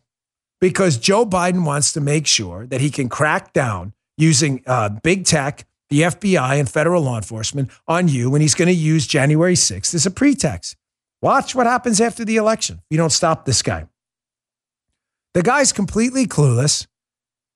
Because 0.63 0.97
Joe 0.97 1.25
Biden 1.25 1.65
wants 1.65 1.91
to 1.91 1.99
make 1.99 2.25
sure 2.25 2.65
that 2.67 2.79
he 2.79 2.89
can 2.89 3.09
crack 3.09 3.51
down 3.51 3.91
using 4.17 4.63
uh, 4.65 4.87
big 5.03 5.25
tech, 5.25 5.67
the 5.89 6.03
FBI, 6.03 6.57
and 6.57 6.69
federal 6.69 7.03
law 7.03 7.17
enforcement 7.17 7.69
on 7.85 8.07
you, 8.07 8.33
and 8.33 8.41
he's 8.41 8.55
going 8.55 8.69
to 8.69 8.73
use 8.73 9.05
January 9.05 9.55
6th 9.55 9.93
as 9.93 10.05
a 10.05 10.09
pretext. 10.09 10.77
Watch 11.21 11.53
what 11.53 11.65
happens 11.65 11.99
after 11.99 12.23
the 12.23 12.37
election. 12.37 12.81
You 12.89 12.95
don't 12.95 13.09
stop 13.09 13.43
this 13.43 13.61
guy. 13.61 13.87
The 15.33 15.43
guy's 15.43 15.73
completely 15.73 16.27
clueless. 16.27 16.87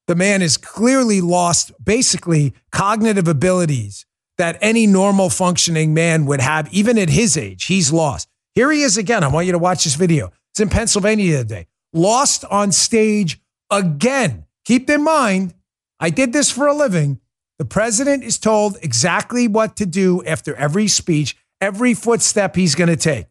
The 0.07 0.15
man 0.15 0.41
has 0.41 0.57
clearly 0.57 1.21
lost 1.21 1.71
basically 1.81 2.55
cognitive 2.73 3.29
abilities 3.29 4.05
that 4.37 4.57
any 4.59 4.85
normal 4.85 5.29
functioning 5.29 5.93
man 5.93 6.25
would 6.25 6.41
have, 6.41 6.67
even 6.73 6.97
at 6.97 7.07
his 7.07 7.37
age. 7.37 7.67
He's 7.67 7.89
lost. 7.89 8.27
Here 8.53 8.69
he 8.69 8.81
is 8.81 8.97
again. 8.97 9.23
I 9.23 9.29
want 9.29 9.45
you 9.45 9.53
to 9.53 9.59
watch 9.59 9.85
this 9.85 9.95
video. 9.95 10.33
It's 10.51 10.59
in 10.59 10.67
Pennsylvania 10.67 11.37
the 11.37 11.45
day. 11.45 11.67
Lost 11.93 12.45
on 12.45 12.71
stage 12.71 13.41
again. 13.69 14.45
Keep 14.65 14.89
in 14.89 15.03
mind, 15.03 15.53
I 15.99 16.09
did 16.09 16.33
this 16.33 16.51
for 16.51 16.67
a 16.67 16.73
living. 16.73 17.19
The 17.59 17.65
president 17.65 18.23
is 18.23 18.37
told 18.37 18.77
exactly 18.81 19.47
what 19.47 19.75
to 19.77 19.85
do 19.85 20.23
after 20.25 20.53
every 20.55 20.87
speech, 20.87 21.35
every 21.59 21.93
footstep 21.93 22.55
he's 22.55 22.75
going 22.75 22.89
to 22.89 22.95
take. 22.95 23.27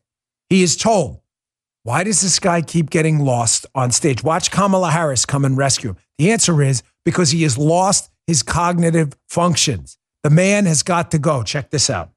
He 0.48 0.62
is 0.62 0.76
told. 0.76 1.20
Why 1.84 2.02
does 2.02 2.20
this 2.20 2.40
guy 2.40 2.62
keep 2.62 2.90
getting 2.90 3.20
lost 3.20 3.66
on 3.72 3.92
stage? 3.92 4.24
Watch 4.24 4.50
Kamala 4.50 4.90
Harris 4.90 5.24
come 5.24 5.44
and 5.44 5.56
rescue 5.56 5.90
him. 5.90 5.96
The 6.18 6.32
answer 6.32 6.60
is 6.60 6.82
because 7.04 7.30
he 7.30 7.44
has 7.44 7.56
lost 7.56 8.10
his 8.26 8.42
cognitive 8.42 9.12
functions. 9.28 9.96
The 10.24 10.30
man 10.30 10.66
has 10.66 10.82
got 10.82 11.12
to 11.12 11.20
go. 11.20 11.44
Check 11.44 11.70
this 11.70 11.88
out. 11.88 12.10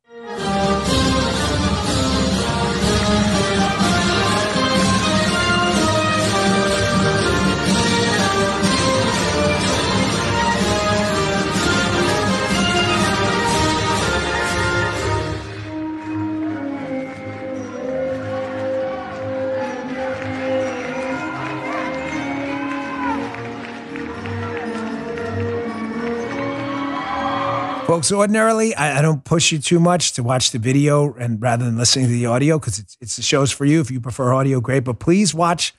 Folks, 27.90 28.12
ordinarily, 28.12 28.76
I, 28.76 29.00
I, 29.00 29.02
don't 29.02 29.24
push 29.24 29.52
you 29.52 29.58
too 29.58 29.80
much 29.80 30.14
to 30.14 30.22
watch 30.22 30.52
the 30.52 30.60
video 30.60 31.12
and 31.16 31.42
rather 31.42 31.66
than 31.66 31.76
listening 31.76 32.06
to 32.06 32.12
the 32.12 32.28
audio 32.28 32.60
because 32.60 32.78
it's, 32.78 32.96
it's 33.02 33.16
the 33.16 33.24
show's 33.24 33.52
for 33.52 33.66
you. 33.66 33.82
If 33.82 33.90
you 33.90 34.00
prefer 34.00 34.32
audio, 34.32 34.62
great. 34.62 34.84
But 34.84 35.00
please 35.00 35.34
watch 35.34 35.74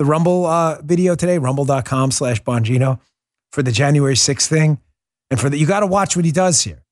the 0.00 0.04
Rumble 0.04 0.44
uh, 0.44 0.82
video 0.82 1.14
today, 1.14 1.38
rumble.com 1.38 2.10
slash 2.10 2.42
Bongino 2.42 2.98
for 3.52 3.62
the 3.62 3.70
January 3.70 4.16
6th 4.16 4.48
thing. 4.48 4.80
And 5.30 5.38
for 5.38 5.48
the, 5.48 5.56
you 5.56 5.68
got 5.68 5.80
to 5.80 5.86
watch 5.86 6.16
what 6.16 6.24
he 6.24 6.32
does 6.32 6.62
here. 6.62 6.82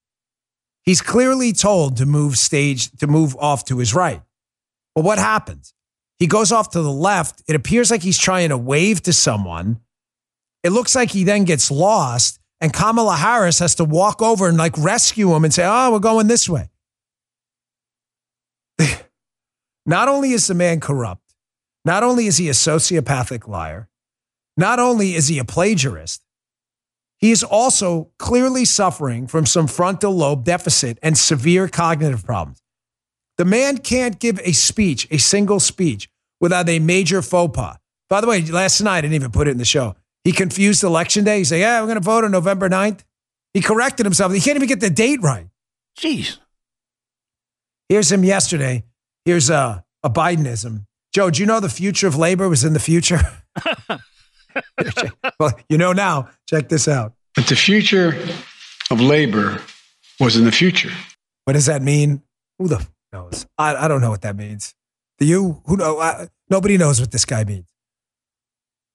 He's 0.85 1.01
clearly 1.01 1.53
told 1.53 1.97
to 1.97 2.07
move 2.07 2.39
stage, 2.39 2.93
to 2.99 3.09
move 3.09 3.35
off 3.41 3.65
to 3.65 3.79
his 3.79 3.93
right. 3.93 4.23
Well, 4.95 5.05
what 5.05 5.19
happens? 5.19 5.75
He 6.21 6.29
goes 6.29 6.53
off 6.53 6.71
to 6.71 6.81
the 6.81 6.93
left. 6.93 7.43
It 7.49 7.57
appears 7.57 7.91
like 7.91 8.05
he's 8.05 8.21
trying 8.21 8.51
to 8.51 8.57
wave 8.57 9.03
to 9.03 9.13
someone. 9.13 9.81
It 10.63 10.71
looks 10.71 10.95
like 10.95 11.11
he 11.11 11.25
then 11.25 11.43
gets 11.43 11.73
lost 11.73 12.39
and 12.65 12.73
Kamala 12.73 13.17
Harris 13.17 13.59
has 13.59 13.75
to 13.75 13.85
walk 13.85 14.23
over 14.23 14.49
and 14.49 14.57
like 14.57 14.73
rescue 14.79 15.35
him 15.35 15.45
and 15.45 15.53
say, 15.53 15.67
oh, 15.67 15.93
we're 15.93 15.99
going 15.99 16.29
this 16.29 16.49
way. 16.49 16.71
not 19.85 20.09
only 20.09 20.31
is 20.31 20.47
the 20.47 20.55
man 20.55 20.81
corrupt, 20.81 21.35
not 21.85 22.03
only 22.03 22.27
is 22.27 22.39
he 22.39 22.49
a 22.49 22.53
sociopathic 22.53 23.47
liar, 23.47 23.91
not 24.57 24.79
only 24.79 25.15
is 25.15 25.29
he 25.29 25.39
a 25.39 25.45
plagiarist, 25.45 26.23
he 27.19 27.33
is 27.33 27.45
also 27.45 28.09
clearly 28.19 28.65
suffering 28.65 29.27
from 29.27 29.45
some 29.45 29.67
frontal 29.67 30.13
lobe 30.13 30.43
deficit 30.43 30.99
and 31.03 31.19
severe 31.19 31.69
cognitive 31.69 32.25
problems. 32.25 32.63
The 33.37 33.45
man 33.45 33.77
can't 33.77 34.19
give 34.19 34.41
a 34.43 34.53
speech, 34.53 35.07
a 35.11 35.19
single 35.19 35.61
speech, 35.61 36.09
without 36.41 36.67
a 36.71 36.79
major 36.79 37.21
faux 37.21 37.55
pas. 37.55 37.77
By 38.09 38.23
the 38.23 38.27
way, 38.27 38.41
last 38.41 38.81
night, 38.81 38.99
I 38.99 39.01
didn't 39.03 39.17
even 39.17 39.33
put 39.33 39.49
it 39.49 39.51
in 39.51 39.59
the 39.59 39.67
show. 39.67 39.97
He 40.25 40.33
confused 40.33 40.83
election 40.83 41.25
day. 41.25 41.39
He 41.39 41.45
said, 41.45 41.61
Yeah, 41.61 41.79
I'm 41.79 41.85
going 41.85 41.97
to 41.97 42.01
vote 42.01 42.25
on 42.25 42.31
November 42.31 42.69
9th. 42.69 43.01
He 43.53 43.61
corrected 43.61 44.05
himself. 44.05 44.33
He 44.33 44.41
can't 44.41 44.57
even 44.57 44.69
get 44.69 44.81
the 44.81 44.91
date 44.91 45.23
right. 45.23 45.47
Jeez. 45.99 46.39
Here's 47.89 48.11
him 48.11 48.25
yesterday. 48.25 48.85
Here's 49.25 49.51
a, 49.51 49.85
a 50.03 50.11
Bidenism. 50.11 50.87
Joe, 51.15 51.31
do 51.31 51.41
you 51.41 51.47
know 51.47 51.61
the 51.61 51.69
future 51.69 52.09
of 52.09 52.17
labor 52.17 52.49
was 52.49 52.65
in 52.65 52.73
the 52.73 52.81
future? 52.81 53.21
well, 55.39 55.53
you 55.69 55.79
know 55.79 55.93
now. 55.93 56.31
Check 56.49 56.69
this 56.69 56.89
out. 56.89 57.13
But 57.37 57.47
the 57.47 57.57
future 57.57 58.17
of 58.91 59.01
labor 59.01 59.61
was 60.19 60.37
in 60.37 60.45
the 60.45 60.53
future. 60.53 60.91
What 61.45 61.53
does 61.53 61.67
that 61.67 61.83
mean? 61.83 62.23
Who 62.59 62.69
the 62.69 62.87
knows? 63.13 63.47
I, 63.59 63.77
I 63.77 63.89
don't 63.89 64.01
know 64.01 64.11
what 64.11 64.23
that 64.23 64.37
means. 64.37 64.75
Do 65.19 65.27
you? 65.27 65.63
Who 65.67 65.77
know? 65.77 65.99
I, 66.01 66.29
nobody 66.51 66.77
knows 66.79 67.01
what 67.01 67.13
this 67.13 67.25
guy 67.25 67.45
means. 67.45 67.74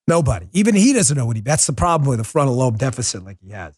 Nobody. 0.09 0.47
Even 0.53 0.73
he 0.73 0.91
doesn't 0.91 1.15
know 1.15 1.27
what 1.27 1.35
he. 1.35 1.43
That's 1.43 1.67
the 1.67 1.73
problem 1.73 2.09
with 2.09 2.19
a 2.19 2.23
frontal 2.23 2.55
lobe 2.55 2.79
deficit 2.79 3.23
like 3.23 3.37
he 3.39 3.51
has. 3.51 3.77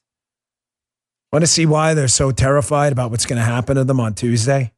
Want 1.34 1.44
to 1.44 1.48
see 1.48 1.66
why 1.66 1.94
they're 1.94 2.08
so 2.08 2.32
terrified 2.32 2.94
about 2.94 3.12
what's 3.12 3.26
going 3.26 3.38
to 3.38 3.44
happen 3.44 3.76
to 3.76 3.84
them 3.84 4.00
on 4.00 4.14
Tuesday 4.14 4.72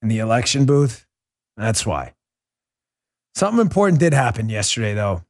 in 0.00 0.08
the 0.08 0.20
election 0.20 0.64
booth? 0.64 1.04
That's 1.56 1.84
why. 1.84 2.14
Something 3.34 3.60
important 3.60 3.98
did 3.98 4.14
happen 4.14 4.48
yesterday, 4.48 4.94
though. 4.94 5.24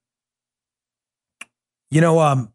You 1.91 2.03
know, 2.03 2.21
um, 2.21 2.53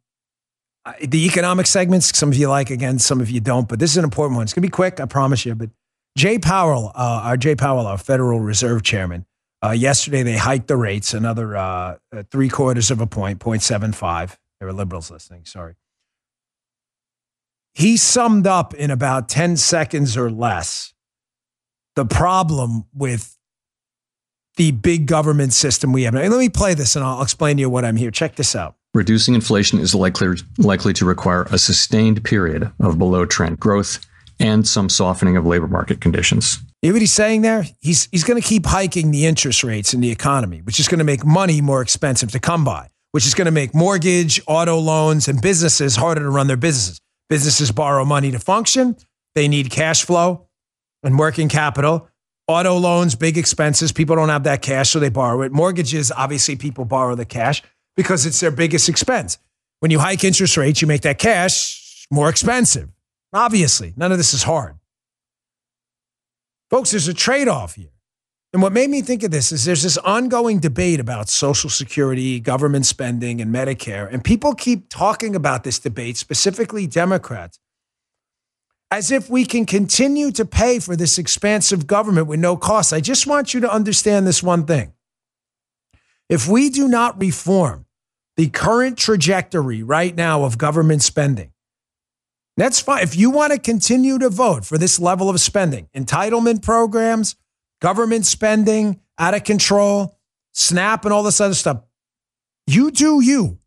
the 1.01 1.25
economic 1.25 1.65
segments, 1.65 2.15
some 2.15 2.29
of 2.29 2.35
you 2.35 2.49
like, 2.49 2.69
again, 2.69 2.99
some 2.99 3.19
of 3.19 3.31
you 3.31 3.39
don't, 3.39 3.67
but 3.67 3.79
this 3.79 3.89
is 3.89 3.97
an 3.97 4.03
important 4.03 4.35
one. 4.35 4.43
It's 4.43 4.53
going 4.53 4.61
to 4.61 4.67
be 4.67 4.71
quick, 4.71 4.99
I 4.99 5.05
promise 5.05 5.43
you. 5.43 5.55
But 5.55 5.71
Jay 6.15 6.37
Powell, 6.37 6.91
uh, 6.93 7.21
our 7.23 7.37
Jay 7.37 7.55
Powell, 7.55 7.87
our 7.87 7.97
Federal 7.97 8.39
Reserve 8.39 8.83
Chairman, 8.83 9.25
uh, 9.63 9.71
yesterday, 9.71 10.23
they 10.23 10.37
hiked 10.37 10.67
the 10.67 10.77
rates 10.77 11.13
another 11.13 11.57
uh, 11.57 11.97
uh 12.13 12.23
three 12.31 12.49
quarters 12.49 12.91
of 12.91 13.01
a 13.01 13.07
point, 13.07 13.39
0.75. 13.39 14.37
There 14.59 14.67
were 14.67 14.73
liberals 14.73 15.11
listening, 15.11 15.45
sorry. 15.45 15.75
He 17.73 17.95
summed 17.95 18.47
up 18.47 18.73
in 18.73 18.89
about 18.89 19.29
10 19.29 19.57
seconds 19.57 20.17
or 20.17 20.31
less 20.31 20.93
the 21.95 22.05
problem 22.05 22.85
with 22.93 23.37
the 24.55 24.71
big 24.71 25.05
government 25.05 25.53
system 25.53 25.93
we 25.93 26.03
have. 26.03 26.13
Now, 26.13 26.21
let 26.21 26.39
me 26.39 26.49
play 26.49 26.73
this 26.73 26.95
and 26.95 27.05
I'll 27.05 27.21
explain 27.21 27.57
to 27.57 27.61
you 27.61 27.69
what 27.69 27.85
I'm 27.85 27.95
here. 27.95 28.11
Check 28.11 28.35
this 28.35 28.55
out. 28.55 28.75
Reducing 28.93 29.35
inflation 29.35 29.79
is 29.79 29.93
likely, 29.93 30.37
likely 30.57 30.93
to 30.93 31.05
require 31.05 31.43
a 31.51 31.59
sustained 31.59 32.23
period 32.23 32.71
of 32.79 32.97
below 32.97 33.25
trend 33.25 33.59
growth 33.59 34.03
and 34.39 34.67
some 34.67 34.89
softening 34.89 35.37
of 35.37 35.45
labor 35.45 35.67
market 35.67 36.01
conditions. 36.01 36.59
You 36.81 36.89
know 36.89 36.93
what 36.93 37.01
he's 37.01 37.13
saying 37.13 37.41
there? 37.41 37.65
He's, 37.79 38.07
he's 38.11 38.23
going 38.23 38.39
to 38.39 38.47
keep 38.47 38.65
hiking 38.65 39.09
the 39.11 39.25
interest 39.25 39.63
rates 39.63 39.93
in 39.93 40.01
the 40.01 40.11
economy, 40.11 40.61
which 40.61 40.79
is 40.79 40.87
going 40.87 40.99
to 40.99 41.05
make 41.05 41.25
money 41.25 41.59
more 41.59 41.81
expensive 41.81 42.31
to 42.31 42.39
come 42.39 42.63
by, 42.63 42.89
which 43.11 43.25
is 43.25 43.33
going 43.33 43.45
to 43.45 43.51
make 43.51 43.73
mortgage, 43.73 44.39
auto 44.45 44.77
loans, 44.77 45.27
and 45.27 45.41
businesses 45.41 45.95
harder 45.95 46.21
to 46.21 46.29
run 46.29 46.47
their 46.47 46.57
businesses. 46.57 46.99
Businesses 47.29 47.71
borrow 47.71 48.05
money 48.05 48.31
to 48.31 48.39
function, 48.39 48.95
they 49.33 49.47
need 49.47 49.69
cash 49.69 50.05
flow 50.05 50.47
and 51.03 51.17
working 51.17 51.49
capital. 51.49 52.09
Auto 52.47 52.77
loans, 52.77 53.13
big 53.15 53.37
expenses. 53.37 53.91
People 53.91 54.15
don't 54.15 54.29
have 54.29 54.45
that 54.45 54.61
cash, 54.61 54.91
so 54.91 54.99
they 54.99 55.09
borrow 55.09 55.41
it. 55.41 55.51
Mortgages, 55.51 56.13
obviously, 56.15 56.55
people 56.55 56.85
borrow 56.85 57.13
the 57.13 57.25
cash 57.25 57.61
because 57.97 58.25
it's 58.25 58.39
their 58.39 58.51
biggest 58.51 58.87
expense. 58.87 59.37
When 59.79 59.91
you 59.91 59.99
hike 59.99 60.23
interest 60.23 60.55
rates, 60.55 60.81
you 60.81 60.87
make 60.87 61.01
that 61.01 61.19
cash 61.19 62.07
more 62.09 62.29
expensive. 62.29 62.89
Obviously, 63.33 63.93
none 63.97 64.13
of 64.13 64.17
this 64.17 64.33
is 64.33 64.43
hard. 64.43 64.77
Folks, 66.69 66.91
there's 66.91 67.07
a 67.07 67.13
trade 67.13 67.47
off 67.47 67.75
here. 67.75 67.91
And 68.53 68.61
what 68.61 68.73
made 68.73 68.89
me 68.89 69.01
think 69.01 69.23
of 69.23 69.31
this 69.31 69.51
is 69.51 69.65
there's 69.65 69.83
this 69.83 69.97
ongoing 69.97 70.59
debate 70.59 70.99
about 70.99 71.29
Social 71.29 71.69
Security, 71.69 72.39
government 72.39 72.85
spending, 72.85 73.41
and 73.41 73.53
Medicare. 73.53 74.11
And 74.11 74.23
people 74.23 74.53
keep 74.55 74.89
talking 74.89 75.35
about 75.35 75.63
this 75.63 75.79
debate, 75.79 76.17
specifically 76.17 76.87
Democrats, 76.87 77.59
as 78.89 79.11
if 79.11 79.29
we 79.29 79.45
can 79.45 79.65
continue 79.65 80.31
to 80.31 80.45
pay 80.45 80.79
for 80.79 80.95
this 80.95 81.17
expansive 81.17 81.87
government 81.87 82.27
with 82.27 82.39
no 82.39 82.55
cost. 82.55 82.93
I 82.93 83.01
just 83.01 83.27
want 83.27 83.53
you 83.53 83.59
to 83.61 83.71
understand 83.71 84.25
this 84.25 84.41
one 84.41 84.65
thing. 84.65 84.93
If 86.29 86.47
we 86.47 86.69
do 86.69 86.87
not 86.87 87.19
reform 87.19 87.85
the 88.37 88.47
current 88.49 88.97
trajectory 88.97 89.83
right 89.83 90.15
now 90.15 90.43
of 90.43 90.57
government 90.57 91.01
spending, 91.01 91.51
that's 92.57 92.79
fine. 92.79 93.03
If 93.03 93.15
you 93.15 93.29
want 93.29 93.53
to 93.53 93.59
continue 93.59 94.17
to 94.17 94.29
vote 94.29 94.65
for 94.65 94.79
this 94.79 94.99
level 94.99 95.29
of 95.29 95.39
spending, 95.39 95.87
entitlement 95.95 96.63
programs, 96.63 97.35
government 97.81 98.25
spending 98.25 98.99
out 99.19 99.35
of 99.35 99.43
control, 99.43 100.17
SNAP, 100.53 101.05
and 101.05 101.13
all 101.13 101.21
this 101.21 101.39
other 101.39 101.53
stuff, 101.53 101.83
you 102.65 102.89
do 102.89 103.21
you. 103.21 103.59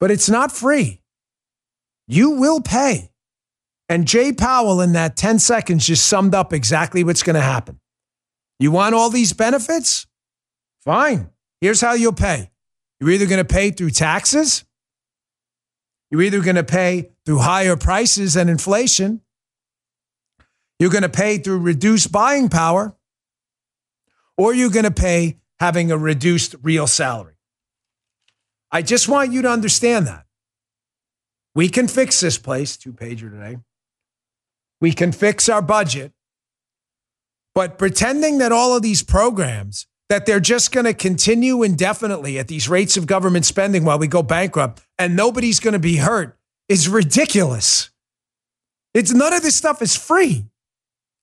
But 0.00 0.10
it's 0.10 0.28
not 0.28 0.50
free. 0.50 1.00
You 2.08 2.30
will 2.30 2.60
pay. 2.60 3.10
And 3.88 4.06
Jay 4.06 4.32
Powell, 4.32 4.80
in 4.80 4.92
that 4.92 5.16
10 5.16 5.38
seconds, 5.38 5.86
just 5.86 6.06
summed 6.06 6.34
up 6.34 6.52
exactly 6.52 7.04
what's 7.04 7.22
going 7.22 7.34
to 7.34 7.40
happen. 7.40 7.80
You 8.58 8.72
want 8.72 8.94
all 8.94 9.08
these 9.08 9.32
benefits? 9.32 10.06
Fine. 10.84 11.30
Here's 11.60 11.80
how 11.80 11.94
you'll 11.94 12.12
pay. 12.12 12.50
You're 13.00 13.10
either 13.10 13.26
going 13.26 13.44
to 13.44 13.54
pay 13.54 13.70
through 13.70 13.90
taxes 13.90 14.64
you're 16.10 16.22
either 16.22 16.40
going 16.40 16.56
to 16.56 16.64
pay 16.64 17.10
through 17.26 17.38
higher 17.38 17.76
prices 17.76 18.36
and 18.36 18.48
inflation, 18.48 19.20
you're 20.78 20.90
going 20.90 21.02
to 21.02 21.08
pay 21.08 21.38
through 21.38 21.58
reduced 21.58 22.12
buying 22.12 22.48
power, 22.48 22.96
or 24.36 24.54
you're 24.54 24.70
going 24.70 24.84
to 24.84 24.90
pay 24.90 25.38
having 25.58 25.90
a 25.90 25.98
reduced 25.98 26.54
real 26.62 26.86
salary. 26.86 27.34
I 28.70 28.82
just 28.82 29.08
want 29.08 29.32
you 29.32 29.42
to 29.42 29.50
understand 29.50 30.06
that. 30.06 30.24
We 31.54 31.68
can 31.68 31.88
fix 31.88 32.20
this 32.20 32.38
place, 32.38 32.76
two 32.76 32.92
pager 32.92 33.30
today. 33.30 33.58
We 34.80 34.92
can 34.92 35.10
fix 35.10 35.48
our 35.48 35.62
budget. 35.62 36.12
But 37.54 37.78
pretending 37.78 38.38
that 38.38 38.52
all 38.52 38.76
of 38.76 38.82
these 38.82 39.02
programs 39.02 39.86
that 40.08 40.24
they're 40.24 40.40
just 40.40 40.70
going 40.70 40.86
to 40.86 40.94
continue 40.94 41.62
indefinitely 41.62 42.38
at 42.38 42.46
these 42.46 42.68
rates 42.68 42.96
of 42.96 43.06
government 43.06 43.44
spending 43.44 43.84
while 43.84 43.98
we 43.98 44.06
go 44.06 44.22
bankrupt 44.22 44.86
and 44.98 45.16
nobody's 45.16 45.60
going 45.60 45.72
to 45.72 45.78
be 45.78 45.96
hurt 45.96 46.36
is 46.68 46.88
ridiculous. 46.88 47.90
It's 48.94 49.12
none 49.12 49.32
of 49.32 49.42
this 49.42 49.56
stuff 49.56 49.80
is 49.82 49.96
free. 49.96 50.44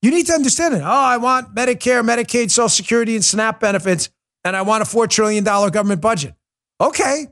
You 0.02 0.12
need 0.12 0.28
to 0.28 0.34
understand 0.34 0.76
it. 0.76 0.82
Oh, 0.82 0.86
I 0.86 1.18
want 1.18 1.56
Medicare, 1.56 2.06
Medicaid, 2.06 2.52
Social 2.52 2.70
Security, 2.70 3.16
and 3.16 3.26
SNAP 3.26 3.60
benefits, 3.60 4.10
and 4.44 4.56
I 4.56 4.62
want 4.62 4.84
a 4.84 4.86
$4 4.86 5.10
trillion 5.10 5.44
government 5.44 6.02
budget. 6.02 6.36
Okay. 6.80 7.28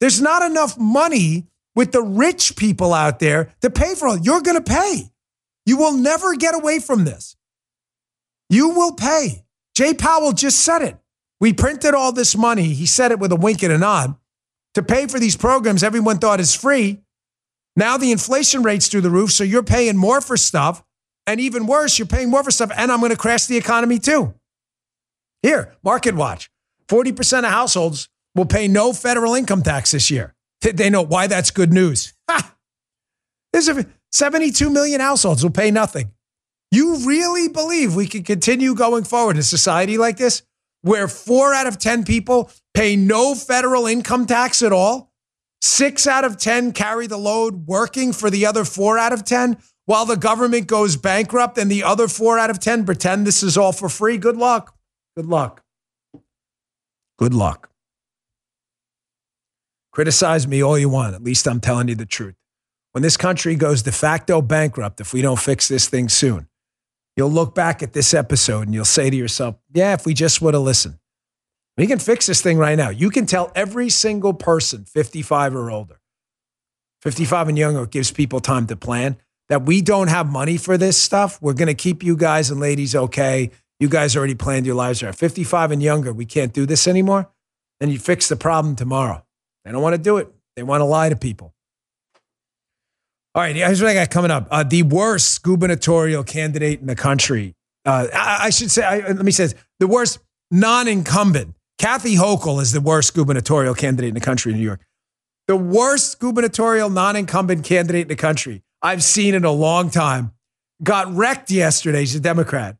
There's 0.00 0.20
not 0.20 0.42
enough 0.42 0.76
money 0.78 1.46
with 1.74 1.92
the 1.92 2.02
rich 2.02 2.56
people 2.56 2.92
out 2.92 3.18
there 3.18 3.54
to 3.60 3.70
pay 3.70 3.94
for 3.94 4.08
all. 4.08 4.18
You're 4.18 4.40
going 4.40 4.62
to 4.62 4.72
pay. 4.72 5.10
You 5.64 5.76
will 5.76 5.92
never 5.92 6.34
get 6.34 6.54
away 6.54 6.80
from 6.80 7.04
this. 7.04 7.36
You 8.50 8.70
will 8.70 8.94
pay. 8.94 9.44
Jay 9.74 9.94
Powell 9.94 10.32
just 10.32 10.60
said 10.60 10.82
it. 10.82 10.96
We 11.40 11.52
printed 11.52 11.94
all 11.94 12.10
this 12.10 12.36
money. 12.36 12.74
He 12.74 12.86
said 12.86 13.12
it 13.12 13.20
with 13.20 13.30
a 13.30 13.36
wink 13.36 13.62
and 13.62 13.72
a 13.72 13.78
nod 13.78 14.16
to 14.78 14.82
pay 14.84 15.08
for 15.08 15.18
these 15.18 15.36
programs 15.36 15.82
everyone 15.82 16.18
thought 16.18 16.38
is 16.38 16.54
free. 16.54 17.00
Now 17.74 17.96
the 17.96 18.12
inflation 18.12 18.62
rate's 18.62 18.86
through 18.86 19.00
the 19.00 19.10
roof, 19.10 19.32
so 19.32 19.42
you're 19.42 19.64
paying 19.64 19.96
more 19.96 20.20
for 20.20 20.36
stuff. 20.36 20.84
And 21.26 21.40
even 21.40 21.66
worse, 21.66 21.98
you're 21.98 22.06
paying 22.06 22.30
more 22.30 22.42
for 22.42 22.50
stuff, 22.50 22.70
and 22.74 22.90
I'm 22.90 23.00
going 23.00 23.10
to 23.10 23.16
crash 23.16 23.46
the 23.46 23.56
economy 23.56 23.98
too. 23.98 24.34
Here, 25.42 25.76
Market 25.82 26.14
Watch 26.14 26.50
40% 26.88 27.40
of 27.40 27.50
households 27.50 28.08
will 28.34 28.46
pay 28.46 28.68
no 28.68 28.92
federal 28.92 29.34
income 29.34 29.62
tax 29.62 29.90
this 29.90 30.10
year. 30.10 30.34
They 30.60 30.90
know 30.90 31.02
why 31.02 31.26
that's 31.26 31.50
good 31.50 31.72
news. 31.72 32.14
Ha! 32.30 32.54
There's 33.52 33.68
72 34.12 34.70
million 34.70 35.00
households 35.00 35.42
will 35.42 35.50
pay 35.50 35.70
nothing. 35.70 36.12
You 36.70 37.06
really 37.06 37.48
believe 37.48 37.94
we 37.94 38.06
can 38.06 38.22
continue 38.22 38.74
going 38.74 39.04
forward 39.04 39.36
in 39.36 39.40
a 39.40 39.42
society 39.42 39.98
like 39.98 40.16
this 40.16 40.42
where 40.82 41.08
four 41.08 41.52
out 41.52 41.66
of 41.66 41.78
10 41.78 42.04
people 42.04 42.50
pay 42.78 42.94
no 42.94 43.34
federal 43.34 43.88
income 43.88 44.24
tax 44.24 44.62
at 44.62 44.70
all? 44.70 45.12
Six 45.60 46.06
out 46.06 46.24
of 46.24 46.38
10 46.38 46.70
carry 46.70 47.08
the 47.08 47.16
load 47.16 47.66
working 47.66 48.12
for 48.12 48.30
the 48.30 48.46
other 48.46 48.64
four 48.64 48.96
out 48.96 49.12
of 49.12 49.24
10 49.24 49.56
while 49.86 50.06
the 50.06 50.16
government 50.16 50.68
goes 50.68 50.96
bankrupt 50.96 51.58
and 51.58 51.68
the 51.68 51.82
other 51.82 52.06
four 52.06 52.38
out 52.38 52.50
of 52.50 52.60
10 52.60 52.84
pretend 52.84 53.26
this 53.26 53.42
is 53.42 53.58
all 53.58 53.72
for 53.72 53.88
free? 53.88 54.16
Good 54.16 54.36
luck. 54.36 54.76
Good 55.16 55.26
luck. 55.26 55.64
Good 57.18 57.34
luck. 57.34 57.68
Criticize 59.90 60.46
me 60.46 60.62
all 60.62 60.78
you 60.78 60.88
want. 60.88 61.16
At 61.16 61.24
least 61.24 61.48
I'm 61.48 61.58
telling 61.58 61.88
you 61.88 61.96
the 61.96 62.06
truth. 62.06 62.36
When 62.92 63.02
this 63.02 63.16
country 63.16 63.56
goes 63.56 63.82
de 63.82 63.90
facto 63.90 64.40
bankrupt, 64.40 65.00
if 65.00 65.12
we 65.12 65.20
don't 65.20 65.40
fix 65.40 65.66
this 65.66 65.88
thing 65.88 66.08
soon, 66.08 66.46
you'll 67.16 67.32
look 67.32 67.56
back 67.56 67.82
at 67.82 67.92
this 67.92 68.14
episode 68.14 68.66
and 68.66 68.74
you'll 68.74 68.84
say 68.84 69.10
to 69.10 69.16
yourself, 69.16 69.56
yeah, 69.74 69.94
if 69.94 70.06
we 70.06 70.14
just 70.14 70.40
would 70.40 70.54
have 70.54 70.62
listened. 70.62 71.00
We 71.78 71.86
can 71.86 72.00
fix 72.00 72.26
this 72.26 72.42
thing 72.42 72.58
right 72.58 72.76
now. 72.76 72.90
You 72.90 73.08
can 73.08 73.24
tell 73.24 73.52
every 73.54 73.88
single 73.88 74.34
person, 74.34 74.84
55 74.84 75.54
or 75.54 75.70
older, 75.70 76.00
55 77.02 77.48
and 77.48 77.56
younger, 77.56 77.86
gives 77.86 78.10
people 78.10 78.40
time 78.40 78.66
to 78.66 78.76
plan, 78.76 79.16
that 79.48 79.62
we 79.62 79.80
don't 79.80 80.08
have 80.08 80.28
money 80.28 80.56
for 80.56 80.76
this 80.76 81.00
stuff. 81.00 81.40
We're 81.40 81.52
going 81.52 81.68
to 81.68 81.74
keep 81.74 82.02
you 82.02 82.16
guys 82.16 82.50
and 82.50 82.58
ladies 82.58 82.96
okay. 82.96 83.52
You 83.78 83.88
guys 83.88 84.16
already 84.16 84.34
planned 84.34 84.66
your 84.66 84.74
lives 84.74 85.04
around 85.04 85.14
55 85.14 85.70
and 85.70 85.80
younger. 85.80 86.12
We 86.12 86.26
can't 86.26 86.52
do 86.52 86.66
this 86.66 86.88
anymore. 86.88 87.30
Then 87.78 87.90
you 87.90 88.00
fix 88.00 88.28
the 88.28 88.34
problem 88.34 88.74
tomorrow. 88.74 89.24
They 89.64 89.70
don't 89.70 89.80
want 89.80 89.94
to 89.94 90.02
do 90.02 90.16
it. 90.16 90.32
They 90.56 90.64
want 90.64 90.80
to 90.80 90.84
lie 90.84 91.10
to 91.10 91.16
people. 91.16 91.54
All 93.36 93.42
right, 93.42 93.54
here's 93.54 93.80
what 93.80 93.90
I 93.90 93.94
got 93.94 94.10
coming 94.10 94.32
up. 94.32 94.48
Uh, 94.50 94.64
the 94.64 94.82
worst 94.82 95.44
gubernatorial 95.44 96.24
candidate 96.24 96.80
in 96.80 96.88
the 96.88 96.96
country. 96.96 97.54
Uh, 97.84 98.08
I, 98.12 98.46
I, 98.46 98.50
should 98.50 98.72
say, 98.72 98.82
I, 98.82 98.98
let 98.98 99.24
me 99.24 99.30
say 99.30 99.44
this, 99.44 99.54
the 99.78 99.86
worst 99.86 100.18
non-incumbent. 100.50 101.54
Kathy 101.78 102.16
Hochul 102.16 102.60
is 102.60 102.72
the 102.72 102.80
worst 102.80 103.14
gubernatorial 103.14 103.74
candidate 103.74 104.08
in 104.08 104.14
the 104.14 104.20
country 104.20 104.52
in 104.52 104.58
New 104.58 104.64
York. 104.64 104.84
The 105.46 105.56
worst 105.56 106.18
gubernatorial 106.18 106.90
non-incumbent 106.90 107.64
candidate 107.64 108.02
in 108.02 108.08
the 108.08 108.16
country 108.16 108.62
I've 108.82 109.02
seen 109.02 109.34
in 109.34 109.44
a 109.44 109.50
long 109.50 109.90
time. 109.90 110.32
Got 110.82 111.12
wrecked 111.14 111.50
yesterday. 111.50 112.00
She's 112.00 112.16
a 112.16 112.20
Democrat 112.20 112.76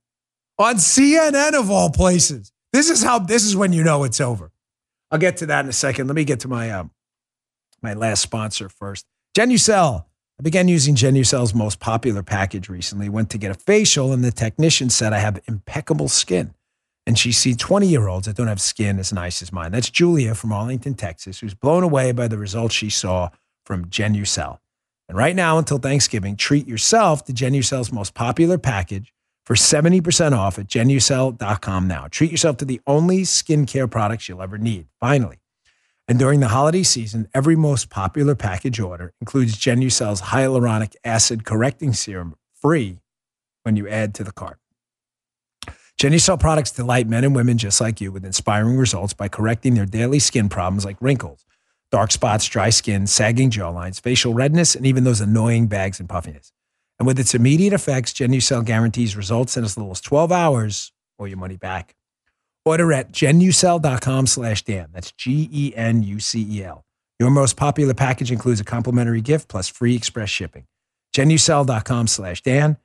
on 0.59 0.77
CNN 0.77 1.59
of 1.59 1.71
all 1.71 1.91
places. 1.91 2.53
This 2.73 2.91
is 2.91 3.03
how. 3.03 3.19
This 3.19 3.45
is 3.45 3.57
when 3.57 3.73
you 3.73 3.83
know 3.83 4.05
it's 4.05 4.21
over. 4.21 4.53
I'll 5.11 5.19
get 5.19 5.39
to 5.39 5.47
that 5.47 5.65
in 5.65 5.69
a 5.69 5.73
second. 5.73 6.07
Let 6.07 6.15
me 6.15 6.25
get 6.25 6.41
to 6.41 6.49
my 6.49 6.71
um, 6.71 6.91
my 7.83 7.95
last 7.95 8.21
sponsor 8.21 8.69
first. 8.69 9.07
Genucel 9.37 10.05
I 10.39 10.43
began 10.45 10.69
using 10.69 10.95
Genucel's 10.95 11.53
most 11.53 11.81
popular 11.81 12.23
package 12.23 12.69
recently. 12.69 13.09
Went 13.09 13.31
to 13.31 13.39
get 13.39 13.51
a 13.51 13.55
facial, 13.55 14.13
and 14.13 14.23
the 14.23 14.31
technician 14.31 14.89
said 14.89 15.13
I 15.13 15.19
have 15.19 15.41
impeccable 15.49 16.09
skin. 16.09 16.55
And 17.09 17.19
she 17.19 17.33
sees 17.33 17.57
20 17.57 17.87
year 17.87 18.07
olds 18.07 18.27
that 18.27 18.37
don't 18.37 18.49
have 18.49 18.61
skin 18.61 18.99
as 18.99 19.15
nice 19.15 19.41
as 19.41 19.51
mine. 19.51 19.73
That's 19.73 19.89
Julia 19.89 20.35
from 20.35 20.53
Arlington, 20.53 20.93
Texas, 20.93 21.41
who's 21.41 21.55
blown 21.55 21.83
away 21.83 22.13
by 22.13 22.29
the 22.29 22.37
results 22.37 22.75
she 22.75 22.91
saw 22.91 23.31
from 23.65 23.87
Genucel. 23.87 24.59
And 25.09 25.17
right 25.17 25.35
now, 25.35 25.57
until 25.57 25.79
Thanksgiving, 25.79 26.37
treat 26.37 26.69
yourself 26.69 27.25
to 27.25 27.33
Genucel's 27.33 27.91
most 27.91 28.13
popular 28.13 28.59
package 28.59 29.15
for 29.47 29.57
70% 29.57 30.37
off 30.37 30.59
at 30.59 30.67
genucel.com 30.67 31.89
now. 31.89 32.09
Treat 32.11 32.31
yourself 32.31 32.59
to 32.59 32.67
the 32.67 32.83
only 32.87 33.23
skincare 33.23 33.91
products 33.91 34.29
you'll 34.29 34.43
ever 34.43 34.59
need. 34.59 34.89
Finally, 35.01 35.39
and 36.09 36.19
during 36.19 36.41
the 36.41 36.49
holiday 36.49 36.83
season, 36.83 37.27
every 37.33 37.57
most 37.57 37.89
popular 37.89 38.35
package 38.35 38.81
order 38.81 39.15
includes 39.19 39.57
Genucel's 39.57 40.21
hyaluronic 40.21 40.95
acid 41.05 41.47
correcting 41.47 41.95
serum 41.95 42.35
free 42.53 43.01
when 43.63 43.77
you 43.77 43.89
add 43.89 44.15
to 44.17 44.25
the 44.25 44.33
cart. 44.33 44.58
Genucel 46.01 46.39
products 46.39 46.71
delight 46.71 47.09
men 47.09 47.25
and 47.25 47.35
women 47.35 47.59
just 47.59 47.81
like 47.81 48.01
you 48.01 48.13
with 48.13 48.25
inspiring 48.25 48.77
results 48.77 49.13
by 49.13 49.27
correcting 49.27 49.75
their 49.75 49.85
daily 49.85 50.21
skin 50.21 50.49
problems 50.49 50.85
like 50.85 50.97
wrinkles, 51.01 51.45
dark 51.91 52.13
spots, 52.13 52.47
dry 52.47 52.71
skin, 52.71 53.05
sagging 53.09 53.51
jawlines, 53.51 54.01
facial 54.01 54.33
redness, 54.33 54.77
and 54.77 54.87
even 54.87 55.03
those 55.03 55.21
annoying 55.21 55.67
bags 55.67 55.99
and 55.99 56.09
puffiness. 56.09 56.53
And 57.01 57.07
with 57.07 57.19
its 57.19 57.35
immediate 57.35 57.73
effects, 57.73 58.13
Genucel 58.13 58.65
guarantees 58.65 59.17
results 59.17 59.57
in 59.57 59.65
as 59.65 59.77
little 59.77 59.91
as 59.91 60.01
12 60.01 60.31
hours 60.31 60.93
or 61.19 61.27
your 61.27 61.39
money 61.39 61.57
back. 61.57 61.97
Order 62.65 62.93
at 62.93 63.11
genucel.com 63.11 64.29
slash 64.29 64.63
Dan. 64.63 64.91
That's 64.93 65.11
G 65.13 65.49
E 65.51 65.73
N 65.75 66.05
U 66.05 66.21
C 66.21 66.47
E 66.49 66.65
L. 66.65 66.85
Your 67.19 67.31
most 67.31 67.57
popular 67.57 67.95
package 67.95 68.31
includes 68.31 68.61
a 68.61 68.65
complimentary 68.65 69.21
gift 69.21 69.49
plus 69.49 69.67
free 69.69 69.97
express 69.97 70.29
shipping. 70.29 70.67
Genucel.com 71.13 72.07
slash 72.07 72.43
Dan. 72.43 72.77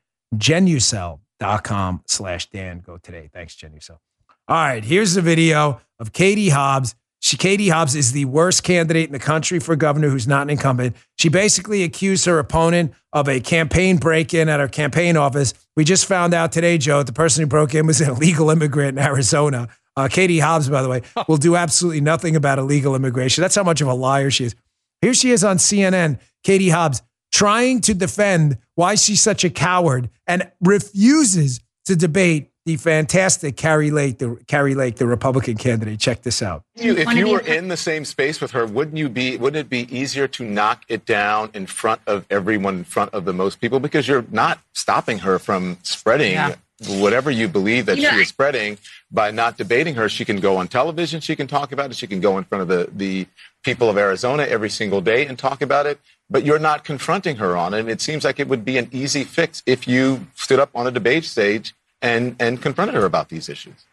Genucel.com 1.44 2.04
slash 2.08 2.50
Dan. 2.50 2.80
Go 2.80 2.98
today. 2.98 3.30
Thanks, 3.34 3.56
Genucel. 3.56 4.00
All 4.48 4.58
right, 4.58 4.84
here's 4.84 5.14
the 5.14 5.22
video 5.22 5.80
of 6.00 6.12
Katie 6.12 6.50
Hobbs. 6.50 6.96
She, 7.20 7.38
Katie 7.38 7.70
Hobbs 7.70 7.96
is 7.96 8.12
the 8.12 8.26
worst 8.26 8.64
candidate 8.64 9.08
in 9.08 9.14
the 9.14 9.20
country 9.20 9.60
for 9.60 9.78
governor 9.78 10.10
who's 10.10 10.28
not 10.28 10.42
an 10.42 10.50
incumbent. 10.50 10.98
She 11.18 11.30
basically 11.30 11.84
accused 11.84 12.26
her 12.26 12.38
opponent 12.38 12.94
of 13.14 13.30
a 13.30 13.40
campaign 13.40 13.96
break 13.96 14.34
in 14.34 14.50
at 14.50 14.60
her 14.60 14.68
campaign 14.68 15.16
office. 15.16 15.54
We 15.78 15.86
just 15.86 16.06
found 16.06 16.34
out 16.34 16.52
today, 16.52 16.78
Joe, 16.78 17.02
the 17.04 17.14
person 17.14 17.42
who 17.42 17.48
broke 17.48 17.74
in 17.74 17.88
was 17.88 18.02
an 18.02 18.10
illegal 18.10 18.50
immigrant 18.50 18.98
in 18.98 19.04
Arizona. 19.06 19.70
Uh, 19.96 20.10
Katie 20.10 20.40
Hobbs, 20.40 20.68
by 20.68 20.82
the 20.82 20.90
way, 20.90 21.04
will 21.30 21.38
do 21.38 21.56
absolutely 21.56 22.02
nothing 22.02 22.36
about 22.36 22.60
illegal 22.60 22.96
immigration. 22.96 23.42
That's 23.42 23.56
how 23.56 23.64
much 23.64 23.80
of 23.80 23.88
a 23.88 23.94
liar 23.94 24.30
she 24.30 24.46
is. 24.46 24.56
Here 25.02 25.14
she 25.14 25.32
is 25.32 25.46
on 25.46 25.58
CNN, 25.58 26.20
Katie 26.44 26.70
Hobbs, 26.70 27.02
trying 27.34 27.82
to 27.82 27.94
defend 27.94 28.58
why 28.76 28.96
she's 28.96 29.20
such 29.20 29.44
a 29.44 29.50
coward 29.50 30.10
and 30.28 30.50
refuses 30.62 31.60
to 31.86 31.96
debate 31.96 32.52
the 32.66 32.78
fantastic 32.78 33.58
Kari 33.58 33.92
Lake, 33.92 34.20
the 34.20 34.38
Kari 34.48 34.74
Lake, 34.74 34.96
the 34.96 35.08
Republican 35.08 35.58
candidate. 35.58 36.00
Check 36.00 36.22
this 36.22 36.42
out. 36.42 36.64
You, 36.76 36.96
if 36.96 37.12
you 37.12 37.30
were 37.30 37.42
in 37.42 37.68
the 37.68 37.76
same 37.76 38.06
space 38.06 38.40
with 38.40 38.52
her, 38.52 38.66
wouldn't 38.66 38.96
you 38.96 39.10
be? 39.10 39.36
Wouldn't 39.36 39.60
it 39.60 39.70
be 39.70 39.94
easier 39.94 40.30
to 40.30 40.46
knock 40.46 40.86
it 40.88 41.06
down 41.06 41.50
in 41.54 41.66
front 41.66 42.00
of 42.08 42.26
everyone, 42.30 42.78
in 42.78 42.84
front 42.86 43.14
of 43.14 43.26
the 43.26 43.34
most 43.34 43.60
people, 43.60 43.82
because 43.82 44.08
you're 44.08 44.26
not 44.32 44.60
stopping 44.74 45.20
her 45.20 45.40
from 45.40 45.78
spreading 45.84 46.34
yeah. 46.34 46.56
Whatever 46.88 47.32
you 47.32 47.48
believe 47.48 47.86
that 47.86 47.98
you 47.98 48.10
she 48.10 48.16
is 48.16 48.28
spreading 48.30 48.78
by 49.12 49.32
not 49.32 49.58
debating 49.58 49.96
her. 49.96 50.10
She 50.10 50.26
can 50.26 50.40
go 50.40 50.58
on 50.58 50.68
television, 50.68 51.22
she 51.22 51.36
can 51.36 51.48
talk 51.48 51.72
about 51.72 51.92
it, 51.92 51.96
she 51.96 52.08
can 52.08 52.20
go 52.20 52.38
in 52.38 52.44
front 52.44 52.62
of 52.62 52.68
the 52.68 52.90
the 52.96 53.28
people 53.64 53.90
of 53.90 53.98
Arizona 53.98 54.44
every 54.44 54.70
single 54.70 55.02
day 55.02 55.26
and 55.26 55.40
talk 55.40 55.62
about 55.62 55.86
it. 55.86 56.00
But 56.30 56.46
you're 56.46 56.60
not 56.60 56.84
confronting 56.84 57.38
her 57.38 57.56
on 57.56 57.74
it. 57.74 57.82
And 57.82 57.90
it 57.90 58.02
seems 58.02 58.24
like 58.24 58.40
it 58.40 58.48
would 58.48 58.66
be 58.66 58.78
an 58.78 58.90
easy 58.92 59.24
fix 59.24 59.64
if 59.66 59.88
you 59.88 60.28
stood 60.36 60.60
up 60.60 60.70
on 60.74 60.88
a 60.88 60.92
debate 60.92 61.26
stage 61.26 61.74
and, 62.04 62.36
and 62.40 62.62
confronted 62.62 62.96
her 62.96 63.06
about 63.06 63.30
these 63.30 63.50
issues? 63.50 63.86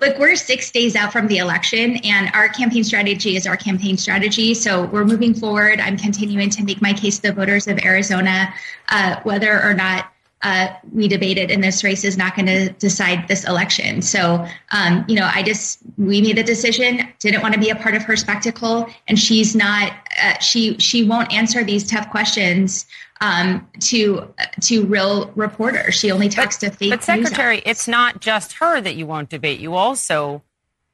Look, 0.00 0.18
we're 0.18 0.36
six 0.36 0.70
days 0.70 0.94
out 0.94 1.12
from 1.12 1.26
the 1.26 1.38
election, 1.38 1.96
and 2.04 2.30
our 2.32 2.48
campaign 2.48 2.84
strategy 2.84 3.36
is 3.36 3.48
our 3.48 3.56
campaign 3.56 3.96
strategy. 3.96 4.54
So 4.54 4.84
we're 4.86 5.04
moving 5.04 5.34
forward. 5.34 5.80
I'm 5.80 5.96
continuing 5.96 6.50
to 6.50 6.62
make 6.62 6.80
my 6.80 6.92
case 6.92 7.16
to 7.16 7.22
the 7.22 7.32
voters 7.32 7.66
of 7.66 7.78
Arizona, 7.84 8.52
uh, 8.90 9.16
whether 9.22 9.60
or 9.60 9.74
not 9.74 10.12
uh, 10.42 10.68
we 10.92 11.08
debated 11.08 11.50
in 11.50 11.60
this 11.60 11.82
race 11.82 12.04
is 12.04 12.16
not 12.16 12.36
going 12.36 12.46
to 12.46 12.70
decide 12.74 13.26
this 13.26 13.44
election. 13.44 14.00
So, 14.02 14.46
um, 14.70 15.04
you 15.08 15.16
know, 15.16 15.28
I 15.34 15.42
just 15.42 15.80
we 15.96 16.20
made 16.20 16.36
the 16.36 16.44
decision. 16.44 17.08
Didn't 17.18 17.42
want 17.42 17.54
to 17.54 17.60
be 17.60 17.70
a 17.70 17.76
part 17.76 17.94
of 17.94 18.02
her 18.02 18.16
spectacle, 18.16 18.88
and 19.08 19.18
she's 19.18 19.56
not. 19.56 19.92
Uh, 20.22 20.38
she 20.38 20.78
she 20.78 21.04
won't 21.04 21.32
answer 21.32 21.64
these 21.64 21.88
tough 21.88 22.08
questions 22.10 22.86
um, 23.20 23.68
to 23.80 24.32
to 24.62 24.84
real 24.86 25.32
reporters. 25.34 25.96
She 25.96 26.12
only 26.12 26.28
talks 26.28 26.58
but, 26.58 26.70
to 26.70 26.76
fake. 26.76 26.90
But 26.90 27.02
Secretary, 27.02 27.62
it's 27.66 27.88
not 27.88 28.20
just 28.20 28.54
her 28.54 28.80
that 28.80 28.94
you 28.94 29.06
won't 29.06 29.28
debate. 29.30 29.58
You 29.58 29.74
also 29.74 30.42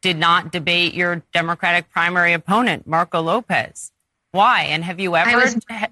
did 0.01 0.17
not 0.19 0.53
debate 0.53 0.95
your 0.95 1.23
Democratic 1.33 1.91
primary 1.91 2.33
opponent, 2.33 2.87
Marco 2.87 3.21
Lopez. 3.21 3.93
Why? 4.33 4.63
And 4.63 4.85
have 4.85 5.01
you 5.01 5.17
ever? 5.17 5.31
I 5.31 5.37
was, 5.37 5.57
I, 5.69 5.89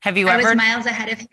have 0.00 0.16
you 0.16 0.28
I 0.28 0.34
ever? 0.34 0.48
was 0.48 0.56
miles 0.56 0.86
ahead 0.86 1.12
of 1.12 1.18
him. 1.18 1.28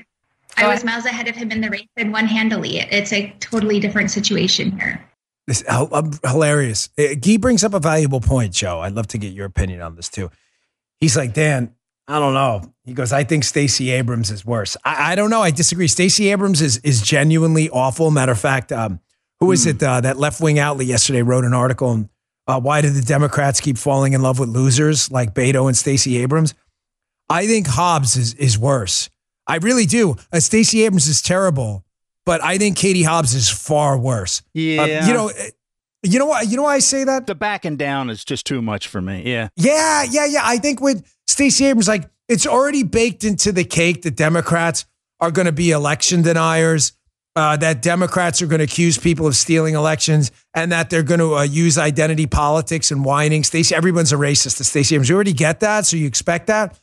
I 0.64 0.68
was 0.68 0.84
miles 0.84 1.06
ahead 1.06 1.28
of 1.28 1.36
him 1.36 1.52
in 1.52 1.62
the 1.62 1.70
race 1.70 1.88
and 1.98 2.12
won 2.12 2.28
handily. 2.28 2.78
It's 2.78 3.14
a 3.14 3.34
totally 3.40 3.80
different 3.80 4.12
situation 4.12 4.78
here. 4.80 5.06
This 5.48 5.64
I'm 5.68 6.12
hilarious. 6.24 6.90
Uh, 6.98 7.16
Guy 7.20 7.38
brings 7.38 7.64
up 7.64 7.74
a 7.74 7.80
valuable 7.80 8.22
point, 8.22 8.54
Joe. 8.54 8.80
I'd 8.80 8.94
love 8.94 9.08
to 9.08 9.18
get 9.18 9.34
your 9.34 9.46
opinion 9.46 9.82
on 9.82 9.96
this 9.96 10.10
too. 10.10 10.30
He's 11.00 11.18
like, 11.18 11.34
Dan, 11.34 11.74
I 12.08 12.20
don't 12.20 12.34
know. 12.34 12.74
He 12.86 12.94
goes, 12.94 13.14
I 13.14 13.24
think 13.24 13.44
Stacey 13.44 13.92
Abrams 13.92 14.32
is 14.32 14.46
worse. 14.46 14.76
I, 14.84 15.14
I 15.14 15.16
don't 15.16 15.30
know. 15.30 15.42
I 15.42 15.52
disagree. 15.52 15.88
Stacey 15.88 16.30
Abrams 16.30 16.62
is 16.62 16.78
is 16.78 17.02
genuinely 17.02 17.70
awful. 17.70 18.12
Matter 18.12 18.32
of 18.32 18.40
fact, 18.40 18.72
um, 18.72 19.00
who 19.40 19.52
is 19.52 19.66
it? 19.66 19.82
Uh, 19.82 20.02
that 20.02 20.18
left 20.18 20.42
wing 20.42 20.60
outlet 20.60 20.88
yesterday 20.88 21.22
wrote 21.22 21.46
an 21.46 21.54
article 21.54 21.90
on 21.90 22.10
uh, 22.48 22.60
why 22.60 22.82
did 22.82 22.94
the 22.94 23.02
Democrats 23.02 23.60
keep 23.62 23.78
falling 23.78 24.14
in 24.14 24.22
love 24.22 24.40
with 24.40 24.50
losers 24.50 25.12
like 25.12 25.34
Beto 25.34 25.68
and 25.68 25.78
Stacey 25.78 26.18
Abrams. 26.18 26.56
I 27.30 27.46
think 27.46 27.68
Hobbs 27.68 28.18
is 28.18 28.34
is 28.34 28.58
worse. 28.58 29.10
I 29.50 29.56
really 29.58 29.88
do. 29.88 30.16
Uh, 30.32 30.40
Stacey 30.40 30.84
Abrams 30.84 31.08
is 31.08 31.22
terrible, 31.24 31.84
but 32.26 32.44
I 32.44 32.60
think 32.60 32.78
Katie 32.78 33.04
Hobbs 33.04 33.34
is 33.34 33.50
far 33.50 33.98
worse. 33.98 34.44
Yeah. 34.54 34.84
Uh, 34.84 35.08
you 35.08 35.14
know, 35.14 35.32
you 36.04 36.20
know 36.20 36.28
what? 36.28 36.48
You 36.48 36.56
know 36.56 36.64
why 36.64 36.76
I 36.76 36.80
say 36.80 37.04
that? 37.04 37.26
The 37.26 37.34
backing 37.34 37.76
down 37.76 38.12
is 38.12 38.24
just 38.24 38.46
too 38.46 38.62
much 38.62 38.88
for 38.88 39.02
me. 39.02 39.24
Yeah. 39.26 39.50
Yeah, 39.56 40.04
yeah, 40.10 40.26
yeah. 40.26 40.42
I 40.44 40.58
think 40.58 40.82
with 40.82 41.04
Stacey 41.28 41.66
Abrams, 41.66 41.88
like 41.88 42.08
it's 42.28 42.46
already 42.46 42.84
baked 42.84 43.24
into 43.24 43.52
the 43.52 43.64
cake 43.64 44.04
that 44.04 44.16
Democrats 44.16 44.86
are 45.20 45.32
going 45.32 45.48
to 45.48 45.52
be 45.52 45.72
election 45.72 46.22
deniers. 46.22 46.94
Uh, 47.36 47.56
that 47.56 47.82
Democrats 47.82 48.42
are 48.42 48.48
going 48.48 48.58
to 48.58 48.66
accuse 48.66 48.98
people 48.98 49.26
of 49.26 49.34
stealing 49.34 49.74
elections 49.74 50.30
and 50.56 50.74
that 50.74 50.90
they're 50.90 51.04
going 51.04 51.20
to 51.22 51.36
uh, 51.36 51.44
use 51.44 51.78
identity 51.78 52.26
politics 52.26 52.92
and 52.92 53.06
whining. 53.06 53.46
Stacey, 53.46 53.74
everyone's 53.74 54.12
a 54.12 54.16
racist 54.18 54.58
to 54.58 54.64
Stacey 54.66 54.96
Abrams. 54.96 55.08
You 55.08 55.16
already 55.16 55.32
get 55.32 55.62
that, 55.62 55.86
so 55.86 55.96
you 55.96 56.06
expect 56.06 56.48
that. 56.48 56.78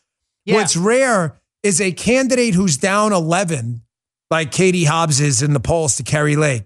Yeah. 0.46 0.54
What's 0.54 0.74
rare 0.74 1.38
is 1.66 1.80
a 1.80 1.90
candidate 1.90 2.54
who's 2.54 2.76
down 2.76 3.12
11, 3.12 3.82
like 4.30 4.52
Katie 4.52 4.84
Hobbs 4.84 5.20
is 5.20 5.42
in 5.42 5.52
the 5.52 5.60
polls 5.60 5.96
to 5.96 6.04
Kari 6.04 6.36
Lake, 6.36 6.62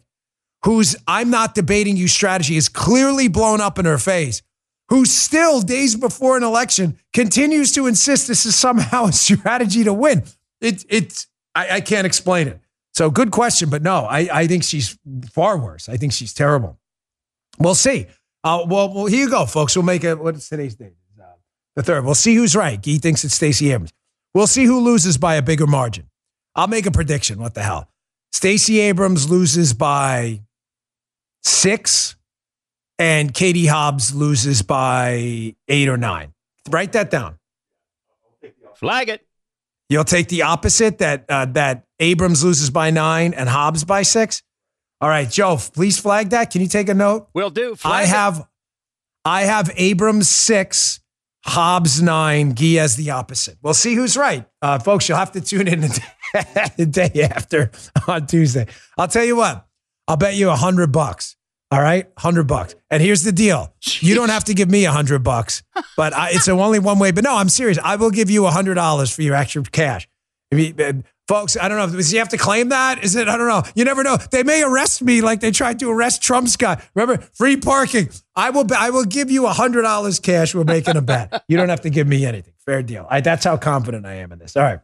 who's 0.64 0.94
I'm 1.08 1.30
not 1.30 1.54
debating 1.54 1.96
you 1.96 2.06
strategy 2.06 2.56
is 2.56 2.68
clearly 2.68 3.26
blown 3.26 3.62
up 3.62 3.78
in 3.78 3.86
her 3.86 3.96
face, 3.96 4.42
who 4.90 5.06
still 5.06 5.62
days 5.62 5.96
before 5.96 6.36
an 6.36 6.42
election 6.42 6.98
continues 7.14 7.72
to 7.72 7.86
insist 7.86 8.28
this 8.28 8.44
is 8.44 8.54
somehow 8.54 9.04
a 9.06 9.12
strategy 9.12 9.84
to 9.84 9.94
win. 9.94 10.22
It, 10.60 10.84
it, 10.90 11.26
I, 11.54 11.76
I 11.76 11.80
can't 11.80 12.06
explain 12.06 12.46
it. 12.46 12.60
So 12.92 13.10
good 13.10 13.30
question, 13.30 13.70
but 13.70 13.82
no, 13.82 14.04
I, 14.04 14.28
I 14.30 14.46
think 14.46 14.64
she's 14.64 14.98
far 15.32 15.56
worse. 15.56 15.88
I 15.88 15.96
think 15.96 16.12
she's 16.12 16.34
terrible. 16.34 16.78
We'll 17.58 17.74
see. 17.74 18.06
Uh, 18.44 18.64
well, 18.66 18.92
well, 18.92 19.06
here 19.06 19.24
you 19.24 19.30
go, 19.30 19.46
folks. 19.46 19.74
We'll 19.74 19.84
make 19.84 20.04
it. 20.04 20.18
What's 20.18 20.48
today's 20.48 20.74
date? 20.74 20.94
Uh, 21.18 21.24
the 21.76 21.82
third. 21.82 22.04
We'll 22.04 22.14
see 22.14 22.34
who's 22.34 22.54
right. 22.54 22.84
He 22.84 22.98
thinks 22.98 23.24
it's 23.24 23.34
Stacey 23.34 23.72
Abrams. 23.72 23.92
We'll 24.34 24.46
see 24.46 24.64
who 24.64 24.80
loses 24.80 25.18
by 25.18 25.34
a 25.36 25.42
bigger 25.42 25.66
margin. 25.66 26.06
I'll 26.54 26.68
make 26.68 26.86
a 26.86 26.90
prediction. 26.90 27.38
What 27.40 27.54
the 27.54 27.62
hell? 27.62 27.88
Stacey 28.32 28.80
Abrams 28.80 29.28
loses 29.28 29.72
by 29.72 30.42
six, 31.42 32.16
and 32.98 33.32
Katie 33.34 33.66
Hobbs 33.66 34.14
loses 34.14 34.62
by 34.62 35.54
eight 35.68 35.88
or 35.88 35.96
nine. 35.96 36.32
Write 36.68 36.92
that 36.92 37.10
down. 37.10 37.38
Flag 38.74 39.08
it. 39.08 39.26
You'll 39.88 40.04
take 40.04 40.28
the 40.28 40.42
opposite 40.42 40.98
that 40.98 41.24
uh, 41.28 41.46
that 41.46 41.84
Abrams 41.98 42.44
loses 42.44 42.70
by 42.70 42.90
nine 42.90 43.34
and 43.34 43.48
Hobbs 43.48 43.84
by 43.84 44.02
six. 44.02 44.42
All 45.00 45.08
right, 45.08 45.28
Joe, 45.28 45.56
please 45.74 45.98
flag 45.98 46.30
that. 46.30 46.50
Can 46.50 46.60
you 46.60 46.68
take 46.68 46.88
a 46.88 46.94
note? 46.94 47.28
Will 47.34 47.50
do. 47.50 47.72
I 47.72 47.76
Flag 47.76 48.04
it. 48.04 48.08
have, 48.10 48.48
I 49.24 49.42
have 49.42 49.70
Abrams 49.76 50.28
six, 50.28 50.99
Hobbs 51.44 52.02
nine, 52.02 52.54
as 52.78 52.96
the 52.96 53.10
opposite. 53.10 53.58
We'll 53.62 53.74
see 53.74 53.94
who's 53.94 54.16
right, 54.16 54.44
uh, 54.62 54.78
folks. 54.78 55.08
You'll 55.08 55.18
have 55.18 55.32
to 55.32 55.40
tune 55.40 55.68
in 55.68 55.80
the 56.76 56.86
day 56.90 57.22
after 57.22 57.70
on 58.06 58.26
Tuesday. 58.26 58.66
I'll 58.98 59.08
tell 59.08 59.24
you 59.24 59.36
what. 59.36 59.66
I'll 60.06 60.16
bet 60.16 60.34
you 60.34 60.50
a 60.50 60.56
hundred 60.56 60.92
bucks. 60.92 61.36
All 61.70 61.80
right, 61.80 62.08
hundred 62.18 62.44
bucks. 62.44 62.74
And 62.90 63.02
here's 63.02 63.22
the 63.22 63.32
deal: 63.32 63.72
you 64.00 64.14
don't 64.14 64.28
have 64.28 64.44
to 64.44 64.54
give 64.54 64.70
me 64.70 64.84
a 64.84 64.90
hundred 64.90 65.22
bucks, 65.22 65.62
but 65.96 66.12
I, 66.12 66.30
it's 66.32 66.48
only 66.48 66.78
one 66.78 66.98
way. 66.98 67.10
But 67.10 67.24
no, 67.24 67.36
I'm 67.36 67.48
serious. 67.48 67.78
I 67.82 67.96
will 67.96 68.10
give 68.10 68.28
you 68.28 68.46
a 68.46 68.50
hundred 68.50 68.74
dollars 68.74 69.10
for 69.14 69.22
your 69.22 69.34
extra 69.34 69.62
cash. 69.62 70.08
Folks, 71.30 71.56
I 71.56 71.68
don't 71.68 71.78
know. 71.78 71.96
Does 71.96 72.10
he 72.10 72.18
have 72.18 72.30
to 72.30 72.36
claim 72.36 72.70
that? 72.70 73.04
Is 73.04 73.14
it? 73.14 73.28
I 73.28 73.36
don't 73.36 73.46
know. 73.46 73.62
You 73.76 73.84
never 73.84 74.02
know. 74.02 74.16
They 74.16 74.42
may 74.42 74.64
arrest 74.64 75.00
me 75.00 75.20
like 75.20 75.38
they 75.38 75.52
tried 75.52 75.78
to 75.78 75.88
arrest 75.88 76.20
Trump's 76.20 76.56
guy. 76.56 76.82
Remember, 76.92 77.22
free 77.34 77.56
parking. 77.56 78.08
I 78.34 78.50
will. 78.50 78.66
I 78.76 78.90
will 78.90 79.04
give 79.04 79.30
you 79.30 79.46
hundred 79.46 79.82
dollars 79.82 80.18
cash. 80.18 80.56
We're 80.56 80.64
making 80.64 80.96
a 80.96 81.00
bet. 81.00 81.44
You 81.46 81.56
don't 81.56 81.68
have 81.68 81.82
to 81.82 81.90
give 81.90 82.08
me 82.08 82.26
anything. 82.26 82.52
Fair 82.66 82.82
deal. 82.82 83.06
I, 83.08 83.20
that's 83.20 83.44
how 83.44 83.56
confident 83.58 84.06
I 84.06 84.14
am 84.14 84.32
in 84.32 84.40
this. 84.40 84.56
All 84.56 84.64
right, 84.64 84.80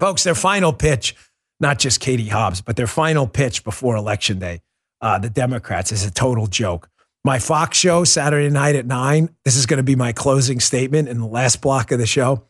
folks. 0.00 0.24
Their 0.24 0.34
final 0.34 0.72
pitch, 0.72 1.14
not 1.60 1.78
just 1.78 2.00
Katie 2.00 2.28
Hobbs, 2.28 2.62
but 2.62 2.76
their 2.76 2.86
final 2.86 3.26
pitch 3.26 3.62
before 3.62 3.94
election 3.94 4.38
day. 4.38 4.62
Uh, 5.02 5.18
the 5.18 5.28
Democrats 5.28 5.92
is 5.92 6.02
a 6.02 6.10
total 6.10 6.46
joke. 6.46 6.88
My 7.26 7.38
Fox 7.38 7.76
show 7.76 8.04
Saturday 8.04 8.48
night 8.48 8.74
at 8.74 8.86
nine. 8.86 9.28
This 9.44 9.54
is 9.54 9.66
going 9.66 9.76
to 9.76 9.82
be 9.82 9.96
my 9.96 10.12
closing 10.12 10.60
statement 10.60 11.10
in 11.10 11.18
the 11.18 11.26
last 11.26 11.60
block 11.60 11.92
of 11.92 11.98
the 11.98 12.06
show. 12.06 12.44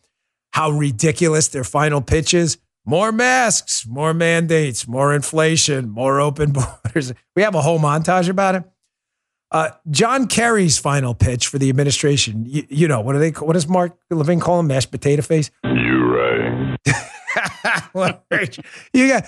How 0.52 0.70
ridiculous 0.70 1.48
their 1.48 1.64
final 1.64 2.00
pitch 2.00 2.32
is. 2.32 2.58
More 2.88 3.12
masks, 3.12 3.86
more 3.86 4.14
mandates, 4.14 4.88
more 4.88 5.12
inflation, 5.12 5.90
more 5.90 6.22
open 6.22 6.52
borders. 6.84 7.12
We 7.36 7.42
have 7.42 7.54
a 7.54 7.60
whole 7.60 7.78
montage 7.78 8.30
about 8.30 8.54
it. 8.54 8.64
Uh, 9.50 9.72
John 9.90 10.26
Kerry's 10.26 10.78
final 10.78 11.12
pitch 11.14 11.48
for 11.48 11.58
the 11.58 11.68
administration. 11.68 12.46
You, 12.46 12.66
you, 12.70 12.88
know 12.88 13.02
what 13.02 13.12
do 13.12 13.18
they? 13.18 13.30
What 13.32 13.52
does 13.52 13.68
Mark 13.68 13.94
Levin 14.10 14.40
call 14.40 14.60
him? 14.60 14.68
Mashed 14.68 14.90
potato 14.90 15.20
face. 15.20 15.50
You're 15.64 16.78
right. 16.78 16.78
you 18.94 19.08
got. 19.08 19.24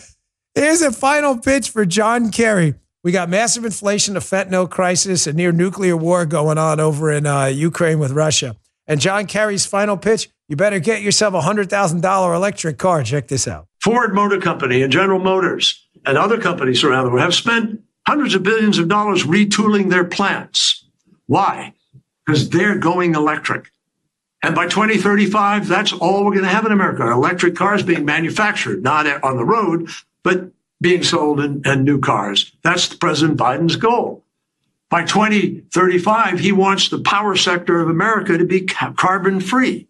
Here's 0.55 0.81
a 0.81 0.91
final 0.91 1.37
pitch 1.39 1.69
for 1.69 1.85
John 1.85 2.31
Kerry. 2.31 2.77
We 3.05 3.13
got 3.13 3.29
massive 3.29 3.67
inflation, 3.67 4.17
a 4.17 4.21
fentanyl 4.21 4.71
crisis, 4.71 5.27
a 5.27 5.35
near 5.35 5.53
nuclear 5.53 5.99
war 5.99 6.25
going 6.25 6.57
on 6.57 6.81
over 6.81 7.13
in 7.13 7.27
uh, 7.27 7.45
Ukraine 7.47 7.99
with 7.99 8.13
Russia. 8.13 8.57
And 8.87 9.03
John 9.03 9.27
Kerry's 9.27 9.67
final 9.67 9.99
pitch 9.99 10.31
you 10.51 10.57
better 10.57 10.81
get 10.81 11.01
yourself 11.01 11.33
a 11.33 11.41
$100,000 11.41 12.37
electric 12.37 12.77
car. 12.77 13.05
Check 13.05 13.29
this 13.29 13.47
out. 13.47 13.69
Ford 13.81 14.13
Motor 14.13 14.41
Company 14.41 14.83
and 14.83 14.93
General 14.93 15.21
Motors 15.21 15.87
and 16.05 16.19
other 16.19 16.39
companies 16.39 16.83
around 16.83 17.05
the 17.05 17.11
world 17.11 17.23
have 17.23 17.35
spent 17.35 17.81
hundreds 18.05 18.35
of 18.35 18.43
billions 18.43 18.77
of 18.77 18.89
dollars 18.89 19.23
retooling 19.23 19.91
their 19.91 20.05
plants. 20.05 20.85
Why? 21.27 21.75
Because 22.27 22.51
they're 22.51 22.77
going 22.77 23.15
electric. 23.15 23.71
And 24.43 24.57
by 24.57 24.67
2035, 24.67 25.69
that's 25.69 25.93
all 25.93 26.25
we're 26.25 26.33
going 26.33 26.43
to 26.43 26.51
have 26.51 26.67
in 26.67 26.73
America 26.73 27.09
electric 27.09 27.55
cars 27.55 27.85
being 27.85 28.05
manufactured, 28.05 28.83
not 28.83 29.07
on 29.23 29.37
the 29.37 29.45
road, 29.45 29.89
but 30.25 30.51
being 30.81 31.05
sold 31.05 31.39
in, 31.39 31.63
in 31.65 31.85
new 31.85 32.01
cars. 32.01 32.51
That's 32.63 32.93
President 32.93 33.39
Biden's 33.39 33.77
goal. 33.77 34.25
By 34.89 35.05
2035, 35.05 36.41
he 36.41 36.51
wants 36.51 36.89
the 36.89 36.99
power 36.99 37.37
sector 37.37 37.81
of 37.81 37.89
America 37.89 38.37
to 38.37 38.45
be 38.45 38.63
carbon 38.63 39.39
free. 39.39 39.87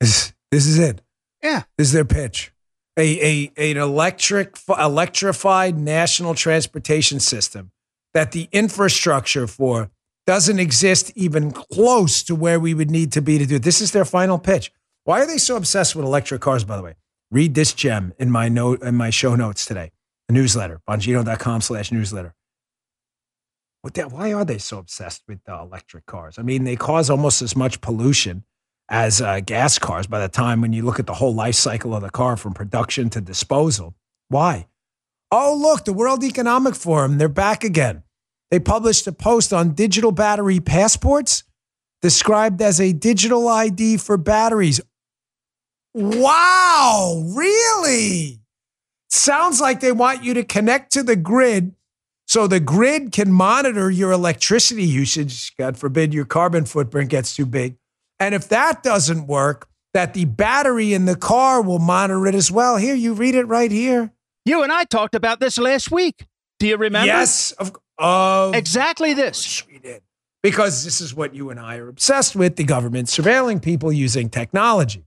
This, 0.00 0.32
this 0.50 0.66
is 0.66 0.78
it. 0.78 1.02
Yeah. 1.42 1.62
This 1.76 1.88
is 1.88 1.92
their 1.92 2.04
pitch. 2.04 2.52
A, 2.98 3.50
a, 3.56 3.70
an 3.70 3.76
electric, 3.76 4.56
electrified 4.68 5.78
national 5.78 6.34
transportation 6.34 7.20
system 7.20 7.70
that 8.14 8.32
the 8.32 8.48
infrastructure 8.50 9.46
for 9.46 9.90
doesn't 10.26 10.58
exist 10.58 11.12
even 11.14 11.52
close 11.52 12.22
to 12.24 12.34
where 12.34 12.58
we 12.58 12.74
would 12.74 12.90
need 12.90 13.12
to 13.12 13.22
be 13.22 13.38
to 13.38 13.46
do 13.46 13.56
it. 13.56 13.62
This 13.62 13.80
is 13.80 13.92
their 13.92 14.04
final 14.04 14.38
pitch. 14.38 14.72
Why 15.04 15.22
are 15.22 15.26
they 15.26 15.38
so 15.38 15.56
obsessed 15.56 15.96
with 15.96 16.04
electric 16.04 16.40
cars, 16.40 16.64
by 16.64 16.76
the 16.76 16.82
way? 16.82 16.96
Read 17.30 17.54
this 17.54 17.72
gem 17.72 18.12
in 18.18 18.30
my 18.30 18.48
note 18.48 18.82
in 18.82 18.94
my 18.94 19.10
show 19.10 19.36
notes 19.36 19.64
today. 19.64 19.90
A 20.28 20.32
newsletter, 20.32 20.80
bongino.com 20.88 21.60
slash 21.60 21.92
newsletter. 21.92 22.34
What 23.82 23.94
the, 23.94 24.02
why 24.08 24.32
are 24.32 24.44
they 24.44 24.58
so 24.58 24.78
obsessed 24.78 25.22
with 25.28 25.38
uh, 25.48 25.62
electric 25.62 26.04
cars? 26.04 26.38
I 26.38 26.42
mean, 26.42 26.64
they 26.64 26.76
cause 26.76 27.08
almost 27.08 27.40
as 27.40 27.54
much 27.56 27.80
pollution 27.80 28.44
as 28.88 29.20
uh, 29.20 29.40
gas 29.40 29.78
cars 29.78 30.06
by 30.06 30.18
the 30.18 30.28
time 30.28 30.60
when 30.60 30.72
you 30.72 30.82
look 30.82 30.98
at 30.98 31.06
the 31.06 31.14
whole 31.14 31.34
life 31.34 31.54
cycle 31.54 31.94
of 31.94 32.02
the 32.02 32.10
car 32.10 32.36
from 32.36 32.54
production 32.54 33.10
to 33.10 33.20
disposal. 33.20 33.94
Why? 34.28 34.66
Oh, 35.30 35.58
look, 35.60 35.84
the 35.84 35.92
World 35.92 36.24
Economic 36.24 36.74
Forum, 36.74 37.18
they're 37.18 37.28
back 37.28 37.64
again. 37.64 38.02
They 38.50 38.58
published 38.58 39.06
a 39.06 39.12
post 39.12 39.52
on 39.52 39.74
digital 39.74 40.12
battery 40.12 40.58
passports 40.58 41.44
described 42.00 42.62
as 42.62 42.80
a 42.80 42.92
digital 42.92 43.48
ID 43.48 43.98
for 43.98 44.16
batteries. 44.16 44.80
Wow, 45.94 47.24
really? 47.34 48.40
Sounds 49.10 49.60
like 49.60 49.80
they 49.80 49.92
want 49.92 50.22
you 50.22 50.34
to 50.34 50.44
connect 50.44 50.92
to 50.92 51.02
the 51.02 51.16
grid 51.16 51.74
so 52.26 52.46
the 52.46 52.60
grid 52.60 53.10
can 53.10 53.32
monitor 53.32 53.90
your 53.90 54.12
electricity 54.12 54.84
usage. 54.84 55.56
God 55.56 55.78
forbid 55.78 56.12
your 56.12 56.26
carbon 56.26 56.66
footprint 56.66 57.08
gets 57.08 57.34
too 57.34 57.46
big. 57.46 57.77
And 58.20 58.34
if 58.34 58.48
that 58.48 58.82
doesn't 58.82 59.26
work, 59.26 59.68
that 59.94 60.14
the 60.14 60.24
battery 60.24 60.92
in 60.92 61.04
the 61.06 61.16
car 61.16 61.62
will 61.62 61.78
monitor 61.78 62.26
it 62.26 62.34
as 62.34 62.50
well. 62.50 62.76
Here, 62.76 62.94
you 62.94 63.14
read 63.14 63.34
it 63.34 63.44
right 63.44 63.70
here. 63.70 64.12
You 64.44 64.62
and 64.62 64.72
I 64.72 64.84
talked 64.84 65.14
about 65.14 65.40
this 65.40 65.58
last 65.58 65.90
week. 65.90 66.26
Do 66.58 66.66
you 66.66 66.76
remember? 66.76 67.06
Yes, 67.06 67.52
of, 67.52 67.76
of 67.98 68.54
exactly 68.54 69.14
this. 69.14 69.66
We 69.66 69.78
did. 69.78 70.02
Because 70.42 70.84
this 70.84 71.00
is 71.00 71.14
what 71.14 71.34
you 71.34 71.50
and 71.50 71.58
I 71.58 71.76
are 71.76 71.88
obsessed 71.88 72.36
with 72.36 72.56
the 72.56 72.64
government 72.64 73.08
surveilling 73.08 73.60
people 73.60 73.92
using 73.92 74.30
technology. 74.30 75.04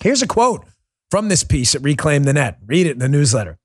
Here's 0.00 0.22
a 0.22 0.26
quote 0.26 0.64
from 1.10 1.28
this 1.28 1.42
piece 1.42 1.74
at 1.74 1.82
Reclaim 1.82 2.24
the 2.24 2.32
Net. 2.32 2.58
Read 2.66 2.86
it 2.86 2.92
in 2.92 2.98
the 2.98 3.08
newsletter. 3.08 3.58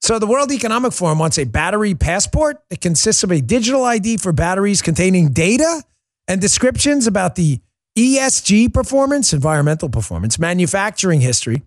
So, 0.00 0.18
the 0.18 0.26
World 0.26 0.52
Economic 0.52 0.92
Forum 0.92 1.18
wants 1.18 1.38
a 1.38 1.44
battery 1.44 1.94
passport 1.94 2.62
that 2.70 2.80
consists 2.80 3.22
of 3.24 3.32
a 3.32 3.40
digital 3.40 3.84
ID 3.84 4.18
for 4.18 4.32
batteries 4.32 4.80
containing 4.80 5.32
data 5.32 5.82
and 6.28 6.40
descriptions 6.40 7.06
about 7.06 7.34
the 7.34 7.60
ESG 7.98 8.72
performance, 8.72 9.32
environmental 9.32 9.88
performance, 9.88 10.38
manufacturing 10.38 11.20
history, 11.20 11.62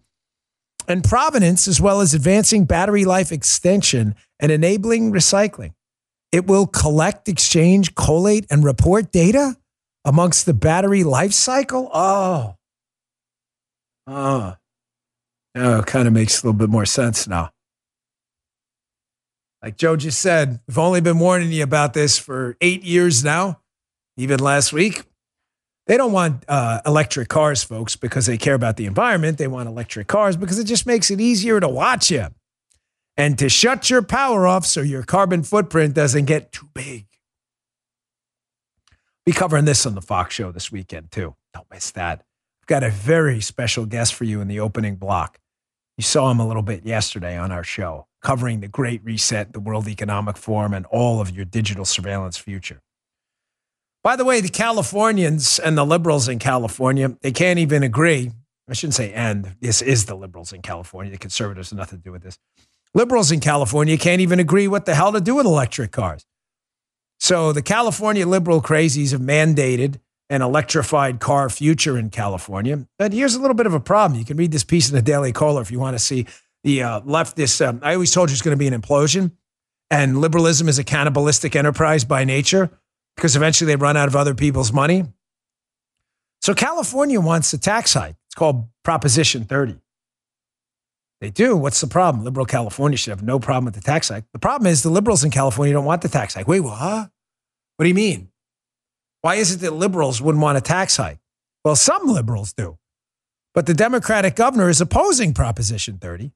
and 0.88 1.04
provenance, 1.04 1.68
as 1.68 1.82
well 1.82 2.00
as 2.00 2.14
advancing 2.14 2.64
battery 2.64 3.04
life 3.04 3.34
extension 3.34 4.16
and 4.40 4.50
enabling 4.50 5.12
recycling. 5.12 5.74
It 6.32 6.48
will 6.48 6.68
collect, 6.68 7.28
exchange, 7.28 7.96
collate, 7.96 8.46
and 8.50 8.64
report 8.64 9.12
data 9.12 9.58
amongst 10.06 10.46
the 10.46 10.54
battery 10.54 11.04
life 11.04 11.34
cycle. 11.34 11.90
Oh, 11.94 12.56
oh, 14.08 14.56
oh, 15.56 15.80
it 15.80 15.86
kind 15.86 16.08
of 16.08 16.14
makes 16.14 16.42
a 16.42 16.48
little 16.48 16.58
bit 16.58 16.70
more 16.70 16.86
sense 16.86 17.28
now. 17.28 17.52
Like 19.62 19.76
Joe 19.76 19.98
just 19.98 20.22
said, 20.22 20.62
we've 20.66 20.78
only 20.78 21.02
been 21.02 21.20
warning 21.20 21.52
you 21.52 21.64
about 21.64 21.94
this 21.94 22.18
for 22.18 22.56
eight 22.62 22.84
years 22.84 23.22
now, 23.22 23.60
even 24.16 24.40
last 24.40 24.72
week. 24.72 25.04
They 25.92 25.98
don't 25.98 26.14
want 26.14 26.46
uh, 26.48 26.80
electric 26.86 27.28
cars, 27.28 27.66
folks, 27.66 27.98
because 27.98 28.26
they 28.26 28.38
care 28.38 28.54
about 28.54 28.78
the 28.78 28.86
environment. 28.86 29.38
They 29.38 29.50
want 29.50 29.68
electric 29.68 30.08
cars 30.08 30.38
because 30.38 30.58
it 30.58 30.64
just 30.64 30.88
makes 30.88 31.12
it 31.12 31.20
easier 31.20 31.60
to 31.60 31.68
watch 31.68 32.10
you 32.10 32.28
and 33.18 33.38
to 33.38 33.50
shut 33.50 33.90
your 33.90 34.02
power 34.02 34.48
off 34.48 34.66
so 34.66 34.80
your 34.80 35.04
carbon 35.04 35.44
footprint 35.44 35.94
doesn't 35.94 36.24
get 36.24 36.54
too 36.54 36.70
big. 36.74 37.08
Be 39.26 39.34
covering 39.34 39.66
this 39.66 39.86
on 39.86 39.94
the 39.94 40.02
Fox 40.02 40.34
show 40.34 40.54
this 40.54 40.72
weekend, 40.72 41.12
too. 41.12 41.36
Don't 41.54 41.68
miss 41.70 41.92
that. 41.92 42.24
I've 42.62 42.68
got 42.68 42.86
a 42.86 42.90
very 42.90 43.42
special 43.42 43.86
guest 43.86 44.14
for 44.14 44.24
you 44.24 44.40
in 44.40 44.48
the 44.48 44.62
opening 44.62 44.96
block. 44.96 45.40
You 45.98 46.04
saw 46.04 46.32
him 46.32 46.40
a 46.40 46.48
little 46.48 46.64
bit 46.64 46.86
yesterday 46.86 47.38
on 47.38 47.52
our 47.52 47.66
show, 47.66 48.08
covering 48.22 48.62
the 48.62 48.70
Great 48.70 49.04
Reset, 49.04 49.52
the 49.52 49.60
World 49.60 49.90
Economic 49.90 50.38
Forum, 50.38 50.74
and 50.74 50.86
all 50.86 51.20
of 51.20 51.36
your 51.36 51.44
digital 51.44 51.84
surveillance 51.84 52.38
future. 52.38 52.82
By 54.04 54.16
the 54.16 54.26
way, 54.26 54.42
the 54.42 54.50
Californians 54.50 55.60
and 55.60 55.78
the 55.78 55.86
liberals 55.86 56.28
in 56.28 56.40
California, 56.40 57.16
they 57.22 57.32
can't 57.32 57.60
even 57.60 57.84
agree. 57.84 58.32
I 58.68 58.74
shouldn't 58.74 58.96
say 58.96 59.14
and. 59.14 59.56
This 59.60 59.82
is 59.82 60.06
the 60.06 60.16
liberals 60.16 60.54
in 60.54 60.62
California. 60.62 61.12
The 61.12 61.20
conservatives 61.20 61.70
have 61.70 61.78
nothing 61.78 62.00
to 62.00 62.04
do 62.04 62.12
with 62.12 62.24
this. 62.24 62.40
Liberals 62.96 63.32
in 63.32 63.40
California 63.40 63.98
can't 63.98 64.22
even 64.22 64.40
agree 64.40 64.68
what 64.68 64.86
the 64.86 64.96
hell 64.96 65.12
to 65.12 65.22
do 65.22 65.36
with 65.36 65.46
electric 65.46 65.92
cars. 65.92 66.26
So 67.20 67.54
the 67.54 67.62
California 67.62 68.26
liberal 68.26 68.62
crazies 68.62 69.12
have 69.12 69.22
mandated 69.22 70.00
an 70.32 70.42
electrified 70.42 71.20
car 71.20 71.50
future 71.50 71.98
in 71.98 72.10
California. 72.10 72.88
But 72.98 73.14
here's 73.14 73.36
a 73.36 73.40
little 73.40 73.54
bit 73.54 73.68
of 73.68 73.74
a 73.74 73.80
problem. 73.80 74.18
You 74.18 74.26
can 74.26 74.38
read 74.38 74.52
this 74.52 74.64
piece 74.64 74.90
in 74.90 74.96
the 74.96 75.02
Daily 75.02 75.32
Caller 75.32 75.62
if 75.62 75.70
you 75.70 75.80
want 75.80 75.96
to 75.96 76.00
see 76.00 76.26
the 76.64 76.82
uh, 76.82 77.02
leftist. 77.02 77.66
Um, 77.66 77.80
I 77.84 77.94
always 77.94 78.12
told 78.12 78.30
you 78.30 78.34
it's 78.34 78.42
going 78.42 78.58
to 78.58 78.60
be 78.60 78.68
an 78.68 78.80
implosion, 78.80 79.32
and 79.92 80.20
liberalism 80.20 80.68
is 80.68 80.80
a 80.80 80.84
cannibalistic 80.84 81.56
enterprise 81.56 82.04
by 82.04 82.24
nature 82.24 82.72
because 83.16 83.36
eventually 83.36 83.68
they 83.68 83.76
run 83.76 83.98
out 83.98 84.08
of 84.08 84.16
other 84.16 84.34
people's 84.34 84.72
money. 84.72 85.04
So 86.42 86.54
California 86.54 87.22
wants 87.22 87.54
a 87.54 87.58
tax 87.58 87.94
hike. 87.94 88.16
It's 88.28 88.36
called 88.36 88.68
Proposition 88.84 89.46
30. 89.46 89.78
They 91.22 91.30
do. 91.30 91.56
What's 91.56 91.80
the 91.80 91.88
problem? 91.88 92.24
Liberal 92.26 92.48
California 92.48 92.98
should 92.98 93.12
have 93.12 93.22
no 93.22 93.40
problem 93.40 93.66
with 93.66 93.76
the 93.76 93.82
tax 93.82 94.10
hike. 94.10 94.24
The 94.34 94.40
problem 94.40 94.66
is 94.72 94.82
the 94.82 94.90
liberals 94.90 95.24
in 95.24 95.30
California 95.30 95.74
don't 95.74 95.86
want 95.86 96.02
the 96.02 96.10
tax 96.10 96.34
hike. 96.34 96.48
Wait, 96.48 96.62
what? 96.62 97.12
What 97.78 97.84
do 97.84 97.88
you 97.88 97.96
mean? 97.96 98.30
Why 99.22 99.36
is 99.36 99.54
it 99.54 99.58
that 99.58 99.74
liberals 99.74 100.20
wouldn't 100.20 100.42
want 100.42 100.58
a 100.58 100.62
tax 100.62 100.98
hike? 100.98 101.20
Well, 101.64 101.76
some 101.76 102.08
liberals 102.08 102.54
do. 102.54 102.80
But 103.54 103.68
the 103.68 103.76
Democratic 103.76 104.36
governor 104.36 104.68
is 104.68 104.82
opposing 104.82 105.34
Proposition 105.34 106.00
30. 106.00 106.32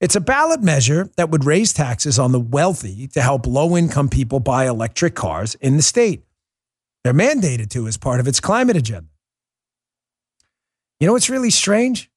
It's 0.00 0.16
a 0.16 0.20
ballot 0.20 0.62
measure 0.62 1.10
that 1.16 1.28
would 1.28 1.44
raise 1.44 1.74
taxes 1.74 2.18
on 2.18 2.32
the 2.32 2.40
wealthy 2.40 3.06
to 3.08 3.20
help 3.20 3.46
low 3.46 3.76
income 3.76 4.08
people 4.08 4.40
buy 4.40 4.66
electric 4.66 5.14
cars 5.14 5.56
in 5.56 5.76
the 5.76 5.82
state. 5.82 6.24
They're 7.04 7.12
mandated 7.12 7.68
to 7.70 7.86
as 7.86 7.98
part 7.98 8.18
of 8.18 8.26
its 8.26 8.40
climate 8.40 8.76
agenda. 8.76 9.10
You 10.98 11.06
know 11.06 11.12
what's 11.12 11.28
really 11.28 11.50
strange? 11.50 12.10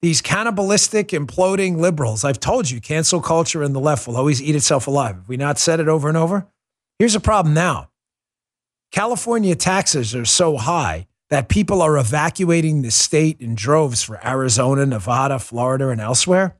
These 0.00 0.22
cannibalistic, 0.22 1.08
imploding 1.08 1.78
liberals. 1.78 2.24
I've 2.24 2.38
told 2.38 2.70
you, 2.70 2.80
cancel 2.80 3.20
culture 3.20 3.64
and 3.64 3.74
the 3.74 3.80
left 3.80 4.06
will 4.06 4.16
always 4.16 4.40
eat 4.40 4.54
itself 4.54 4.86
alive. 4.86 5.16
Have 5.16 5.28
we 5.28 5.36
not 5.36 5.58
said 5.58 5.80
it 5.80 5.88
over 5.88 6.08
and 6.08 6.16
over? 6.16 6.46
Here's 7.00 7.16
a 7.16 7.20
problem 7.20 7.52
now 7.52 7.90
California 8.92 9.56
taxes 9.56 10.14
are 10.14 10.24
so 10.24 10.56
high 10.56 11.08
that 11.30 11.48
people 11.48 11.82
are 11.82 11.98
evacuating 11.98 12.82
the 12.82 12.92
state 12.92 13.40
in 13.40 13.56
droves 13.56 14.04
for 14.04 14.24
Arizona, 14.24 14.86
Nevada, 14.86 15.40
Florida, 15.40 15.88
and 15.88 16.00
elsewhere. 16.00 16.57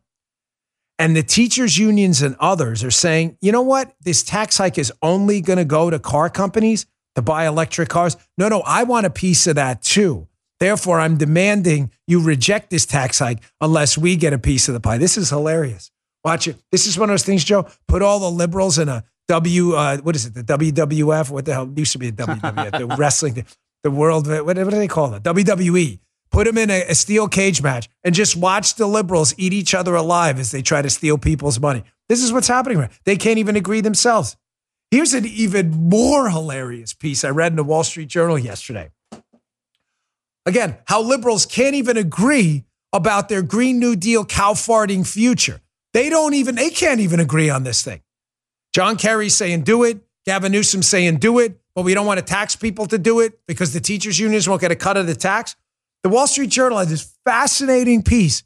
And 0.99 1.15
the 1.15 1.23
teachers' 1.23 1.79
unions 1.79 2.23
and 2.23 2.35
others 2.41 2.83
are 2.83 2.91
saying, 2.91 3.39
you 3.41 3.53
know 3.53 3.63
what? 3.63 3.95
This 4.01 4.23
tax 4.23 4.59
hike 4.59 4.79
is 4.79 4.93
only 5.01 5.41
going 5.41 5.59
to 5.59 5.65
go 5.65 5.91
to 5.91 5.99
car 5.99 6.29
companies 6.29 6.87
to 7.15 7.23
buy 7.23 7.47
electric 7.47 7.89
cars. 7.89 8.17
No, 8.37 8.49
no, 8.49 8.63
I 8.67 8.83
want 8.83 9.07
a 9.07 9.11
piece 9.11 9.47
of 9.47 9.55
that 9.57 9.83
too. 9.83 10.27
Therefore, 10.61 10.99
I'm 10.99 11.17
demanding 11.17 11.93
you 12.09 12.21
reject 12.21 12.71
this 12.71 12.85
tax 12.85 13.21
hike 13.21 13.43
unless 13.61 13.97
we 13.97 14.17
get 14.17 14.33
a 14.33 14.39
piece 14.39 14.67
of 14.67 14.75
the 14.75 14.81
pie. 14.81 14.99
This 14.99 15.17
is 15.17 15.31
hilarious. 15.31 15.93
Watch 16.25 16.49
it. 16.49 16.57
This 16.73 16.87
is 16.87 16.99
one 16.99 17.11
of 17.11 17.13
those 17.13 17.25
things, 17.25 17.45
Joe. 17.45 17.69
Put 17.87 18.03
all 18.03 18.19
the 18.19 18.31
liberals 18.31 18.79
in 18.79 18.89
a 18.89 19.05
W, 19.29 19.75
uh, 19.75 19.99
what 19.99 20.17
is 20.17 20.27
it? 20.27 20.35
The 20.35 20.43
WWF? 20.43 21.31
What 21.31 21.45
the 21.45 21.53
hell 21.53 21.73
used 21.77 21.93
to 21.93 21.99
be 21.99 22.09
a 22.09 22.13
WWF? 22.13 22.79
the 22.79 22.87
wrestling, 22.99 23.45
the 23.85 23.91
world, 23.91 24.27
what, 24.27 24.45
what 24.45 24.57
do 24.57 24.65
they 24.65 24.89
call 24.89 25.15
it? 25.15 25.23
WWE. 25.23 26.01
Put 26.31 26.47
them 26.47 26.59
in 26.59 26.71
a, 26.71 26.83
a 26.89 26.95
steel 26.95 27.29
cage 27.29 27.63
match 27.63 27.89
and 28.05 28.15
just 28.15 28.37
watch 28.37 28.75
the 28.75 28.87
liberals 28.87 29.35
eat 29.39 29.53
each 29.53 29.75
other 29.75 29.95
alive 29.95 30.39
as 30.39 30.51
they 30.51 30.63
try 30.63 30.83
to 30.83 30.91
steal 30.91 31.19
people's 31.19 31.59
money. 31.59 31.85
This 32.09 32.23
is 32.23 32.33
what's 32.33 32.49
happening. 32.49 32.79
Right? 32.79 32.91
They 33.05 33.17
can't 33.17 33.39
even 33.39 33.57
agree 33.57 33.81
themselves. 33.81 34.37
Here's 34.91 35.13
an 35.13 35.27
even 35.27 35.71
more 35.71 36.31
hilarious 36.31 36.95
piece 36.95 37.25
I 37.25 37.31
read 37.31 37.53
in 37.53 37.57
the 37.57 37.65
Wall 37.65 37.85
Street 37.85 38.09
Journal 38.09 38.39
yesterday. 38.39 38.91
Again, 40.47 40.79
how 40.87 41.03
liberals 41.03 41.45
can't 41.45 41.75
even 41.75 41.99
agree 41.99 42.65
about 42.93 43.29
their 43.29 43.43
Green 43.43 43.79
New 43.79 43.97
Deal 43.97 44.25
cow 44.25 44.55
farting 44.55 45.07
future. 45.07 45.61
They 45.93 46.09
don't 46.09 46.35
even, 46.35 46.55
they 46.55 46.71
can't 46.71 47.01
even 47.01 47.21
agree 47.21 47.51
on 47.51 47.65
this 47.65 47.83
thing. 47.83 48.01
John 48.73 48.97
Kerry 48.97 49.29
saying 49.29 49.63
do 49.63 49.85
it, 49.85 50.01
Gavin 50.25 50.53
Newsom 50.53 50.83
saying 50.83 51.17
do 51.19 51.39
it, 51.39 51.61
but 51.75 51.83
we 51.83 51.95
don't 51.95 52.07
want 52.07 52.19
to 52.19 52.25
tax 52.25 52.57
people 52.57 52.87
to 52.87 52.99
do 52.99 53.21
it 53.21 53.41
because 53.47 53.73
the 53.73 53.81
teachers' 53.81 54.19
unions 54.19 54.49
won't 54.49 54.61
get 54.61 54.73
a 54.73 54.77
cut 54.77 54.97
of 54.97 55.07
the 55.07 55.15
tax. 55.15 55.57
The 56.09 56.15
Wall 56.15 56.27
Street 56.27 56.49
Journal 56.49 56.79
has 56.79 56.89
this 56.89 57.15
fascinating 57.27 58.03
piece 58.03 58.43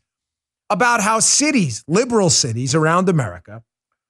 about 0.68 1.00
how 1.00 1.20
cities, 1.20 1.84
liberal 1.86 2.28
cities 2.28 2.74
around 2.74 3.08
America, 3.08 3.62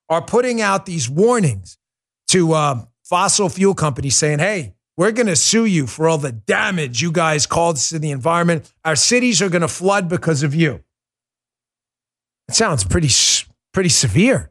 are 0.08 0.22
putting 0.22 0.62
out 0.62 0.86
these 0.86 1.10
warnings 1.10 1.76
to 2.28 2.54
uh, 2.54 2.86
fossil 3.04 3.50
fuel 3.50 3.74
companies 3.74 4.16
saying, 4.16 4.38
hey, 4.38 4.72
we're 4.96 5.12
going 5.12 5.26
to 5.26 5.36
sue 5.36 5.66
you 5.66 5.86
for 5.86 6.08
all 6.08 6.16
the 6.16 6.32
damage 6.32 7.02
you 7.02 7.12
guys 7.12 7.44
caused 7.44 7.90
to 7.90 7.98
the 7.98 8.10
environment. 8.10 8.72
Our 8.86 8.96
cities 8.96 9.42
are 9.42 9.50
going 9.50 9.60
to 9.60 9.68
flood 9.68 10.08
because 10.08 10.42
of 10.42 10.54
you. 10.54 10.82
It 12.48 12.54
sounds 12.54 12.84
pretty, 12.84 13.10
pretty 13.74 13.90
severe. 13.90 14.50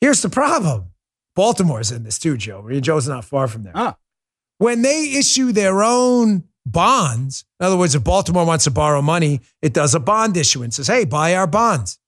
Here's 0.00 0.22
the 0.22 0.30
problem 0.30 0.86
Baltimore's 1.36 1.92
in 1.92 2.02
this 2.02 2.18
too, 2.18 2.36
Joe. 2.36 2.68
Joe's 2.80 3.06
not 3.06 3.24
far 3.24 3.46
from 3.46 3.62
there. 3.62 3.72
Huh. 3.72 3.94
When 4.56 4.82
they 4.82 5.12
issue 5.16 5.52
their 5.52 5.84
own 5.84 6.42
bonds, 6.70 7.44
in 7.60 7.66
other 7.66 7.76
words, 7.76 7.94
if 7.94 8.04
Baltimore 8.04 8.44
wants 8.44 8.64
to 8.64 8.70
borrow 8.70 9.02
money, 9.02 9.40
it 9.62 9.72
does 9.72 9.94
a 9.94 10.00
bond 10.00 10.36
issuance, 10.36 10.76
says, 10.76 10.86
hey, 10.86 11.04
buy 11.04 11.34
our 11.34 11.46
bonds. 11.46 11.98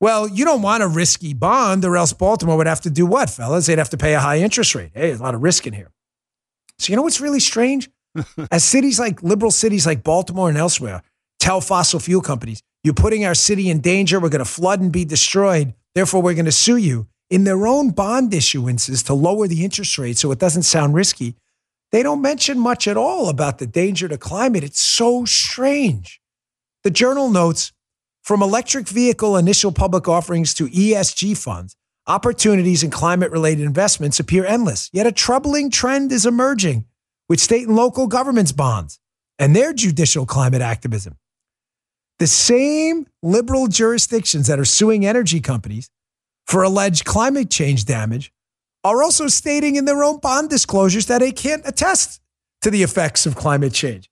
Well, 0.00 0.26
you 0.28 0.46
don't 0.46 0.62
want 0.62 0.82
a 0.82 0.88
risky 0.88 1.34
bond, 1.34 1.84
or 1.84 1.96
else 1.96 2.12
Baltimore 2.12 2.56
would 2.56 2.66
have 2.66 2.80
to 2.82 2.90
do 2.90 3.04
what, 3.04 3.28
fellas? 3.28 3.66
They'd 3.66 3.78
have 3.78 3.90
to 3.90 3.98
pay 3.98 4.14
a 4.14 4.20
high 4.20 4.38
interest 4.38 4.74
rate. 4.74 4.92
Hey, 4.94 5.08
there's 5.08 5.20
a 5.20 5.22
lot 5.22 5.34
of 5.34 5.42
risk 5.42 5.66
in 5.66 5.74
here. 5.74 5.90
So, 6.78 6.90
you 6.90 6.96
know 6.96 7.02
what's 7.02 7.20
really 7.20 7.40
strange? 7.40 7.90
As 8.50 8.64
cities 8.64 8.98
like 8.98 9.22
liberal 9.22 9.50
cities 9.50 9.86
like 9.86 10.02
Baltimore 10.02 10.48
and 10.48 10.56
elsewhere 10.56 11.02
tell 11.38 11.60
fossil 11.60 12.00
fuel 12.00 12.22
companies, 12.22 12.62
you're 12.82 12.94
putting 12.94 13.26
our 13.26 13.34
city 13.34 13.68
in 13.68 13.80
danger, 13.80 14.18
we're 14.18 14.30
going 14.30 14.44
to 14.44 14.50
flood 14.50 14.80
and 14.80 14.90
be 14.90 15.04
destroyed, 15.04 15.74
therefore, 15.94 16.22
we're 16.22 16.34
going 16.34 16.46
to 16.46 16.52
sue 16.52 16.78
you. 16.78 17.06
In 17.28 17.44
their 17.44 17.66
own 17.66 17.90
bond 17.90 18.32
issuances 18.32 19.04
to 19.06 19.14
lower 19.14 19.46
the 19.46 19.64
interest 19.64 19.96
rate 19.98 20.18
so 20.18 20.32
it 20.32 20.38
doesn't 20.40 20.64
sound 20.64 20.94
risky, 20.94 21.36
they 21.92 22.02
don't 22.02 22.22
mention 22.22 22.58
much 22.58 22.86
at 22.86 22.96
all 22.96 23.28
about 23.28 23.58
the 23.58 23.66
danger 23.66 24.08
to 24.08 24.18
climate. 24.18 24.64
It's 24.64 24.80
so 24.80 25.24
strange. 25.24 26.20
The 26.84 26.90
journal 26.90 27.30
notes 27.30 27.72
From 28.22 28.42
electric 28.42 28.86
vehicle 28.88 29.36
initial 29.36 29.72
public 29.72 30.06
offerings 30.06 30.54
to 30.54 30.66
ESG 30.68 31.36
funds, 31.36 31.74
opportunities 32.06 32.82
in 32.82 32.90
climate 32.90 33.32
related 33.32 33.64
investments 33.64 34.20
appear 34.20 34.44
endless. 34.44 34.90
Yet 34.92 35.06
a 35.06 35.12
troubling 35.12 35.70
trend 35.70 36.12
is 36.12 36.26
emerging 36.26 36.84
with 37.28 37.40
state 37.40 37.66
and 37.66 37.76
local 37.76 38.06
governments' 38.06 38.52
bonds 38.52 39.00
and 39.38 39.56
their 39.56 39.72
judicial 39.72 40.26
climate 40.26 40.60
activism. 40.60 41.16
The 42.18 42.26
same 42.26 43.06
liberal 43.22 43.66
jurisdictions 43.68 44.46
that 44.48 44.60
are 44.60 44.64
suing 44.66 45.06
energy 45.06 45.40
companies 45.40 45.88
for 46.46 46.62
alleged 46.62 47.04
climate 47.06 47.50
change 47.50 47.86
damage 47.86 48.32
are 48.84 49.02
also 49.02 49.28
stating 49.28 49.76
in 49.76 49.84
their 49.84 50.02
own 50.02 50.18
bond 50.18 50.48
disclosures 50.48 51.06
that 51.06 51.18
they 51.18 51.32
can't 51.32 51.62
attest 51.66 52.20
to 52.62 52.70
the 52.70 52.82
effects 52.82 53.26
of 53.26 53.36
climate 53.36 53.72
change. 53.72 54.10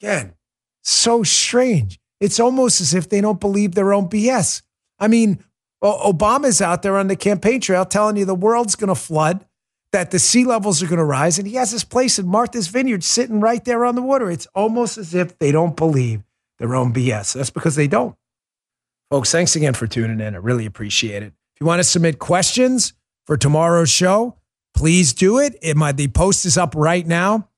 Again, 0.00 0.34
so 0.82 1.22
strange. 1.22 1.98
It's 2.20 2.40
almost 2.40 2.80
as 2.80 2.94
if 2.94 3.08
they 3.08 3.20
don't 3.20 3.40
believe 3.40 3.74
their 3.74 3.92
own 3.92 4.08
BS. 4.08 4.62
I 4.98 5.08
mean, 5.08 5.44
Obama's 5.82 6.62
out 6.62 6.82
there 6.82 6.96
on 6.96 7.08
the 7.08 7.16
campaign 7.16 7.60
trail 7.60 7.84
telling 7.84 8.16
you 8.16 8.24
the 8.24 8.34
world's 8.34 8.76
going 8.76 8.88
to 8.88 8.94
flood, 8.94 9.44
that 9.92 10.10
the 10.10 10.18
sea 10.18 10.44
levels 10.44 10.82
are 10.82 10.86
going 10.86 10.98
to 10.98 11.04
rise, 11.04 11.38
and 11.38 11.46
he 11.46 11.54
has 11.54 11.72
this 11.72 11.84
place 11.84 12.18
in 12.18 12.26
Martha's 12.26 12.68
Vineyard 12.68 13.04
sitting 13.04 13.40
right 13.40 13.64
there 13.64 13.84
on 13.84 13.94
the 13.94 14.02
water. 14.02 14.30
It's 14.30 14.46
almost 14.54 14.96
as 14.98 15.14
if 15.14 15.38
they 15.38 15.52
don't 15.52 15.76
believe 15.76 16.22
their 16.58 16.74
own 16.74 16.92
BS. 16.92 17.34
That's 17.34 17.50
because 17.50 17.74
they 17.74 17.88
don't. 17.88 18.14
Folks, 19.10 19.30
thanks 19.30 19.56
again 19.56 19.74
for 19.74 19.86
tuning 19.86 20.20
in. 20.20 20.34
I 20.34 20.38
really 20.38 20.64
appreciate 20.64 21.22
it. 21.22 21.34
If 21.54 21.60
you 21.60 21.66
want 21.66 21.80
to 21.80 21.84
submit 21.84 22.18
questions 22.18 22.94
for 23.26 23.36
tomorrow's 23.36 23.90
show, 23.90 24.36
please 24.74 25.12
do 25.12 25.38
it. 25.38 25.56
it 25.62 25.76
my, 25.76 25.92
the 25.92 26.08
post 26.08 26.44
is 26.44 26.56
up 26.56 26.74
right 26.74 27.06
now 27.06 27.48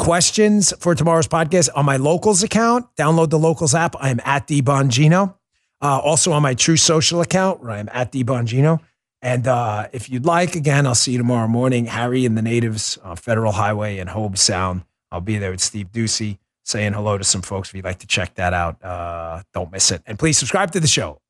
questions 0.00 0.72
for 0.78 0.94
tomorrow's 0.94 1.28
podcast 1.28 1.68
on 1.74 1.84
my 1.84 1.98
locals 1.98 2.42
account. 2.42 2.86
Download 2.96 3.28
the 3.28 3.38
locals 3.38 3.74
app. 3.74 3.94
I 4.00 4.08
am 4.08 4.18
at 4.24 4.46
D 4.46 4.62
Bongino. 4.62 5.34
Uh, 5.82 5.98
also 5.98 6.32
on 6.32 6.42
my 6.42 6.54
Truth 6.54 6.80
Social 6.80 7.20
account 7.20 7.62
where 7.62 7.72
I'm 7.72 7.88
at 7.92 8.10
D 8.10 8.24
Bongino. 8.24 8.80
And 9.20 9.46
uh, 9.46 9.88
if 9.92 10.08
you'd 10.08 10.24
like, 10.24 10.56
again, 10.56 10.86
I'll 10.86 10.94
see 10.94 11.12
you 11.12 11.18
tomorrow 11.18 11.48
morning. 11.48 11.84
Harry 11.84 12.24
and 12.24 12.36
the 12.36 12.40
Natives, 12.40 12.98
uh, 13.04 13.14
Federal 13.14 13.52
Highway 13.52 13.98
and 13.98 14.08
Hobe 14.08 14.38
Sound. 14.38 14.84
I'll 15.12 15.20
be 15.20 15.36
there 15.36 15.50
with 15.50 15.60
Steve 15.60 15.92
Doocy 15.92 16.38
saying 16.64 16.94
hello 16.94 17.18
to 17.18 17.24
some 17.24 17.42
folks. 17.42 17.68
If 17.68 17.74
you'd 17.74 17.84
like 17.84 17.98
to 17.98 18.06
check 18.06 18.34
that 18.36 18.54
out, 18.54 18.82
uh, 18.82 19.42
don't 19.52 19.70
miss 19.70 19.90
it. 19.90 20.02
And 20.06 20.18
please 20.18 20.38
subscribe 20.38 20.70
to 20.70 20.80
the 20.80 20.88
show. 20.88 21.20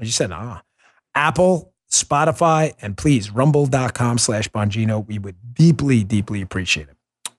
As 0.00 0.06
you 0.06 0.12
said, 0.12 0.30
ah, 0.30 0.62
Apple, 1.16 1.69
Spotify, 1.90 2.74
and 2.80 2.96
please 2.96 3.30
rumble.com 3.30 4.18
slash 4.18 4.48
Bongino. 4.50 5.06
We 5.06 5.18
would 5.18 5.54
deeply, 5.54 6.04
deeply 6.04 6.40
appreciate 6.42 6.88
it. 6.88 6.96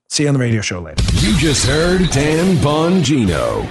See 0.08 0.24
you 0.24 0.28
on 0.28 0.34
the 0.34 0.40
radio 0.40 0.60
show 0.60 0.80
later. 0.80 1.02
You 1.14 1.36
just 1.38 1.66
heard 1.66 2.10
Dan 2.10 2.56
Bongino. 2.56 3.66